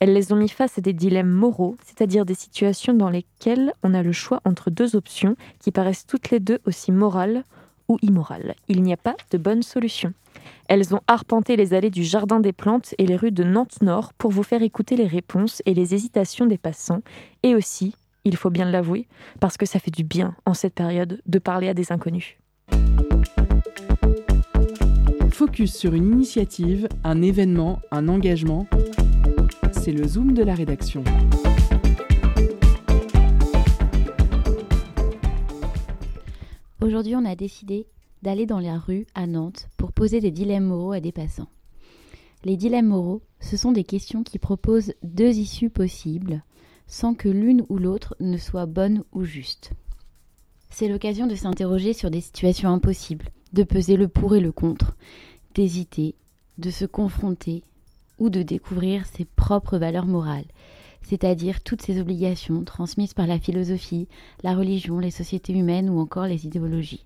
Elles 0.02 0.12
les 0.12 0.34
ont 0.34 0.36
mis 0.36 0.50
face 0.50 0.78
à 0.78 0.82
des 0.82 0.92
dilemmes 0.92 1.32
moraux, 1.32 1.78
c'est-à-dire 1.86 2.26
des 2.26 2.36
situations 2.36 2.94
dans 2.94 3.10
lesquelles 3.10 3.72
on 3.84 3.94
a 3.94 4.04
le 4.04 4.12
choix 4.12 4.42
entre 4.44 4.70
deux 4.70 4.98
options 4.98 5.38
qui 5.60 5.72
paraissent 5.72 6.06
toutes 6.06 6.30
les 6.30 6.42
deux 6.42 6.60
aussi 6.66 6.92
morales 6.92 7.46
ou 7.88 7.98
immorales. 8.02 8.56
Il 8.68 8.84
n'y 8.84 8.94
a 8.94 8.98
pas 8.98 9.16
de 9.32 9.38
bonne 9.38 9.64
solution. 9.64 10.14
Elles 10.68 10.96
ont 10.96 11.02
arpenté 11.08 11.56
les 11.56 11.74
allées 11.74 11.90
du 11.90 12.04
Jardin 12.04 12.40
des 12.40 12.54
Plantes 12.54 12.96
et 12.98 13.06
les 13.06 13.16
rues 13.16 13.32
de 13.32 13.44
Nantes-Nord 13.44 14.14
pour 14.14 14.32
vous 14.32 14.44
faire 14.44 14.64
écouter 14.64 14.96
les 14.96 15.08
réponses 15.08 15.62
et 15.66 15.74
les 15.74 15.94
hésitations 15.94 16.46
des 16.46 16.58
passants. 16.58 17.02
Et 17.44 17.56
aussi, 17.56 17.96
il 18.26 18.38
faut 18.38 18.50
bien 18.50 18.70
l'avouer, 18.70 19.08
parce 19.40 19.58
que 19.58 19.66
ça 19.66 19.80
fait 19.80 19.92
du 19.92 20.04
bien 20.04 20.36
en 20.46 20.54
cette 20.54 20.74
période 20.74 21.22
de 21.26 21.40
parler 21.40 21.68
à 21.68 21.74
des 21.74 21.92
inconnus. 21.92 22.38
Focus 25.32 25.76
sur 25.76 25.94
une 25.94 26.14
initiative, 26.14 26.88
un 27.04 27.22
événement, 27.22 27.80
un 27.92 28.08
engagement. 28.08 28.68
C'est 29.72 29.92
le 29.92 30.08
zoom 30.08 30.34
de 30.34 30.44
la 30.44 30.54
rédaction. 30.54 31.04
Aujourd'hui, 36.84 37.16
on 37.16 37.24
a 37.24 37.38
décidé 37.38 37.88
d'aller 38.24 38.46
dans 38.46 38.60
la 38.60 38.78
rue 38.78 39.08
à 39.16 39.26
Nantes 39.26 39.70
pour 39.78 39.94
poser 39.94 40.20
des 40.20 40.32
dilemmes 40.32 40.66
moraux 40.66 40.92
à 40.92 41.00
des 41.00 41.14
passants. 41.14 41.48
Les 42.44 42.58
dilemmes 42.58 42.88
moraux, 42.88 43.22
ce 43.40 43.56
sont 43.56 43.72
des 43.72 43.86
questions 43.86 44.22
qui 44.22 44.38
proposent 44.38 44.94
deux 45.02 45.38
issues 45.38 45.70
possibles, 45.70 46.44
sans 46.86 47.14
que 47.14 47.30
l'une 47.30 47.64
ou 47.70 47.78
l'autre 47.78 48.18
ne 48.20 48.36
soit 48.36 48.66
bonne 48.66 49.06
ou 49.14 49.24
juste. 49.24 49.72
C'est 50.72 50.90
l'occasion 50.90 51.26
de 51.26 51.36
s'interroger 51.36 51.94
sur 51.94 52.12
des 52.12 52.20
situations 52.20 52.70
impossibles, 52.70 53.30
de 53.54 53.64
peser 53.64 53.96
le 53.96 54.10
pour 54.10 54.36
et 54.36 54.42
le 54.42 54.52
contre, 54.52 54.98
d'hésiter, 55.56 56.16
de 56.58 56.70
se 56.70 56.84
confronter 56.84 57.64
ou 58.20 58.30
de 58.30 58.44
découvrir 58.44 59.06
ses 59.06 59.24
propres 59.24 59.78
valeurs 59.78 60.06
morales, 60.06 60.52
c'est-à-dire 61.04 61.62
toutes 61.62 61.82
ces 61.82 62.00
obligations 62.02 62.64
transmises 62.64 63.14
par 63.14 63.28
la 63.28 63.40
philosophie, 63.40 64.08
la 64.44 64.56
religion, 64.56 65.00
les 65.00 65.12
sociétés 65.12 65.54
humaines 65.54 65.90
ou 65.90 66.00
encore 66.00 66.26
les 66.26 66.46
idéologies. 66.46 67.06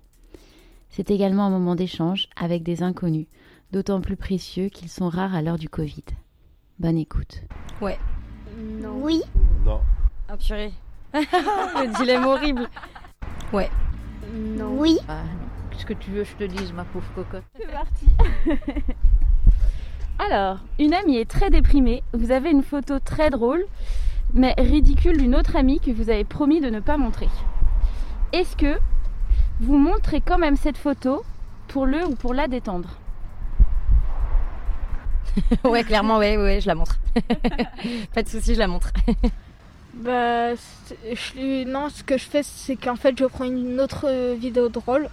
C'est 0.88 1.10
également 1.10 1.44
un 1.44 1.50
moment 1.50 1.74
d'échange 1.74 2.28
avec 2.36 2.62
des 2.62 2.82
inconnus, 2.82 3.26
d'autant 3.72 4.00
plus 4.00 4.16
précieux 4.16 4.68
qu'ils 4.68 4.88
sont 4.88 5.08
rares 5.08 5.34
à 5.34 5.42
l'heure 5.42 5.58
du 5.58 5.68
Covid. 5.68 6.04
Bonne 6.78 6.96
écoute. 6.96 7.42
Non. 8.80 8.98
Oui, 9.02 9.22
Non. 9.64 9.80
Ah 10.28 10.36
purée 10.36 10.72
Le 11.14 11.96
dilemme 11.98 12.24
horrible 12.24 12.68
Non. 14.34 14.76
oui, 14.78 14.98
Qu'est-ce 15.70 15.86
que 15.86 15.92
tu 15.94 16.10
veux 16.10 16.22
que 16.24 16.28
je 16.28 16.34
te 16.36 16.44
dise, 16.44 16.72
ma 16.72 16.84
pauvre 16.84 17.06
cocotte? 17.14 17.44
C'est 17.56 17.70
parti. 17.70 18.06
Alors, 20.18 20.58
une 20.78 20.94
amie 20.94 21.16
est 21.18 21.30
très 21.30 21.48
déprimée. 21.48 22.02
Vous 22.12 22.32
avez 22.32 22.50
une 22.50 22.62
photo 22.62 22.98
très 22.98 23.30
drôle, 23.30 23.64
mais 24.34 24.54
ridicule 24.58 25.16
d'une 25.16 25.34
autre 25.34 25.56
amie 25.56 25.80
que 25.80 25.90
vous 25.90 26.10
avez 26.10 26.24
promis 26.24 26.60
de 26.60 26.70
ne 26.70 26.80
pas 26.80 26.96
montrer. 26.96 27.28
Est-ce 28.32 28.56
que 28.56 28.78
vous 29.60 29.78
montrez 29.78 30.20
quand 30.20 30.38
même 30.38 30.56
cette 30.56 30.76
photo 30.76 31.22
pour 31.68 31.86
le 31.86 32.04
ou 32.04 32.14
pour 32.14 32.34
la 32.34 32.48
détendre 32.48 32.98
ouais, 35.64 35.84
clairement, 35.84 36.18
ouais, 36.18 36.36
ouais, 36.36 36.60
je 36.60 36.66
la 36.66 36.74
montre. 36.74 36.98
pas 38.14 38.22
de 38.22 38.28
souci, 38.28 38.54
je 38.54 38.58
la 38.58 38.66
montre. 38.66 38.92
Bah, 39.94 40.54
je, 40.54 41.64
non, 41.64 41.88
ce 41.88 42.04
que 42.04 42.16
je 42.16 42.24
fais, 42.24 42.44
c'est 42.44 42.76
qu'en 42.76 42.94
fait, 42.94 43.18
je 43.18 43.24
prends 43.24 43.46
une 43.46 43.80
autre 43.80 44.06
euh, 44.06 44.36
vidéo 44.38 44.68
drôle. 44.68 45.08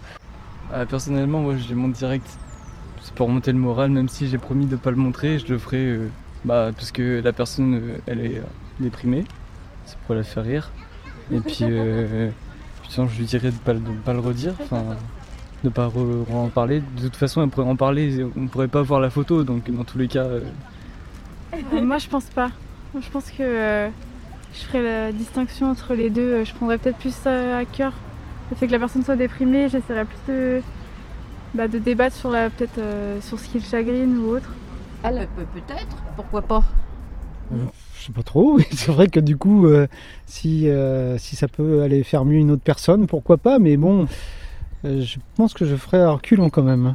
Ah, 0.72 0.86
personnellement, 0.86 1.40
moi 1.40 1.56
je 1.58 1.68
les 1.68 1.74
montre 1.74 1.98
direct. 1.98 2.28
Pour 3.16 3.30
monter 3.30 3.52
le 3.52 3.58
moral, 3.58 3.92
même 3.92 4.10
si 4.10 4.28
j'ai 4.28 4.38
promis 4.38 4.66
de 4.66 4.76
pas 4.76 4.92
le 4.92 4.98
montrer, 4.98 5.40
je 5.40 5.48
le 5.48 5.58
ferai 5.58 5.86
euh, 5.86 6.10
bah, 6.44 6.72
parce 6.76 6.92
que 6.92 7.22
la 7.24 7.32
personne 7.34 7.76
euh, 7.76 7.98
elle 8.08 8.20
est 8.20 8.38
euh, 8.38 8.44
déprimée. 8.80 9.24
C'est 9.86 9.98
pour 10.00 10.16
la 10.16 10.24
faire 10.24 10.44
rire. 10.44 10.70
Et 11.32 11.40
puis, 11.40 11.66
Putain, 12.84 13.08
je 13.08 13.18
lui 13.18 13.26
dirais 13.26 13.50
de 13.52 13.56
pas, 13.58 13.74
de 13.74 13.80
pas 14.04 14.14
le 14.14 14.20
redire, 14.20 14.54
enfin, 14.62 14.84
de 15.64 15.70
pas 15.70 15.88
re- 15.88 16.32
en 16.32 16.50
parler. 16.50 16.82
De 16.98 17.02
toute 17.04 17.16
façon, 17.16 17.42
elle 17.42 17.50
pourrait 17.50 17.68
en 17.68 17.76
parler, 17.76 18.24
on 18.38 18.46
pourrait 18.48 18.68
pas 18.68 18.84
voir 18.84 19.00
la 19.00 19.10
photo, 19.10 19.44
donc 19.44 19.70
dans 19.72 19.84
tous 19.84 19.98
les 19.98 20.08
cas, 20.08 20.28
Moi, 21.72 21.98
je 21.98 22.08
pense 22.08 22.26
pas. 22.26 22.52
Je 23.00 23.10
pense 23.10 23.32
que 23.32 23.90
je 24.54 24.60
ferais 24.60 24.84
la 24.84 25.12
distinction 25.12 25.70
entre 25.72 25.96
les 25.96 26.10
deux. 26.10 26.44
Je 26.44 26.54
prendrais 26.54 26.78
peut-être 26.78 26.98
plus 26.98 27.16
à 27.28 27.66
cœur. 27.66 27.94
Le 28.52 28.56
fait 28.56 28.68
que 28.68 28.72
la 28.72 28.80
personne 28.80 29.04
soit 29.04 29.16
déprimée, 29.16 29.68
j'essaierais 29.70 30.06
plus 30.06 30.32
de, 30.34 30.62
bah, 31.56 31.68
de 31.68 31.80
débattre 31.80 32.16
sur, 32.16 32.30
la, 32.30 32.50
peut-être, 32.50 32.78
euh, 32.78 33.20
sur 33.22 33.40
ce 33.40 33.48
qui 33.48 33.60
le 33.60 33.64
chagrine 33.64 34.18
ou 34.18 34.36
autre. 34.36 34.50
Peut-être, 35.04 35.98
pourquoi 36.16 36.42
pas 36.42 36.64
Je 37.52 38.06
sais 38.06 38.12
pas 38.12 38.24
trop, 38.24 38.60
c'est 38.72 38.92
vrai 38.92 39.08
que 39.08 39.20
du 39.20 39.38
coup, 39.38 39.68
euh, 39.68 39.88
si, 40.26 40.68
euh, 40.68 41.18
si 41.18 41.36
ça 41.36 41.48
peut 41.48 41.84
aller 41.84 42.04
faire 42.04 42.26
mieux 42.26 42.38
une 42.38 42.52
autre 42.52 42.64
personne, 42.64 43.06
pourquoi 43.06 43.38
pas, 43.38 43.60
mais 43.60 43.78
bon, 43.78 44.08
euh, 44.84 45.02
je 45.02 45.18
pense 45.36 45.54
que 45.54 45.66
je 45.66 45.76
ferais 45.76 46.02
un 46.02 46.12
reculon 46.12 46.50
quand 46.50 46.64
même. 46.64 46.94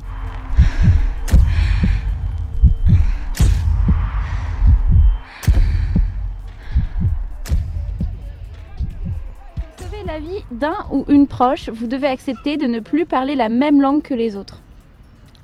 D'un 10.50 10.74
ou 10.90 11.04
une 11.08 11.26
proche, 11.26 11.68
vous 11.68 11.86
devez 11.86 12.06
accepter 12.08 12.56
de 12.56 12.66
ne 12.66 12.80
plus 12.80 13.06
parler 13.06 13.34
la 13.36 13.48
même 13.48 13.80
langue 13.80 14.02
que 14.02 14.14
les 14.14 14.36
autres. 14.36 14.60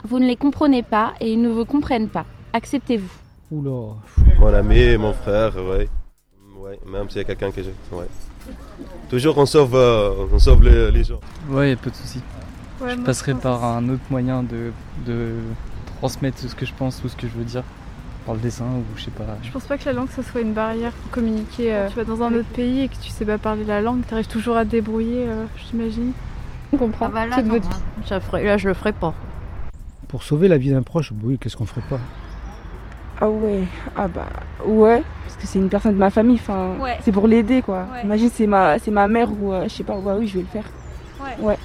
Vous 0.05 0.19
ne 0.19 0.27
les 0.27 0.37
comprenez 0.37 0.83
pas 0.83 1.15
et 1.21 1.33
ils 1.33 1.41
ne 1.41 1.49
vous 1.49 1.65
comprennent 1.65 2.09
pas. 2.09 2.25
Acceptez-vous. 2.53 3.11
Oula. 3.51 3.95
Mon 4.39 4.53
ami, 4.55 4.97
mon 4.97 5.13
frère, 5.13 5.55
ouais. 5.57 5.89
Ouais, 6.59 6.79
même 6.87 7.09
s'il 7.09 7.19
y 7.19 7.21
a 7.21 7.25
quelqu'un 7.25 7.51
que 7.51 7.63
je. 7.63 7.71
Ouais. 7.95 8.07
Toujours 9.09 9.39
on 9.39 9.47
sauve, 9.47 9.75
euh, 9.75 10.27
on 10.33 10.39
sauve 10.39 10.63
les, 10.65 10.91
les 10.91 11.05
gens. 11.05 11.21
ouais, 11.51 11.71
y 11.71 11.73
a 11.73 11.77
pas 11.77 11.91
de 11.91 11.95
souci. 11.95 12.21
Ouais, 12.81 12.97
je 12.97 13.03
passerai 13.03 13.35
par 13.35 13.65
un 13.65 13.89
autre 13.89 14.03
moyen 14.11 14.43
de, 14.43 14.73
de 15.07 15.35
transmettre 15.99 16.39
ce 16.39 16.55
que 16.55 16.67
je 16.67 16.73
pense 16.75 17.03
ou 17.05 17.09
ce 17.09 17.17
que 17.17 17.27
je 17.27 17.33
veux 17.33 17.45
dire, 17.45 17.63
par 18.27 18.35
le 18.35 18.41
dessin 18.41 18.65
ou 18.65 18.83
je 18.97 19.05
sais 19.05 19.11
pas. 19.13 19.25
Je 19.43 19.51
pense 19.51 19.65
pas 19.65 19.79
que 19.79 19.85
la 19.87 19.93
langue 19.93 20.09
ce 20.15 20.21
soit 20.23 20.41
une 20.41 20.53
barrière 20.53 20.93
pour 20.93 21.11
communiquer. 21.13 21.73
euh, 21.73 21.89
tu 21.89 21.95
vas 21.97 22.05
dans 22.05 22.23
un 22.23 22.35
autre 22.35 22.49
pays 22.49 22.81
et 22.83 22.89
que 22.89 22.97
tu 23.01 23.11
sais 23.11 23.25
pas 23.25 23.39
parler 23.39 23.65
la 23.65 23.81
langue, 23.81 24.01
tu 24.07 24.13
arrives 24.13 24.27
toujours 24.27 24.57
à 24.57 24.65
te 24.65 24.71
débrouiller, 24.71 25.27
euh, 25.29 25.45
j'imagine. 25.71 26.13
On 26.73 26.77
comprend. 26.77 27.07
Ah 27.07 27.11
bah 27.15 27.27
là, 27.27 27.37
toute 27.37 27.47
non, 27.47 27.55
votre 27.55 27.71
hein. 27.71 27.81
Ça 28.07 28.21
ferait- 28.21 28.45
là, 28.45 28.57
je 28.59 28.67
le 28.69 28.75
ferai 28.75 28.93
pas. 28.93 29.15
Pour 30.09 30.25
sauver 30.25 30.49
la 30.49 30.59
vie 30.59 30.71
d'un 30.71 30.83
proche, 30.83 31.13
oui, 31.23 31.39
qu'est-ce 31.39 31.57
qu'on 31.57 31.67
ferait 31.67 31.87
pas? 31.89 32.01
Ah 33.21 33.31
ouais, 33.31 33.63
ah 33.97 34.09
bah 34.09 34.27
ouais, 34.67 35.03
parce 35.25 35.37
que 35.37 35.47
c'est 35.47 35.59
une 35.59 35.69
personne 35.71 35.95
de 35.95 35.99
ma 35.99 36.11
famille, 36.11 36.37
enfin, 36.37 36.75
Ouais. 36.81 36.99
c'est 37.03 37.13
pour 37.13 37.27
l'aider 37.29 37.63
quoi. 37.63 37.87
Ouais. 37.93 38.03
Imagine 38.05 38.29
c'est 38.31 38.47
ma, 38.47 38.79
c'est 38.79 38.91
ma 38.91 39.09
mère 39.09 39.31
ou 39.41 39.53
euh, 39.53 39.65
je 39.65 39.69
sais 39.71 39.85
pas, 39.85 39.97
ouais, 39.97 40.15
oui 40.19 40.27
je 40.29 40.35
vais 40.35 40.41
le 40.43 40.47
faire. 40.49 40.65
Ouais. 41.21 41.43
Ouais. 41.47 41.59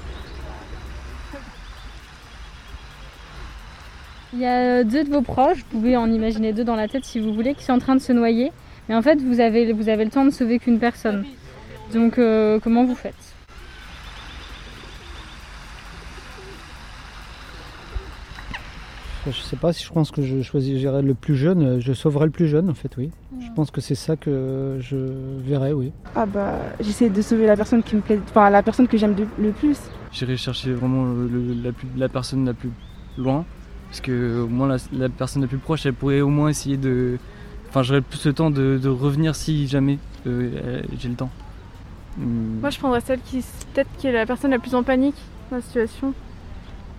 Il 4.34 4.40
y 4.40 4.46
a 4.46 4.80
euh, 4.80 4.84
deux 4.84 5.04
de 5.04 5.10
vos 5.10 5.22
proches, 5.22 5.58
vous 5.60 5.80
pouvez 5.80 5.98
en 5.98 6.10
imaginer 6.12 6.54
deux 6.54 6.64
dans 6.64 6.76
la 6.76 6.88
tête 6.88 7.04
si 7.06 7.20
vous 7.20 7.34
voulez, 7.34 7.54
qui 7.54 7.64
sont 7.66 7.74
en 7.74 7.80
train 7.80 7.96
de 7.96 8.02
se 8.02 8.14
noyer. 8.14 8.52
Mais 8.88 8.96
en 8.96 9.02
fait, 9.02 9.22
vous 9.22 9.40
avez, 9.40 9.72
vous 9.74 9.90
avez 9.90 10.06
le 10.06 10.12
temps 10.12 10.26
de 10.26 10.30
sauver 10.32 10.58
qu'une 10.60 10.80
personne. 10.80 11.26
Donc, 11.94 12.18
euh, 12.18 12.60
comment 12.64 12.86
vous 12.86 12.96
faites? 12.96 13.16
Je 19.28 19.40
sais 19.40 19.56
pas 19.56 19.72
si 19.72 19.84
je 19.86 19.92
pense 19.92 20.10
que 20.10 20.24
je 20.24 20.42
choisirais 20.42 21.04
le 21.04 21.14
plus 21.14 21.36
jeune, 21.36 21.80
je 21.80 21.94
sauverais 21.94 22.26
le 22.26 22.32
plus 22.32 22.48
jeune 22.48 22.72
en 22.72 22.74
fait, 22.74 22.98
oui. 22.98 23.12
Je 23.40 23.52
pense 23.56 23.70
que 23.70 23.80
c'est 23.80 23.94
ça 23.94 24.16
que 24.16 24.78
je 24.80 24.96
verrais, 25.46 25.74
oui. 25.74 25.92
Ah 26.16 26.26
bah 26.26 26.58
j'essaie 26.80 27.10
de 27.10 27.22
sauver 27.22 27.46
la 27.46 27.56
personne 27.56 27.84
qui 27.84 27.96
me 27.96 28.02
plaît, 28.02 28.20
enfin 28.30 28.50
la 28.50 28.64
personne 28.64 28.88
que 28.88 28.98
j'aime 28.98 29.16
le 29.38 29.52
plus. 29.52 29.78
J'irai 30.12 30.38
chercher 30.38 30.74
vraiment 30.74 31.06
le- 31.06 31.28
le- 31.28 31.54
la, 31.62 31.72
plus- 31.72 31.88
la 31.96 32.10
personne 32.10 32.46
la 32.46 32.56
plus 32.56 32.72
loin, 33.16 33.46
parce 33.92 34.00
que 34.00 34.40
au 34.42 34.48
moins 34.48 34.70
la, 34.70 34.78
la 34.94 35.10
personne 35.10 35.42
la 35.42 35.50
plus 35.50 35.58
proche, 35.58 35.86
elle 35.86 35.94
pourrait 35.94 36.22
au 36.22 36.30
moins 36.30 36.48
essayer 36.48 36.78
de. 36.78 37.18
Enfin, 37.70 37.84
j'aurais 37.84 38.00
plus 38.02 38.26
le 38.26 38.32
temps 38.32 38.50
de, 38.50 38.80
de 38.82 38.88
revenir 38.90 39.36
si 39.36 39.68
jamais 39.68 40.00
euh, 40.28 40.82
j'ai 40.98 41.10
le 41.10 41.16
temps. 41.16 41.30
Hum, 42.18 42.60
Moi, 42.62 42.70
je 42.70 42.80
prendrais 42.80 43.02
celle 43.02 43.20
qui, 43.20 43.44
peut-être, 43.74 43.90
qui 43.98 44.08
est 44.08 44.14
la 44.14 44.26
personne 44.26 44.52
la 44.52 44.60
plus 44.60 44.76
en 44.76 44.84
panique 44.84 45.16
dans 45.50 45.58
la 45.58 45.62
situation. 45.62 46.14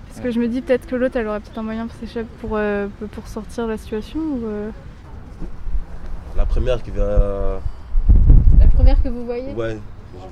Parce 0.09 0.20
que 0.20 0.30
je 0.30 0.38
me 0.38 0.49
dis 0.49 0.61
peut-être 0.61 0.86
que 0.86 0.95
l'autre, 0.95 1.16
elle 1.16 1.26
aurait 1.28 1.40
peut-être 1.40 1.57
un 1.59 1.62
moyen 1.62 1.86
pour 1.86 1.97
s'échapper, 1.99 2.28
pour, 2.43 2.51
euh, 2.55 2.88
pour 3.12 3.26
sortir 3.26 3.64
de 3.64 3.70
la 3.70 3.78
situation. 3.78 4.20
Ou, 4.20 4.40
euh, 4.45 4.70
La 6.36 6.45
première 6.45 6.82
qui 6.82 6.90
va. 6.90 7.61
La 8.61 8.66
première 8.66 9.03
que 9.03 9.09
vous 9.09 9.24
voyez? 9.24 9.55
Ouais, 9.55 9.78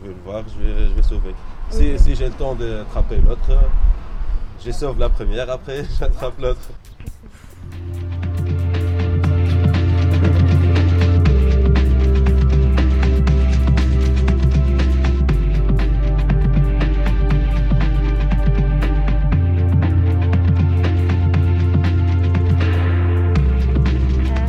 je 0.03 0.07
vais 0.09 0.15
le 0.15 0.21
voir, 0.25 0.43
je 0.47 0.63
vais, 0.63 0.87
je 0.91 0.95
vais 0.95 1.03
sauver. 1.03 1.35
Si, 1.71 1.99
si 1.99 2.15
j'ai 2.15 2.27
le 2.27 2.33
temps 2.33 2.55
d'attraper 2.55 3.17
l'autre, 3.27 3.49
je 4.65 4.71
sauve 4.73 4.99
la 4.99 5.09
première, 5.09 5.51
après 5.51 5.85
j'attrape 5.99 6.39
l'autre. 6.39 6.71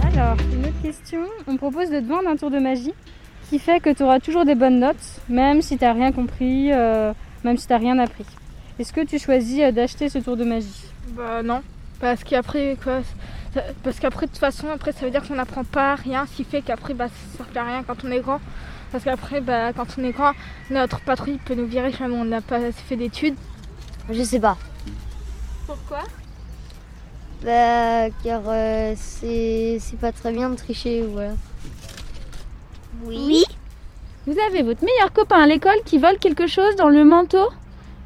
Alors, 0.04 0.36
une 0.54 0.66
autre 0.66 0.82
question. 0.82 1.20
On 1.48 1.56
propose 1.56 1.90
de 1.90 2.00
te 2.00 2.06
vendre 2.06 2.28
un 2.28 2.36
tour 2.36 2.52
de 2.52 2.60
magie 2.60 2.94
qui 3.50 3.60
fait 3.60 3.80
que 3.80 3.94
tu 3.94 4.04
auras 4.04 4.20
toujours 4.20 4.46
des 4.46 4.56
bonnes 4.56 4.80
notes, 4.80 4.96
même 5.30 5.62
si 5.62 5.78
tu 5.78 5.84
n'as 5.84 5.94
rien 5.94 6.12
compris, 6.12 6.72
euh, 6.72 7.14
même 7.44 7.58
si 7.58 7.68
tu 7.68 7.74
n'as 7.74 7.80
rien 7.80 8.00
appris. 8.00 8.26
Est-ce 8.80 8.94
que 8.94 9.02
tu 9.06 9.20
choisis 9.20 9.62
euh, 9.62 9.72
d'acheter 9.72 10.10
ce 10.10 10.20
tour 10.20 10.38
de 10.38 10.44
magie? 10.44 10.86
Bah 11.10 11.44
non. 11.44 11.62
Parce 12.00 12.24
qu'après, 12.24 12.78
quoi. 12.84 13.02
Parce 13.84 14.00
qu'après, 14.00 14.28
de 14.28 14.32
toute 14.32 14.40
façon, 14.40 14.68
après, 14.74 14.92
ça 14.92 15.06
veut 15.06 15.12
dire 15.12 15.28
qu'on 15.28 15.36
n'apprend 15.36 15.64
pas 15.64 15.96
rien, 15.96 16.26
ce 16.26 16.38
qui 16.38 16.44
fait 16.44 16.62
qu'après, 16.62 16.94
bah, 16.94 17.08
ça 17.10 17.44
ne 17.44 17.54
sert 17.54 17.64
à 17.64 17.66
rien 17.66 17.84
quand 17.84 18.04
on 18.06 18.12
est 18.12 18.22
grand. 18.22 18.40
Parce 18.92 19.04
qu'après, 19.04 19.42
bah, 19.42 19.74
quand 19.74 19.88
on 19.98 20.04
est 20.04 20.12
grand, 20.12 20.32
notre 20.70 21.02
patrouille 21.02 21.40
peut 21.46 21.56
nous 21.56 21.66
virer 21.66 21.92
si 21.92 22.02
on 22.02 22.26
n'a 22.26 22.42
pas 22.42 22.72
fait 22.72 22.96
d'études. 22.96 23.36
Je 24.10 24.24
sais 24.24 24.40
pas. 24.40 24.58
Pourquoi? 25.68 26.04
Bah, 27.44 28.10
car 28.24 28.42
euh, 28.48 28.94
c'est 28.96 29.78
c'est 29.80 29.98
pas 29.98 30.12
très 30.12 30.32
bien 30.32 30.50
de 30.50 30.56
tricher, 30.56 31.04
voilà. 31.12 31.34
Oui. 33.04 33.44
Vous 34.28 34.36
avez 34.48 34.62
votre 34.62 34.84
meilleur 34.84 35.12
copain 35.12 35.42
à 35.42 35.48
l'école 35.48 35.82
qui 35.86 35.98
vole 35.98 36.20
quelque 36.20 36.46
chose 36.46 36.76
dans 36.76 36.90
le 36.90 37.04
manteau? 37.04 37.50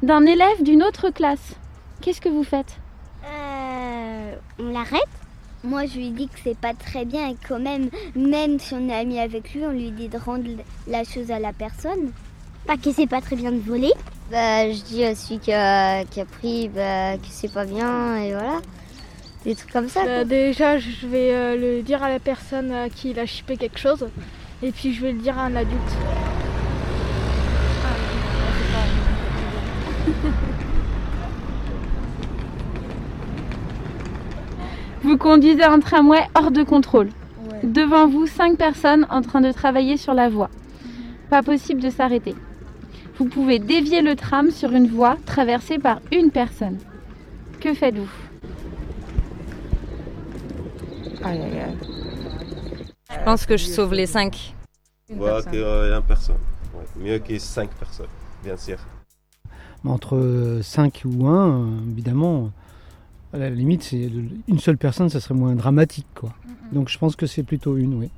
D'un 0.06 0.24
élève 0.24 0.62
d'une 0.62 0.84
autre 0.84 1.10
classe. 1.10 1.54
Qu'est-ce 2.00 2.20
que 2.20 2.28
vous 2.28 2.44
faites? 2.44 2.78
Euh, 3.24 4.36
on 4.60 4.72
l'arrête? 4.72 5.02
Moi, 5.64 5.86
je 5.86 5.96
lui 5.96 6.10
dis 6.10 6.28
que 6.28 6.38
c'est 6.44 6.56
pas 6.56 6.74
très 6.74 7.04
bien 7.04 7.28
et 7.30 7.36
quand 7.48 7.58
même, 7.58 7.90
même 8.14 8.60
si 8.60 8.74
on 8.74 8.88
est 8.88 8.94
ami 8.94 9.18
avec 9.18 9.52
lui, 9.52 9.64
on 9.66 9.72
lui 9.72 9.90
dit 9.90 10.08
de 10.08 10.16
rendre 10.16 10.48
la 10.86 11.02
chose 11.02 11.32
à 11.32 11.40
la 11.40 11.52
personne. 11.52 12.12
Pas 12.66 12.76
que 12.76 12.92
c'est 12.92 13.08
pas 13.08 13.20
très 13.20 13.34
bien 13.34 13.50
de 13.50 13.58
voler. 13.58 13.92
Bah, 14.30 14.70
je 14.70 14.80
dis 14.82 15.02
à 15.02 15.16
celui 15.16 15.40
qui 15.40 15.52
a, 15.52 16.04
qui 16.04 16.20
a 16.20 16.24
pris 16.24 16.68
bah, 16.68 17.16
que 17.16 17.26
c'est 17.28 17.52
pas 17.52 17.64
bien 17.64 18.16
et 18.16 18.32
voilà. 18.32 18.60
Des 19.44 19.56
trucs 19.56 19.72
comme 19.72 19.88
ça. 19.88 20.04
Bah, 20.04 20.24
déjà, 20.24 20.78
je 20.78 21.06
vais 21.08 21.34
euh, 21.34 21.56
le 21.56 21.82
dire 21.82 22.04
à 22.04 22.08
la 22.08 22.20
personne 22.20 22.70
à 22.70 22.88
qui 22.88 23.10
il 23.10 23.18
a 23.18 23.26
chippé 23.26 23.56
quelque 23.56 23.78
chose. 23.78 24.06
Et 24.62 24.70
puis, 24.70 24.94
je 24.94 25.02
vais 25.02 25.12
le 25.12 25.18
dire 25.18 25.36
à 25.36 25.42
un 25.42 25.56
adulte. 25.56 25.80
Vous 35.02 35.18
conduisez 35.18 35.62
un 35.62 35.78
tramway 35.78 36.20
hors 36.34 36.50
de 36.50 36.62
contrôle. 36.62 37.10
Devant 37.62 38.08
vous, 38.08 38.26
cinq 38.26 38.58
personnes 38.58 39.06
en 39.08 39.22
train 39.22 39.40
de 39.40 39.52
travailler 39.52 39.96
sur 39.96 40.14
la 40.14 40.28
voie. 40.28 40.50
Pas 41.30 41.42
possible 41.42 41.80
de 41.80 41.90
s'arrêter. 41.90 42.34
Vous 43.18 43.26
pouvez 43.26 43.58
dévier 43.58 44.02
le 44.02 44.14
tram 44.16 44.50
sur 44.50 44.72
une 44.72 44.88
voie 44.88 45.16
traversée 45.24 45.78
par 45.78 46.00
une 46.12 46.30
personne. 46.30 46.78
Que 47.60 47.72
faites-vous? 47.72 48.10
Je 53.10 53.24
pense 53.24 53.46
que 53.46 53.56
je 53.56 53.64
sauve 53.64 53.94
les 53.94 54.06
cinq. 54.06 54.54
Ouais, 55.08 55.30
qu'il 55.50 55.60
y 55.60 55.64
a 55.64 55.96
une 55.96 56.02
personne. 56.02 56.36
Ouais, 56.74 56.84
Mieux 56.96 57.18
que 57.18 57.38
cinq 57.38 57.70
personnes, 57.70 58.06
bien 58.44 58.56
sûr. 58.56 58.78
Entre 59.86 60.60
5 60.62 61.02
ou 61.04 61.26
1, 61.26 61.68
évidemment, 61.92 62.50
à 63.32 63.38
la 63.38 63.50
limite, 63.50 63.82
c'est 63.82 64.10
une 64.48 64.58
seule 64.58 64.78
personne, 64.78 65.08
ça 65.08 65.20
serait 65.20 65.34
moins 65.34 65.54
dramatique. 65.54 66.06
Quoi. 66.14 66.32
Donc 66.72 66.88
je 66.88 66.98
pense 66.98 67.16
que 67.16 67.26
c'est 67.26 67.42
plutôt 67.42 67.76
une, 67.76 67.94
oui. 67.94 68.10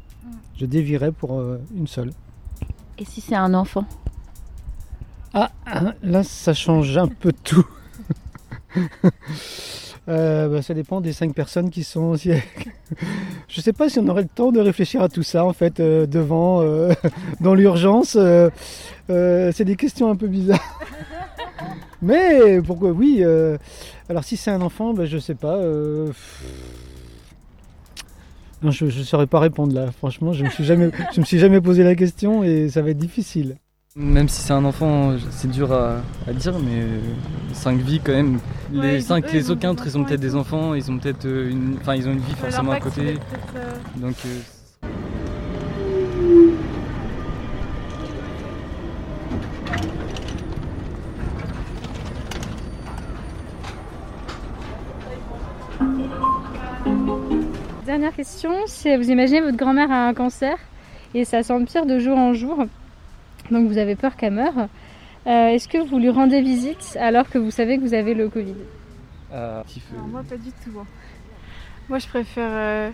Je 0.58 0.66
dévierais 0.66 1.12
pour 1.12 1.38
euh, 1.38 1.58
une 1.76 1.86
seule. 1.86 2.10
Et 2.98 3.04
si 3.04 3.20
c'est 3.20 3.36
un 3.36 3.54
enfant? 3.54 3.84
Ah, 5.34 5.50
hein, 5.66 5.94
là, 6.02 6.24
ça 6.24 6.54
change 6.54 6.96
un 6.96 7.08
peu 7.08 7.32
tout. 7.44 7.66
Euh, 10.08 10.48
bah, 10.48 10.62
ça 10.62 10.72
dépend 10.72 11.02
des 11.02 11.12
cinq 11.12 11.34
personnes 11.34 11.68
qui 11.68 11.84
sont 11.84 12.04
aussi. 12.04 12.30
Je 13.48 13.60
sais 13.60 13.74
pas 13.74 13.90
si 13.90 13.98
on 13.98 14.08
aurait 14.08 14.22
le 14.22 14.28
temps 14.28 14.52
de 14.52 14.58
réfléchir 14.58 15.02
à 15.02 15.10
tout 15.10 15.22
ça 15.22 15.44
en 15.44 15.52
fait 15.52 15.80
euh, 15.80 16.06
devant, 16.06 16.62
dans 17.42 17.52
l'urgence. 17.52 18.16
c'est 19.06 19.64
des 19.64 19.76
questions 19.76 20.10
un 20.10 20.16
peu 20.16 20.26
bizarres. 20.26 20.80
Mais 22.02 22.60
pourquoi 22.62 22.90
oui 22.90 23.18
euh, 23.22 23.56
Alors 24.08 24.24
si 24.24 24.36
c'est 24.36 24.50
un 24.50 24.60
enfant, 24.60 24.94
ben, 24.94 25.04
je 25.06 25.18
sais 25.18 25.34
pas. 25.34 25.56
euh, 25.56 26.10
Non, 28.62 28.70
je 28.70 28.86
ne 28.86 28.90
saurais 28.90 29.26
pas 29.26 29.38
répondre 29.40 29.74
là. 29.74 29.90
Franchement, 29.92 30.32
je 30.32 30.44
me 30.44 30.50
suis 30.50 30.64
jamais, 30.64 30.90
je 31.14 31.20
me 31.20 31.24
suis 31.24 31.38
jamais 31.38 31.60
posé 31.60 31.82
la 31.84 31.94
question 31.94 32.42
et 32.42 32.68
ça 32.68 32.82
va 32.82 32.90
être 32.90 32.98
difficile. 32.98 33.56
Même 33.96 34.28
si 34.28 34.42
c'est 34.42 34.52
un 34.52 34.64
enfant, 34.64 35.16
c'est 35.30 35.50
dur 35.50 35.72
à, 35.72 35.96
à 36.28 36.32
dire, 36.32 36.54
mais 36.60 36.82
5 37.52 37.78
vies 37.80 38.00
quand 38.02 38.12
même. 38.12 38.34
Ouais, 38.72 38.92
Les 38.92 38.96
ils- 38.98 39.02
5, 39.02 39.24
eux, 39.24 39.28
les 39.32 39.38
ils 39.38 39.50
ont 39.50 39.54
aucun, 39.54 39.74
des 39.74 39.82
ils 39.86 39.98
ont 39.98 40.04
peut-être 40.04 40.20
des 40.20 40.34
enfants, 40.36 40.74
ils 40.74 40.88
ont 40.90 40.98
peut-être 40.98 41.24
euh, 41.24 41.50
une, 41.50 41.76
enfin 41.80 41.96
ils 41.96 42.06
ont 42.08 42.12
une 42.12 42.20
vie 42.20 42.34
forcément 42.34 42.72
à 42.72 42.80
côté. 42.80 43.16
euh, 43.56 43.74
Donc 43.96 44.14
euh, 44.26 44.38
question, 58.22 58.50
c'est 58.66 58.96
vous 58.96 59.10
imaginez 59.12 59.40
votre 59.40 59.56
grand-mère 59.56 59.92
a 59.92 60.08
un 60.08 60.12
cancer 60.12 60.56
et 61.14 61.24
ça 61.24 61.44
s'empire 61.44 61.86
de 61.86 62.00
jour 62.00 62.18
en 62.18 62.34
jour, 62.34 62.66
donc 63.52 63.68
vous 63.68 63.78
avez 63.78 63.94
peur 63.94 64.16
qu'elle 64.16 64.32
meure. 64.32 64.66
Euh, 65.28 65.48
Est-ce 65.50 65.68
que 65.68 65.78
vous 65.78 66.00
lui 66.00 66.10
rendez 66.10 66.40
visite 66.42 66.98
alors 67.00 67.28
que 67.30 67.38
vous 67.38 67.52
savez 67.52 67.76
que 67.76 67.82
vous 67.82 67.94
avez 67.94 68.14
le 68.14 68.28
Covid? 68.28 68.56
Euh. 69.32 69.62
Non, 69.96 70.08
moi 70.08 70.22
pas 70.28 70.36
du 70.36 70.50
tout. 70.50 70.80
hein. 70.80 70.86
Moi 71.88 71.98
je 72.00 72.08
préfère. 72.08 72.50
euh, 72.50 72.90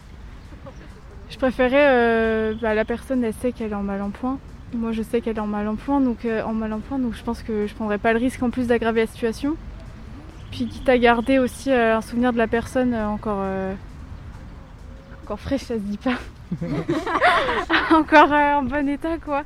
Je 1.31 1.39
préférais. 1.39 1.87
euh, 1.89 2.55
bah, 2.61 2.75
la 2.75 2.85
personne 2.85 3.25
elle 3.25 3.33
sait 3.33 3.53
qu'elle 3.53 3.71
est 3.73 3.75
en 3.75 3.83
mal 3.83 4.03
en 4.03 4.11
point. 4.11 4.39
Moi 4.75 4.93
je 4.93 5.01
sais 5.03 5.23
qu'elle 5.23 5.37
est 5.37 5.41
en 5.41 5.47
mal 5.47 5.67
en 5.69 5.77
point, 5.77 6.03
donc 6.03 6.27
euh, 6.27 6.43
en 6.43 6.53
mal 6.53 6.73
en 6.75 6.81
point, 6.81 6.99
donc 6.99 7.15
je 7.15 7.23
pense 7.23 7.43
que 7.43 7.67
je 7.67 7.75
prendrais 7.75 7.97
pas 7.99 8.13
le 8.13 8.19
risque 8.19 8.43
en 8.43 8.51
plus 8.51 8.67
d'aggraver 8.67 9.01
la 9.01 9.07
situation. 9.07 9.55
Puis 10.51 10.67
quitte 10.67 10.89
à 10.91 10.99
garder 10.99 11.39
aussi 11.39 11.71
euh, 11.71 11.97
un 11.97 12.03
souvenir 12.03 12.33
de 12.35 12.39
la 12.39 12.47
personne 12.47 12.93
euh, 12.93 13.09
encore. 13.09 13.39
Encore 15.25 15.41
fraîche, 15.41 15.63
ça 15.63 15.75
se 15.75 15.81
dit 15.81 15.97
pas. 15.97 16.19
encore 17.97 18.31
euh, 18.31 18.57
en 18.57 18.63
bon 18.63 18.87
état 18.91 19.17
quoi. 19.17 19.43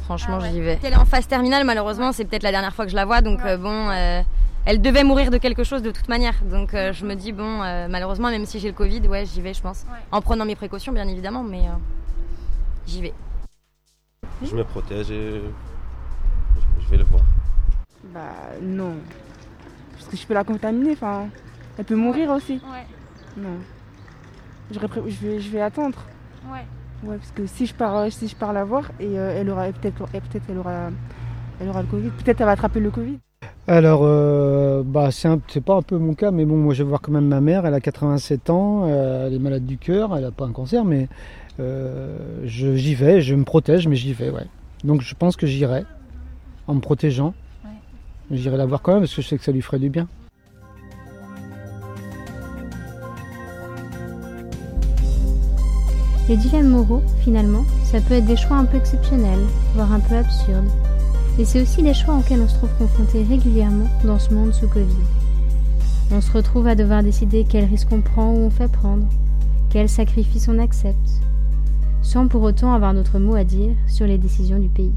Franchement, 0.00 0.40
j'y 0.40 0.60
vais. 0.60 0.80
Elle 0.82 0.94
est 0.94 0.96
en 0.96 1.04
phase 1.04 1.28
terminale, 1.28 1.62
malheureusement, 1.64 2.10
c'est 2.10 2.24
peut-être 2.24 2.42
la 2.42 2.50
dernière 2.50 2.74
fois 2.74 2.86
que 2.86 2.90
je 2.90 2.96
la 2.96 3.04
vois, 3.04 3.20
donc 3.20 3.38
euh, 3.44 3.56
bon, 3.56 3.88
euh, 3.90 4.22
elle 4.64 4.82
devait 4.82 5.04
mourir 5.04 5.30
de 5.30 5.38
quelque 5.38 5.62
chose 5.62 5.80
de 5.82 5.92
toute 5.92 6.08
manière. 6.08 6.34
Donc 6.42 6.74
euh, 6.74 6.92
je 6.92 7.06
me 7.06 7.14
dis, 7.14 7.30
bon, 7.30 7.62
euh, 7.62 7.86
malheureusement, 7.88 8.30
même 8.30 8.46
si 8.46 8.58
j'ai 8.58 8.66
le 8.66 8.74
Covid, 8.74 9.06
ouais, 9.06 9.24
j'y 9.26 9.40
vais, 9.40 9.54
je 9.54 9.62
pense. 9.62 9.86
En 10.10 10.20
prenant 10.20 10.44
mes 10.44 10.56
précautions, 10.56 10.92
bien 10.92 11.06
évidemment, 11.06 11.44
mais 11.44 11.60
euh, 11.60 11.78
j'y 12.84 13.02
vais. 13.02 13.14
Je 14.42 14.56
me 14.56 14.64
protège 14.64 15.12
et 15.12 15.40
je 16.80 16.90
vais 16.90 16.96
le 16.96 17.04
voir. 17.04 17.22
Bah 18.12 18.20
non. 18.60 18.94
Parce 19.92 20.08
que 20.08 20.16
je 20.16 20.26
peux 20.26 20.34
la 20.34 20.42
contaminer, 20.42 20.94
enfin. 20.94 21.28
Elle 21.78 21.84
peut 21.84 21.94
mourir 21.94 22.30
aussi. 22.30 22.54
Ouais. 22.54 22.86
Non. 23.36 23.60
Je, 24.70 24.78
vais, 24.78 25.40
je 25.40 25.50
vais 25.50 25.60
attendre. 25.60 25.98
Ouais. 26.50 26.64
Ouais, 27.08 27.16
parce 27.18 27.30
que 27.32 27.46
si 27.46 27.66
je 27.66 27.74
pars, 27.74 27.96
euh, 27.96 28.10
si 28.10 28.26
je 28.26 28.34
pars 28.34 28.52
la 28.52 28.64
voir, 28.64 28.90
et 29.00 29.18
euh, 29.18 29.38
elle 29.38 29.50
aura 29.50 29.66
peut-être 29.68 30.06
peut-être 30.06 30.44
elle 30.48 30.58
aura, 30.58 30.90
elle 31.60 31.68
aura 31.68 31.82
le 31.82 31.88
Covid. 31.88 32.08
Peut-être 32.10 32.40
elle 32.40 32.46
va 32.46 32.52
attraper 32.52 32.80
le 32.80 32.90
Covid. 32.90 33.18
Alors, 33.68 34.00
euh, 34.04 34.82
bah, 34.84 35.10
c'est 35.10 35.60
pas 35.60 35.74
un 35.76 35.82
peu 35.82 35.98
mon 35.98 36.14
cas, 36.14 36.30
mais 36.30 36.44
bon, 36.44 36.56
moi 36.56 36.72
je 36.72 36.82
vais 36.82 36.88
voir 36.88 37.00
quand 37.00 37.12
même 37.12 37.26
ma 37.26 37.40
mère, 37.40 37.66
elle 37.66 37.74
a 37.74 37.80
87 37.80 38.48
ans, 38.50 38.86
elle 38.88 39.34
est 39.34 39.38
malade 39.38 39.66
du 39.66 39.76
cœur, 39.76 40.16
elle 40.16 40.22
n'a 40.22 40.30
pas 40.30 40.46
un 40.46 40.52
cancer, 40.52 40.84
mais 40.84 41.08
euh, 41.60 42.40
je- 42.44 42.76
j'y 42.76 42.94
vais, 42.94 43.20
je 43.20 43.34
me 43.34 43.44
protège, 43.44 43.88
mais 43.88 43.96
j'y 43.96 44.12
vais, 44.14 44.30
ouais. 44.30 44.46
Donc 44.84 45.00
je 45.02 45.14
pense 45.14 45.36
que 45.36 45.46
j'irai, 45.46 45.84
en 46.66 46.74
me 46.74 46.80
protégeant. 46.80 47.34
J'irai 48.30 48.56
la 48.56 48.66
voir 48.66 48.82
quand 48.82 48.92
même, 48.92 49.02
parce 49.02 49.14
que 49.14 49.22
je 49.22 49.28
sais 49.28 49.38
que 49.38 49.44
ça 49.44 49.52
lui 49.52 49.62
ferait 49.62 49.78
du 49.78 49.88
bien. 49.90 50.08
Les 56.28 56.36
dilemmes 56.36 56.70
moraux, 56.70 57.02
finalement, 57.20 57.64
ça 57.84 58.00
peut 58.00 58.14
être 58.14 58.26
des 58.26 58.36
choix 58.36 58.56
un 58.56 58.64
peu 58.64 58.76
exceptionnels, 58.78 59.44
voire 59.74 59.92
un 59.92 60.00
peu 60.00 60.16
absurdes. 60.16 60.68
Et 61.38 61.44
c'est 61.44 61.62
aussi 61.62 61.84
des 61.84 61.94
choix 61.94 62.16
auxquels 62.16 62.40
on 62.40 62.48
se 62.48 62.56
trouve 62.56 62.74
confronté 62.78 63.22
régulièrement 63.22 63.86
dans 64.04 64.18
ce 64.18 64.34
monde 64.34 64.52
sous 64.52 64.66
Covid. 64.66 64.86
On 66.10 66.20
se 66.20 66.32
retrouve 66.32 66.66
à 66.66 66.74
devoir 66.74 67.04
décider 67.04 67.46
quel 67.48 67.66
risque 67.66 67.92
on 67.92 68.00
prend 68.00 68.32
ou 68.32 68.38
on 68.38 68.50
fait 68.50 68.70
prendre, 68.70 69.04
quel 69.70 69.88
sacrifice 69.88 70.48
on 70.48 70.58
accepte, 70.58 71.20
sans 72.02 72.26
pour 72.26 72.42
autant 72.42 72.72
avoir 72.74 72.92
notre 72.92 73.20
mot 73.20 73.36
à 73.36 73.44
dire 73.44 73.74
sur 73.86 74.06
les 74.06 74.18
décisions 74.18 74.58
du 74.58 74.68
pays. 74.68 74.94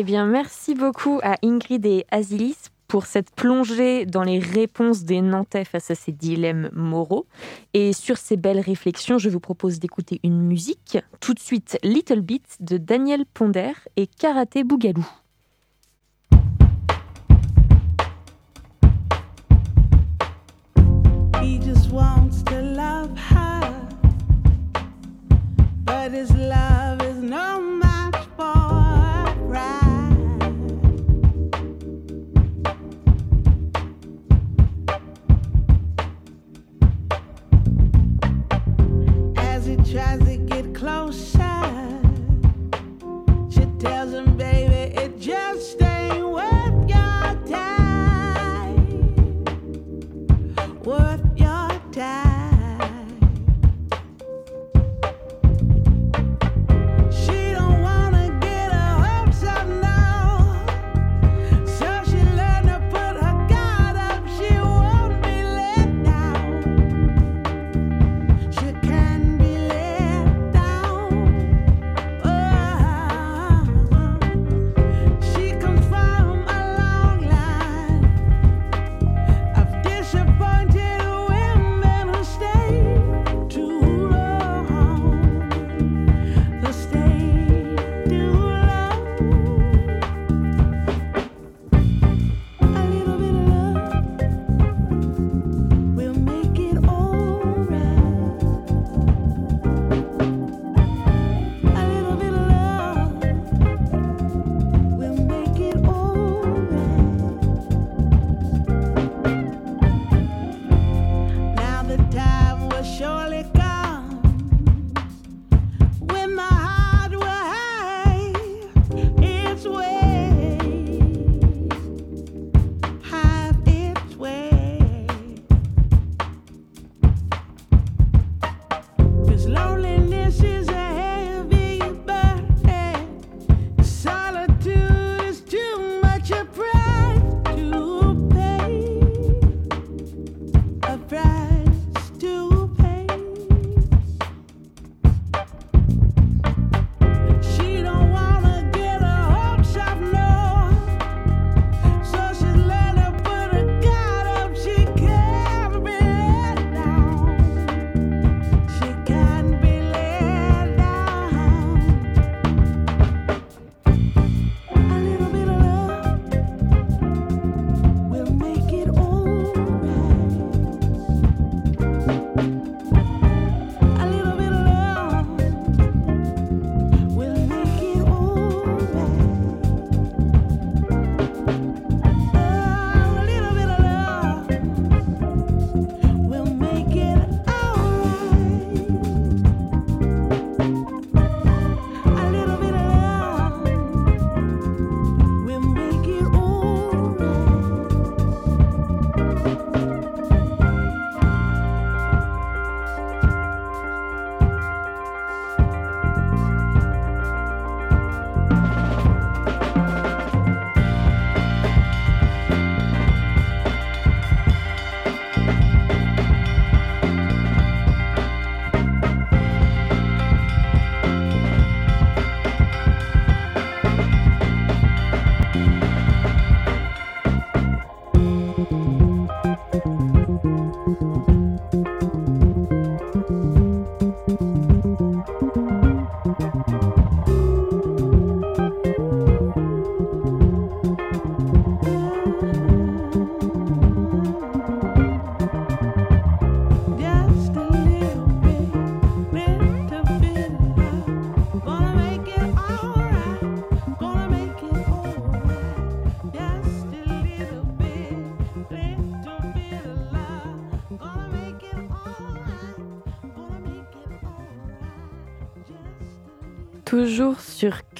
Eh 0.00 0.02
bien, 0.02 0.24
merci 0.24 0.74
beaucoup 0.74 1.20
à 1.22 1.34
Ingrid 1.44 1.84
et 1.84 2.06
Asilis 2.10 2.56
pour 2.88 3.04
cette 3.04 3.30
plongée 3.32 4.06
dans 4.06 4.22
les 4.22 4.38
réponses 4.38 5.04
des 5.04 5.20
Nantais 5.20 5.66
face 5.66 5.90
à 5.90 5.94
ces 5.94 6.10
dilemmes 6.10 6.70
moraux. 6.72 7.26
Et 7.74 7.92
sur 7.92 8.16
ces 8.16 8.38
belles 8.38 8.60
réflexions, 8.60 9.18
je 9.18 9.28
vous 9.28 9.40
propose 9.40 9.78
d'écouter 9.78 10.18
une 10.24 10.40
musique. 10.40 10.96
Tout 11.20 11.34
de 11.34 11.38
suite, 11.38 11.76
Little 11.82 12.22
Bit 12.22 12.56
de 12.60 12.78
Daniel 12.78 13.26
Ponder 13.26 13.72
et 13.98 14.06
Karaté 14.06 14.64
Bougalou. 14.64 15.06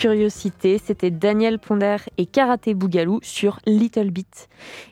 Curiosité. 0.00 0.80
C'était 0.82 1.10
Daniel 1.10 1.58
Ponder 1.58 1.98
et 2.16 2.24
Karaté 2.24 2.72
Bougalou 2.72 3.20
sur 3.22 3.60
Little 3.66 4.10
Bit. 4.10 4.48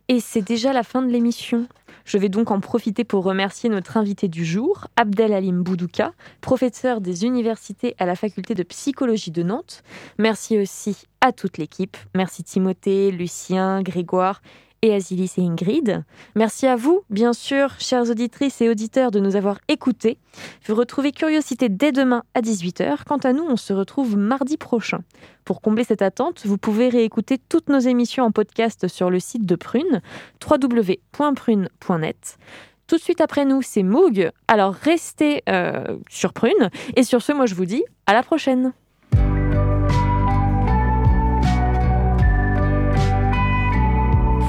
Et 0.08 0.20
c'est 0.20 0.42
déjà 0.42 0.74
la 0.74 0.82
fin 0.82 1.00
de 1.00 1.10
l'émission. 1.10 1.66
Je 2.04 2.18
vais 2.18 2.28
donc 2.28 2.50
en 2.50 2.60
profiter 2.60 3.04
pour 3.04 3.24
remercier 3.24 3.70
notre 3.70 3.96
invité 3.96 4.28
du 4.28 4.44
jour, 4.44 4.86
Abdel 4.96 5.32
Halim 5.32 5.62
Boudouka, 5.62 6.12
professeur 6.42 7.00
des 7.00 7.24
universités 7.24 7.94
à 7.98 8.04
la 8.04 8.16
faculté 8.16 8.54
de 8.54 8.62
psychologie 8.62 9.30
de 9.30 9.42
Nantes. 9.42 9.82
Merci 10.18 10.58
aussi 10.58 11.06
à 11.22 11.32
toute 11.32 11.56
l'équipe. 11.56 11.96
Merci 12.14 12.44
Timothée, 12.44 13.10
Lucien, 13.10 13.80
Grégoire 13.80 14.42
et 14.82 14.94
Azilis 14.94 15.34
et 15.38 15.42
Ingrid. 15.42 16.04
Merci 16.34 16.66
à 16.66 16.76
vous, 16.76 17.02
bien 17.10 17.32
sûr, 17.32 17.72
chères 17.78 18.08
auditrices 18.10 18.60
et 18.60 18.68
auditeurs, 18.68 19.10
de 19.10 19.20
nous 19.20 19.36
avoir 19.36 19.58
écoutés. 19.68 20.18
Vous 20.66 20.74
retrouvez 20.74 21.12
Curiosité 21.12 21.68
dès 21.68 21.92
demain 21.92 22.22
à 22.34 22.40
18h. 22.40 23.04
Quant 23.06 23.18
à 23.18 23.32
nous, 23.32 23.44
on 23.44 23.56
se 23.56 23.72
retrouve 23.72 24.16
mardi 24.16 24.56
prochain. 24.56 25.00
Pour 25.44 25.60
combler 25.60 25.84
cette 25.84 26.02
attente, 26.02 26.42
vous 26.44 26.58
pouvez 26.58 26.88
réécouter 26.88 27.38
toutes 27.38 27.68
nos 27.68 27.78
émissions 27.78 28.24
en 28.24 28.30
podcast 28.30 28.88
sur 28.88 29.10
le 29.10 29.20
site 29.20 29.46
de 29.46 29.56
Prune, 29.56 30.02
www.prune.net. 30.48 32.38
Tout 32.86 32.96
de 32.96 33.02
suite 33.02 33.20
après 33.20 33.44
nous, 33.44 33.60
c'est 33.62 33.82
Moog. 33.82 34.30
Alors 34.48 34.72
restez 34.74 35.42
euh, 35.48 35.98
sur 36.08 36.32
Prune. 36.32 36.70
Et 36.96 37.02
sur 37.02 37.20
ce, 37.20 37.32
moi 37.32 37.46
je 37.46 37.54
vous 37.54 37.66
dis 37.66 37.84
à 38.06 38.14
la 38.14 38.22
prochaine. 38.22 38.72